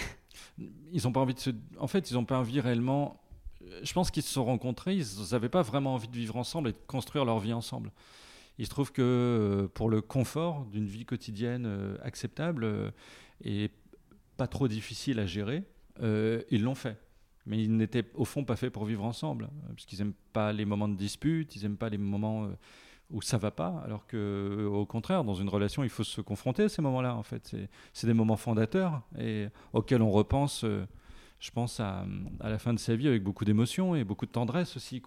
[0.92, 1.50] ils ont pas envie de se.
[1.78, 3.20] En fait, ils n'ont pas envie réellement.
[3.84, 6.72] Je pense qu'ils se sont rencontrés, ils n'avaient pas vraiment envie de vivre ensemble et
[6.72, 7.92] de construire leur vie ensemble.
[8.58, 12.92] Il se trouve que pour le confort d'une vie quotidienne acceptable
[13.44, 13.70] et
[14.36, 15.62] pas trop difficile à gérer,
[16.02, 16.98] ils l'ont fait.
[17.46, 20.52] Mais ils n'étaient au fond pas faits pour vivre ensemble, euh, parce qu'ils n'aiment pas
[20.52, 22.48] les moments de dispute, ils n'aiment pas les moments euh,
[23.10, 26.20] où ça va pas, alors que euh, au contraire, dans une relation, il faut se
[26.20, 27.16] confronter à ces moments-là.
[27.16, 27.56] En fait,
[27.92, 30.64] c'est des moments fondateurs et auxquels on repense.
[30.64, 30.86] euh,
[31.40, 32.06] je pense à,
[32.40, 35.02] la fin de sa vie avec beaucoup d'émotion et beaucoup de tendresse aussi.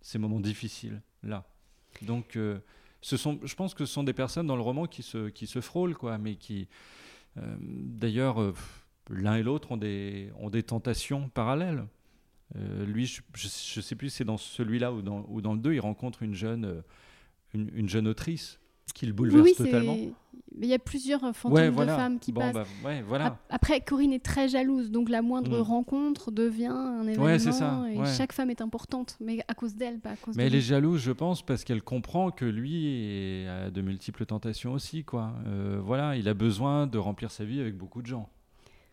[0.00, 1.44] Ces moments difficiles là.
[2.00, 2.58] Donc, euh,
[3.02, 6.66] je pense que ce sont des personnes dans le roman qui se, frôlent, mais qui,
[7.36, 8.54] euh, d'ailleurs, euh,
[9.10, 11.84] l'un et l'autre ont des, ont des tentations parallèles.
[12.56, 15.58] Euh, lui, je, je sais plus si c'est dans celui-là ou dans, ou dans le
[15.58, 16.80] 2, il rencontre une jeune, euh,
[17.54, 18.60] une, une jeune autrice
[18.94, 19.96] qui le bouleverse oui, totalement.
[20.58, 22.54] Mais il y a plusieurs euh, fantômes Ouais, de femmes qui Bon, passent.
[22.54, 23.26] bah, ouais, voilà.
[23.26, 25.62] Ap- Après, Corinne est très jalouse, donc la moindre Mm.
[25.62, 27.24] rencontre devient un événement.
[27.24, 28.14] Ouais, c'est ça, Et ouais.
[28.16, 30.60] chaque femme est importante, mais à cause d'elle, pas à cause Mais de elle est
[30.60, 35.34] jalouse, je pense, parce qu'elle comprend que lui a de multiples tentations aussi, quoi.
[35.46, 38.30] Euh, voilà, il a besoin de remplir sa vie avec beaucoup de gens,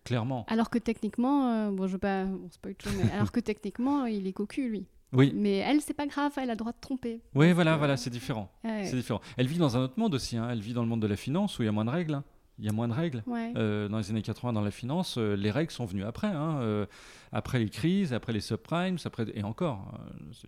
[0.03, 0.45] clairement.
[0.49, 4.05] Alors que techniquement, euh, bon, je veux pas bon, spoil tout, mais alors que techniquement,
[4.05, 4.85] il est cocu, lui.
[5.15, 7.21] Oui, Mais elle, c'est pas grave, elle a le droit de tromper.
[7.35, 8.51] oui, voilà, voilà, c'est différent.
[8.63, 8.85] Ouais.
[8.85, 9.21] C'est différent.
[9.37, 10.37] Elle vit dans un autre monde aussi.
[10.37, 10.47] hein.
[10.51, 12.15] Elle vit dans le monde de la finance où il y a moins de règles.
[12.15, 12.23] hein.
[12.59, 13.23] Il y a moins de règles.
[13.27, 13.51] Ouais.
[13.55, 16.27] Euh, dans les années 80, dans la finance, euh, les règles sont venues après.
[16.27, 16.85] hein, euh,
[17.31, 19.99] après les crises, après les subprimes, après, et encore,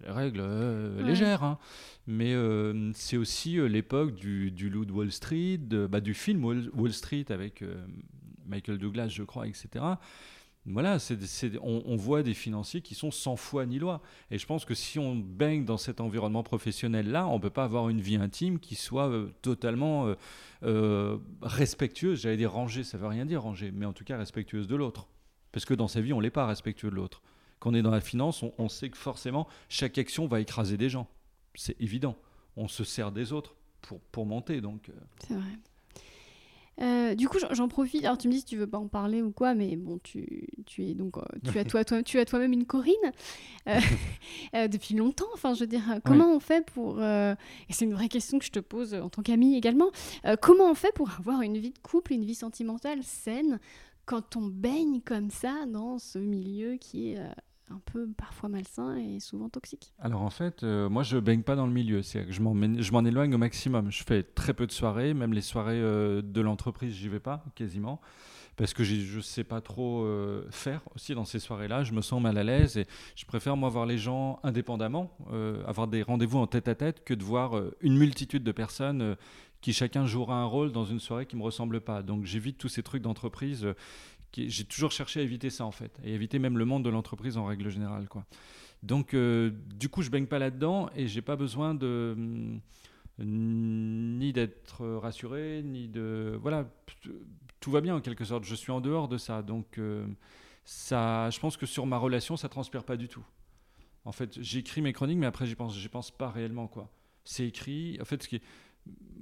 [0.03, 1.03] des règles Ouais.
[1.03, 1.43] légères.
[1.43, 1.57] hein.
[2.07, 2.33] Mais
[2.93, 6.93] c'est aussi l'époque du, du loup de Wall Street, de- bah, du film Wall, Wall
[6.93, 7.63] Street avec
[8.45, 9.83] Michael Douglas, je crois, etc.
[10.67, 10.97] Voilà,
[11.61, 14.01] on, voit des financiers qui sont sans foi ni loi.
[14.31, 17.65] Et je pense que si on baigne dans cet environnement professionnel-là, on ne peut pas
[17.65, 20.15] avoir une vie intime qui soit euh, totalement euh,
[20.63, 22.21] euh, respectueuse.
[22.21, 25.07] J'allais dire rangée, ça veut rien dire rangée, mais en tout cas respectueuse de l'autre.
[25.51, 27.21] Parce que dans sa vie, on n'est pas respectueux de l'autre.
[27.59, 30.77] Quand on est dans la finance, on, on sait que forcément, chaque action va écraser
[30.77, 31.07] des gens.
[31.53, 32.17] C'est évident.
[32.57, 34.61] On se sert des autres pour, pour monter.
[34.61, 34.89] Donc,
[35.19, 35.59] C'est vrai.
[36.81, 38.03] Euh, du coup, j'en- profite.
[38.03, 40.47] Alors, tu me dis si tu veux pas en parler ou quoi, mais bon, tu,
[40.65, 41.21] tu es donc, euh,
[41.51, 42.93] tu as toi, toi, tu as toi-même une Corinne
[43.67, 43.79] euh,
[44.67, 45.25] depuis longtemps.
[45.33, 47.35] Enfin, je veux dire, comment on fait pour Et
[47.69, 49.89] c'est une vraie question que je te pose en tant qu'amie également.
[50.41, 53.59] comment on fait pour avoir une vie de couple, une vie sentimentale saine,
[54.05, 57.19] quand on baigne comme ça dans ce milieu qui est
[57.69, 61.55] un peu parfois malsain et souvent toxique Alors en fait, euh, moi je baigne pas
[61.55, 63.91] dans le milieu, c'est que je m'en éloigne au maximum.
[63.91, 67.43] Je fais très peu de soirées, même les soirées euh, de l'entreprise, j'y vais pas
[67.55, 68.01] quasiment,
[68.55, 71.83] parce que je sais pas trop euh, faire aussi dans ces soirées-là.
[71.83, 72.85] Je me sens mal à l'aise et
[73.15, 75.11] je préfère moi voir les gens indépendamment,
[75.65, 79.15] avoir des rendez-vous en tête-à-tête, que de voir une multitude de personnes.
[79.61, 82.03] qui chacun jouera un rôle dans une soirée qui me ressemble pas.
[82.03, 83.65] Donc j'évite tous ces trucs d'entreprise.
[84.35, 87.37] J'ai toujours cherché à éviter ça en fait, et éviter même le monde de l'entreprise
[87.37, 88.25] en règle générale, quoi.
[88.83, 92.61] Donc, euh, du coup, je baigne pas là-dedans et j'ai pas besoin de hum,
[93.19, 96.69] ni d'être rassuré, ni de voilà,
[97.59, 98.43] tout va bien en quelque sorte.
[98.43, 100.05] Je suis en dehors de ça, donc euh,
[100.65, 103.25] ça, je pense que sur ma relation, ça transpire pas du tout.
[104.03, 106.91] En fait, j'écris mes chroniques, mais après, j'y pense, j'y pense pas réellement, quoi.
[107.23, 107.97] C'est écrit.
[107.99, 108.41] En fait, ce qui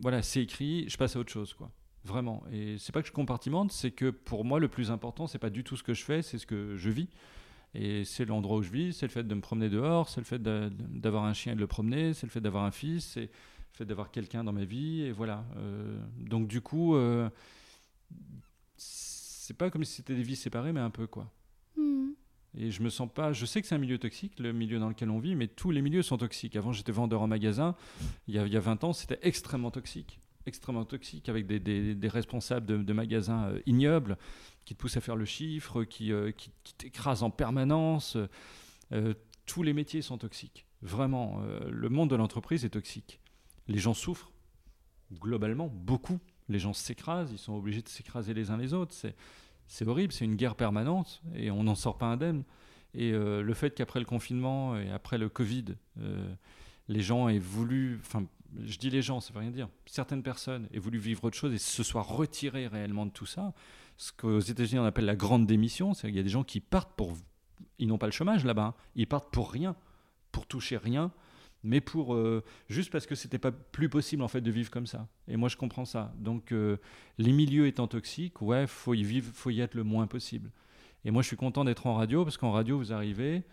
[0.01, 0.89] voilà, c'est écrit.
[0.89, 1.71] Je passe à autre chose, quoi.
[2.05, 2.43] Vraiment.
[2.51, 5.49] Et c'est pas que je compartimente, c'est que pour moi, le plus important, c'est pas
[5.49, 7.07] du tout ce que je fais, c'est ce que je vis.
[7.75, 10.25] Et c'est l'endroit où je vis, c'est le fait de me promener dehors, c'est le
[10.25, 13.05] fait d'a- d'avoir un chien et de le promener, c'est le fait d'avoir un fils,
[13.13, 13.29] c'est le
[13.71, 15.45] fait d'avoir quelqu'un dans ma vie, et voilà.
[15.57, 17.29] Euh, donc du coup, euh,
[18.77, 21.31] c'est pas comme si c'était des vies séparées, mais un peu quoi.
[21.75, 22.11] Hmm.
[22.57, 23.33] Et je me sens pas.
[23.33, 25.71] Je sais que c'est un milieu toxique, le milieu dans lequel on vit, mais tous
[25.71, 26.55] les milieux sont toxiques.
[26.55, 27.75] Avant, j'étais vendeur en magasin.
[28.27, 30.19] Il y a, il y a 20 ans, c'était extrêmement toxique.
[30.45, 34.17] Extrêmement toxique, avec des, responsables de, magasins euh, ignobles
[34.65, 36.31] qui te poussent à faire le chiffre, qui, euh,
[36.77, 38.17] t'écrasent en permanence.
[38.91, 39.13] Euh,
[39.45, 40.65] tous les métiers sont toxiques.
[40.81, 43.19] Vraiment, euh, le monde de l'entreprise est toxique.
[43.67, 44.31] Les gens souffrent,
[45.13, 46.19] globalement, beaucoup.
[46.49, 48.95] Les gens s'écrasent, ils sont obligés de s'écraser les uns les autres.
[49.67, 52.43] C'est, horrible, c'est une guerre permanente et on n'en sort pas indemne.
[52.93, 55.65] Et le fait qu'après le confinement et après le Covid,
[56.89, 57.99] les gens aient voulu,
[58.65, 61.53] je dis les gens, ça veut rien dire, certaines personnes aient voulu vivre autre chose
[61.53, 63.53] et se soient retirées réellement de tout ça,
[63.97, 66.59] ce qu'aux États-Unis on appelle la grande démission, c'est qu'il y a des gens qui
[66.59, 67.15] partent pour.
[67.79, 68.73] Ils n'ont pas le chômage là-bas, hein.
[68.95, 69.75] ils partent pour rien,
[70.31, 71.11] pour toucher rien,
[71.63, 74.87] mais pour euh, juste parce que c'était pas plus possible en fait de vivre comme
[74.87, 75.07] ça.
[75.27, 76.13] Et moi je comprends ça.
[76.17, 76.77] Donc euh,
[77.17, 80.51] les milieux étant toxiques, ouais, faut y faut y être le moins possible.
[81.05, 83.43] Et moi je suis content d'être en radio parce qu'en radio vous arrivez,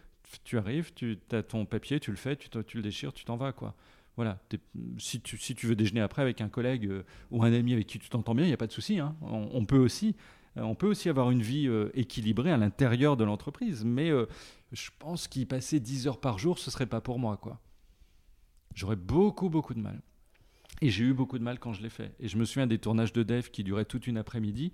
[0.45, 3.37] tu arrives, tu as ton papier, tu le fais, tu, tu le déchires, tu t'en
[3.37, 3.75] vas quoi.
[4.21, 4.39] Voilà.
[4.99, 7.87] Si tu, si tu veux déjeuner après avec un collègue euh, ou un ami avec
[7.87, 8.99] qui tu t'entends bien, il n'y a pas de souci.
[8.99, 9.17] hein.
[9.23, 10.15] On, on peut aussi,
[10.59, 13.83] euh, on peut aussi avoir une vie euh, équilibrée à l'intérieur de l'entreprise.
[13.85, 14.11] Mais
[14.73, 17.59] je pense qu'y passer 10 heures par jour, ce serait pas pour moi quoi.
[18.75, 20.01] J'aurais beaucoup, beaucoup de mal.
[20.83, 22.15] Et j'ai eu beaucoup de mal quand je l'ai fait.
[22.21, 24.73] Et je me souviens des tournages de dev qui duraient toute une après-midi.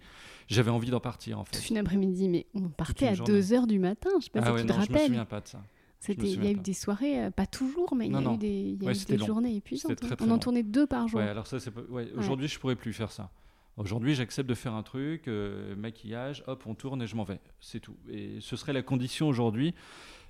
[0.48, 1.56] J'avais envie d'en partir, en fait.
[1.58, 3.40] Toute une après-midi, mais on partait à journée.
[3.40, 4.10] 2h du matin.
[4.20, 5.06] Je sais pas ah si ouais, tu non, te je me rappelles.
[5.06, 5.62] souviens pas de ça.
[6.08, 6.62] Il y a eu pas.
[6.62, 8.34] des soirées, euh, pas toujours, mais il y a non.
[8.34, 9.26] eu des, il y a Ouais, eu c'était des long.
[9.26, 9.96] journées épuisantes.
[9.96, 10.16] Très, hein.
[10.16, 11.20] très on en tournait deux par jour.
[11.20, 13.30] Ouais, alors ça, c'est pas- ouais, aujourd'hui, je pourrais plus faire ça.
[13.76, 17.40] Aujourd'hui, j'accepte de faire un truc, euh, maquillage, hop, on tourne et je m'en vais.
[17.60, 17.96] C'est tout.
[18.08, 19.74] Et ce serait la condition aujourd'hui.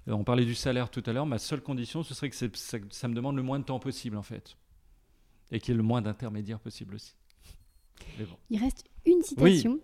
[0.08, 1.26] Euh, on parlait du salaire tout à l'heure.
[1.26, 2.46] Ma seule condition, ce serait que ça,
[2.90, 4.56] ça me demande le moins de temps possible, en fait.
[5.52, 7.14] Et qu'il y ait le moins d'intermédiaires possible aussi.
[8.18, 8.24] Bon.
[8.50, 9.78] Il reste une citation.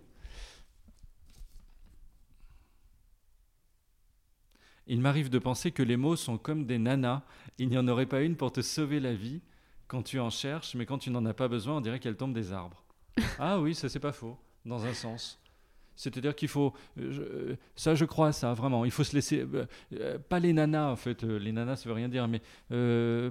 [4.87, 7.21] Il m'arrive de penser que les mots sont comme des nanas.
[7.57, 9.41] Il n'y en aurait pas une pour te sauver la vie
[9.87, 12.33] quand tu en cherches, mais quand tu n'en as pas besoin, on dirait qu'elles tombent
[12.33, 12.83] des arbres.
[13.39, 15.39] ah oui, ça c'est pas faux, dans un sens.
[15.95, 18.83] C'est-à-dire qu'il faut, euh, euh, ça je crois à ça vraiment.
[18.83, 19.45] Il faut se laisser,
[19.93, 21.23] euh, pas les nanas en fait.
[21.23, 22.41] euh, les nanas ça veut rien dire, mais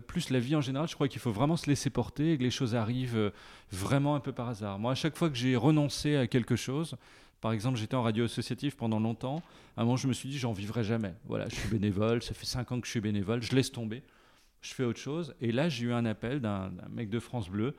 [0.06, 0.88] plus la vie en général.
[0.88, 3.32] Je crois qu'il faut vraiment se laisser porter et que les choses arrivent
[3.70, 4.78] vraiment un peu par hasard.
[4.78, 6.96] Moi, à chaque fois que j'ai renoncé à quelque chose,
[7.42, 9.42] par exemple, j'étais en radio associative pendant longtemps.
[9.76, 11.12] À un moment, je me suis dit, j'en vivrai jamais.
[11.26, 14.04] Voilà, je suis bénévole, ça fait 5 ans que je suis bénévole, je laisse tomber,
[14.60, 15.34] je fais autre chose.
[15.40, 17.74] Et là, j'ai eu un appel d'un mec de France Bleu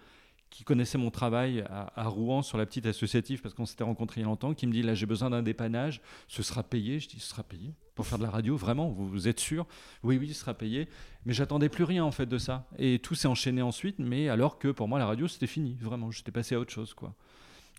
[0.49, 4.23] qui connaissait mon travail à, Rouen sur la petite associative parce qu'on s'était rencontrés il
[4.23, 6.99] y a longtemps, qui me dit là j'ai besoin d'un dépannage, ce sera payé.
[6.99, 9.65] Je dis ce sera payé pour faire de la radio, vraiment, vous, êtes sûr?
[10.03, 10.89] Oui, oui, ce sera payé.
[11.25, 12.67] Mais j'attendais plus rien en fait de ça.
[12.77, 16.11] Et tout s'est enchaîné ensuite, mais alors que pour moi la radio c'était fini, vraiment,
[16.11, 17.15] j'étais passé à autre chose quoi.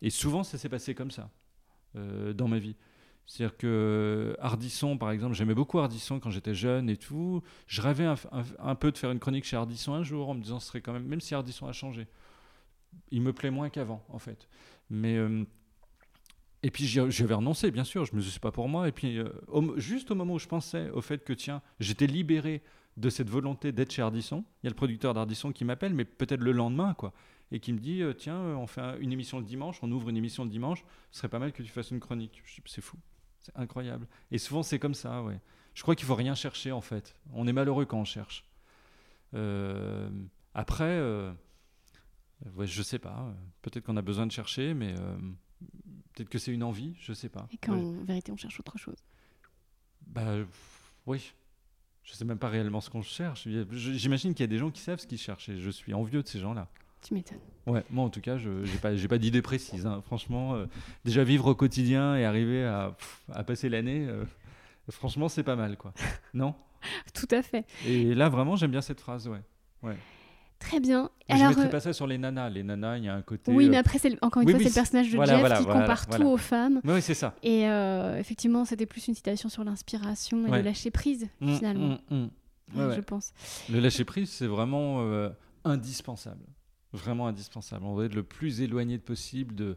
[0.00, 1.30] Et souvent ça s'est passé comme ça
[1.94, 2.76] dans ma vie.
[3.26, 7.42] C'est-à-dire que Ardisson, par exemple, j'aimais beaucoup Ardisson quand j'étais jeune et tout.
[7.66, 8.06] Je rêvais
[8.58, 10.82] un, peu de faire une chronique chez Ardisson un jour en me disant ce serait
[10.82, 12.06] quand même, même si Ardisson a changé,
[13.10, 14.48] il me plaît moins qu'avant, en fait.
[14.90, 15.16] Mais.
[15.16, 15.44] Euh,
[16.62, 18.88] et puis j'avais renoncé, bien sûr, je me suis pas pour moi.
[18.88, 19.28] Et puis, euh,
[19.76, 22.62] juste au moment où je pensais au fait que, tiens, j'étais libéré
[22.96, 26.06] de cette volonté d'être chez Ardisson, il y a le producteur d'Ardisson qui m'appelle, mais
[26.06, 27.12] peut-être le lendemain, quoi,
[27.52, 30.16] et qui me dit, euh, tiens, on fait une émission le dimanche, on ouvre une
[30.16, 32.42] émission le dimanche, ce serait pas mal que tu fasses une chronique.
[32.66, 32.96] C'est fou,
[33.42, 34.06] c'est incroyable.
[34.30, 35.40] Et souvent, c'est comme ça, ouais.
[35.74, 37.14] Je crois qu'il faut rien chercher, en fait.
[37.32, 38.44] On est malheureux quand on cherche.
[40.54, 41.34] après
[42.54, 43.34] Ouais, je sais pas.
[43.62, 45.16] Peut-être qu'on a besoin de chercher, mais euh,
[46.12, 47.48] peut-être que c'est une envie, je sais pas.
[47.50, 48.98] Et quand en vérité on cherche autre chose
[50.06, 50.36] Bah
[51.06, 51.32] oui.
[52.02, 53.48] Je sais même pas réellement ce qu'on cherche.
[53.70, 56.22] J'imagine qu'il y a des gens qui savent ce qu'ils cherchent et je suis envieux
[56.22, 56.68] de ces gens-là.
[57.04, 57.38] Tu m'étonnes.
[57.66, 59.86] Ouais, moi en tout cas, je n'ai pas, pas d'idée précise.
[59.86, 60.02] Hein.
[60.06, 60.66] Franchement, euh,
[61.04, 62.96] déjà vivre au quotidien et arriver à,
[63.32, 64.24] à passer l'année, euh,
[64.90, 65.92] franchement, c'est pas mal, quoi.
[66.34, 66.54] non?
[67.14, 67.66] Tout à fait.
[67.86, 69.40] Et là, vraiment, j'aime bien cette phrase, ouais.
[69.82, 69.96] ouais.
[70.58, 71.10] Très bien.
[71.28, 72.48] Alors, je mettrais euh, pas ça sur les nanas.
[72.48, 73.52] Les nanas, il y a un côté.
[73.52, 76.38] Oui, mais après, encore une fois, c'est le personnage de Jeff qui compare tout aux
[76.38, 76.80] femmes.
[76.84, 77.34] Oui, c'est ça.
[77.42, 81.98] Et euh, effectivement, c'était plus une citation sur l'inspiration et le lâcher prise, mmh, finalement.
[82.10, 82.28] Mmh,
[82.74, 82.92] mmh.
[82.96, 83.32] je pense.
[83.70, 85.04] Le lâcher prise, c'est vraiment
[85.64, 86.44] indispensable.
[86.94, 87.84] Vraiment indispensable.
[87.84, 89.76] On doit être le plus éloigné possible de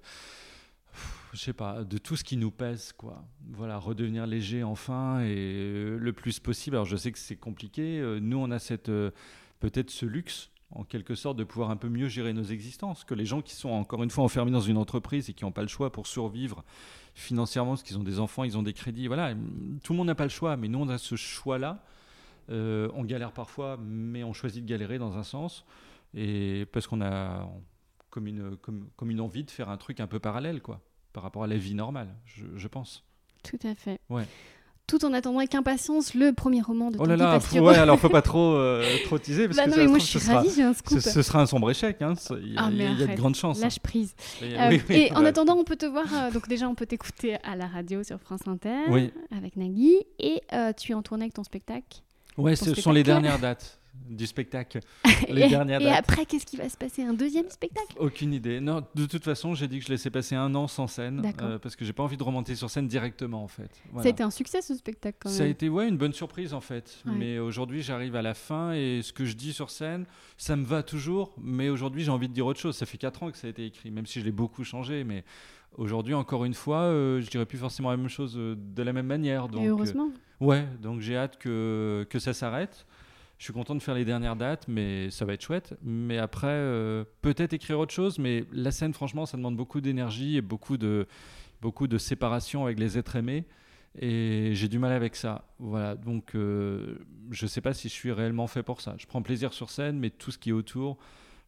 [1.34, 3.24] je sais pas, de tout ce qui nous pèse, quoi.
[3.52, 6.78] Voilà, redevenir léger enfin et le plus possible.
[6.78, 8.02] Alors je sais que c'est compliqué.
[8.22, 8.90] Nous, on a cette
[9.60, 13.14] peut-être ce luxe en quelque sorte de pouvoir un peu mieux gérer nos existences que
[13.14, 15.62] les gens qui sont encore une fois enfermés dans une entreprise et qui n'ont pas
[15.62, 16.64] le choix pour survivre
[17.16, 19.08] financièrement parce qu'ils ont des enfants, ils ont des crédits.
[19.08, 19.34] Voilà,
[19.84, 21.84] tout le monde n'a pas le choix, mais nous on a ce choix-là.
[22.50, 25.66] Euh, on galère parfois, mais on choisit de galérer dans un sens
[26.18, 27.48] et parce qu'on a
[28.10, 30.82] comme une, comme, comme, une envie de faire un truc un peu parallèle quoi,
[31.14, 33.04] par rapport à la vie normale, je, je pense.
[33.44, 34.00] Tout à fait.
[34.10, 34.26] Ouais
[34.88, 38.08] tout en attendant avec impatience le premier roman de Oh là là, ouais, alors faut
[38.08, 40.64] pas trop, euh, trop teaser parce bah que non, mais moi je suis ravie, j'ai
[40.64, 41.00] un scoop.
[41.00, 42.14] Ce, sera un sombre échec, hein.
[42.42, 43.60] il, y a, ah, il y a, de grandes chances.
[43.60, 43.64] Hein.
[43.64, 44.16] Lâche prise.
[44.58, 47.56] Euh, et en attendant, on peut te voir, euh, donc déjà on peut t'écouter à
[47.56, 50.42] la radio sur France Inter avec Nagui et
[50.78, 52.02] tu es en tournée avec ton spectacle.
[52.38, 54.80] Ouais, ce sont les dernières dates du spectacle.
[55.30, 57.04] Les et, dernières et après, qu'est-ce qui va se passer?
[57.04, 57.96] Un deuxième spectacle?
[58.00, 58.60] Aucune idée.
[58.60, 61.60] Non, de toute façon, j'ai dit que je laissais passer un an sans scène euh,
[61.60, 63.72] parce que j'ai pas envie de remonter sur scène directement en fait.
[63.98, 65.38] Ça a été un succès ce spectacle quand même.
[65.38, 67.04] Ça a été ouais une bonne surprise en fait.
[67.06, 70.06] Mais aujourd'hui, j'arrive à la fin et ce que je dis sur scène,
[70.38, 71.34] ça me va toujours.
[71.42, 72.76] Mais aujourd'hui, j'ai envie de dire autre chose.
[72.76, 75.04] Ça fait 4 ans que ça a été écrit, même si je l'ai beaucoup changé,
[75.04, 75.24] mais
[75.78, 78.94] aujourd'hui, encore une fois, euh, je dirais plus forcément la même chose euh, de la
[78.94, 79.48] même manière.
[79.48, 80.10] Donc, et heureusement.
[80.40, 82.86] ouais, donc j'ai hâte que que ça s'arrête.
[83.38, 85.76] Je suis content de faire les dernières dates, mais ça va être chouette.
[85.84, 90.38] Mais après, euh, peut-être écrire autre chose, mais la scène, franchement, ça demande beaucoup d'énergie
[90.38, 91.08] et beaucoup de,
[91.62, 93.46] beaucoup de séparation avec les êtres aimés.
[94.00, 95.46] Et j'ai du mal avec ça.
[95.60, 96.98] Voilà, donc euh,
[97.30, 98.96] je ne sais pas si je suis réellement fait pour ça.
[98.98, 100.98] Je prends plaisir sur scène, mais tout ce qui est autour,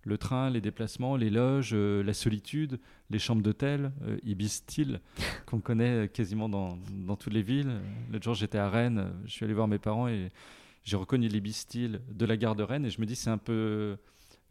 [0.04, 2.80] le train, les déplacements, les loges, euh, la solitude,
[3.10, 3.92] les chambres d'hôtel,
[4.24, 5.02] Ibis Style,
[5.48, 7.82] qu'on connaît quasiment dans, dans, toutes les villes.
[8.12, 10.32] L'autre jour, j'étais à Rennes, je suis allé voir mes parents et
[10.84, 13.38] j'ai reconnu les bistyles de la gare de Rennes et je me dis c'est un
[13.38, 13.98] peu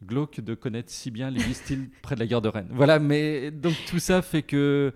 [0.05, 2.69] glauque de connaître si bien les bistyles près de la gare de Rennes.
[2.71, 4.93] Voilà, mais donc tout ça fait que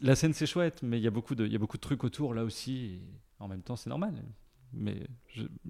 [0.00, 1.82] la scène c'est chouette, mais il y a beaucoup de il y a beaucoup de
[1.82, 3.00] trucs autour là aussi.
[3.38, 4.14] en même temps c'est normal,
[4.72, 5.06] mais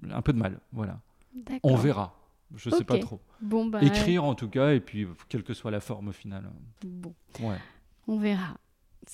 [0.09, 0.59] un peu de mal.
[0.71, 1.01] Voilà.
[1.63, 2.15] On verra.
[2.55, 3.21] Je ne sais pas trop.
[3.41, 6.49] Bon, bah, Écrire en tout cas, et puis quelle que soit la forme finale.
[6.83, 7.13] Bon.
[7.41, 7.59] Ouais.
[8.07, 8.57] On verra.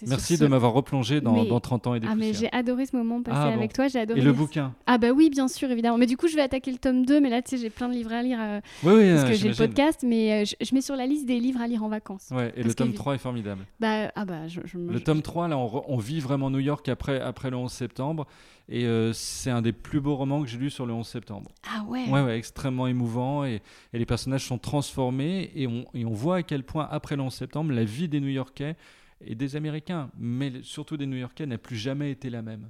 [0.07, 3.22] Merci de m'avoir replongé dans, 30 ans et des Ah, mais j'ai adoré ce moment
[3.22, 3.88] passé ah, avec toi.
[3.88, 4.20] J'ai adoré.
[4.20, 4.74] Et le bouquin?
[4.86, 5.98] Ah, bah oui, bien sûr, évidemment.
[5.98, 7.22] Mais du coup, je vais attaquer le tome 2.
[7.22, 8.38] Mais là, tu sais, j'ai plein de livres à lire.
[8.41, 10.03] Euh, oui, oui, parce que j'ai le podcast.
[10.06, 12.30] Mais euh, je, mets sur la liste des livres à lire en vacances.
[12.32, 13.66] Ouais, et le tome 3 est formidable.
[13.80, 17.49] Bah, ah, bah, je, le tome 3, là, on, vit vraiment New York après, après
[17.49, 18.28] le 11 septembre.
[18.68, 21.52] Et euh, c'est un des plus beaux romans que j'ai lu sur le 11 septembre.
[21.64, 23.45] Ah ouais Ouais, ouais, extrêmement émouvant.
[23.45, 23.62] Et,
[23.94, 25.52] et les personnages sont transformés.
[25.56, 28.20] Et on, et on voit à quel point, après le 11 septembre, la vie des
[28.20, 28.76] New Yorkais
[29.22, 32.70] et des Américains, mais surtout des New-Yorkais, n'a plus jamais été la même.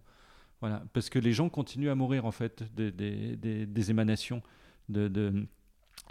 [0.62, 4.42] Voilà, parce que les gens continuent à mourir en fait des, des, des, émanations
[4.90, 5.46] de, de,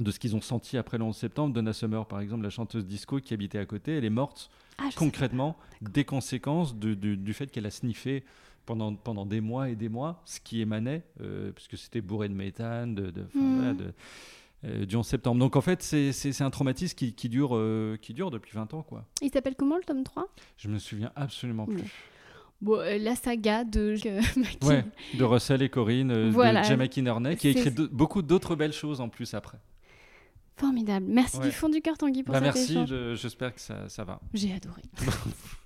[0.01, 1.55] de ce qu'ils ont senti après le 11 septembre.
[1.55, 4.91] Donna Summer, par exemple, la chanteuse disco qui habitait à côté, elle est morte ah,
[4.97, 8.25] concrètement des conséquences du, du, fait qu'elle a sniffé
[8.67, 12.35] pendant, pendant des mois et des mois ce qui émanait, euh, puisque c'était bourré de
[12.35, 13.75] méthane, de, de, euh,
[14.87, 15.39] du 11 septembre.
[15.39, 18.83] Donc en fait, c'est un traumatisme qui, qui dure, euh, qui dure depuis 20 ans.
[18.83, 19.05] Quoi.
[19.23, 21.83] Il s'appelle comment le tome 3 Je me souviens absolument plus.
[22.61, 23.95] Bon, euh, la saga de
[24.65, 24.85] ouais,
[25.15, 26.63] de Russell et Corinne, voilà.
[26.63, 29.59] de Gemma Kinnernet, qui a écrit beaucoup d'autres belles choses en plus après.
[30.57, 31.07] Formidable.
[31.09, 34.21] Merci du fond du cœur, Tanguy, pour bah, cet merci, j'espère que ça, ça va.
[34.33, 34.83] J'ai adoré.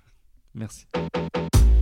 [0.59, 0.85] merci.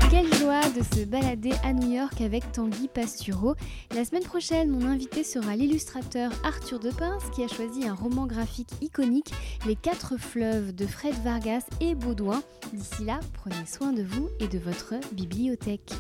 [0.10, 3.56] Quelle joie de se balader à New York avec Tanguy Pastureau.
[3.94, 8.72] La semaine prochaine, mon invité sera l'illustrateur Arthur Depince qui a choisi un roman graphique
[8.82, 9.34] iconique,
[9.66, 12.42] Les Quatre Fleuves de Fred Vargas et Baudouin.
[12.72, 15.92] D'ici là, prenez soin de vous et de votre bibliothèque.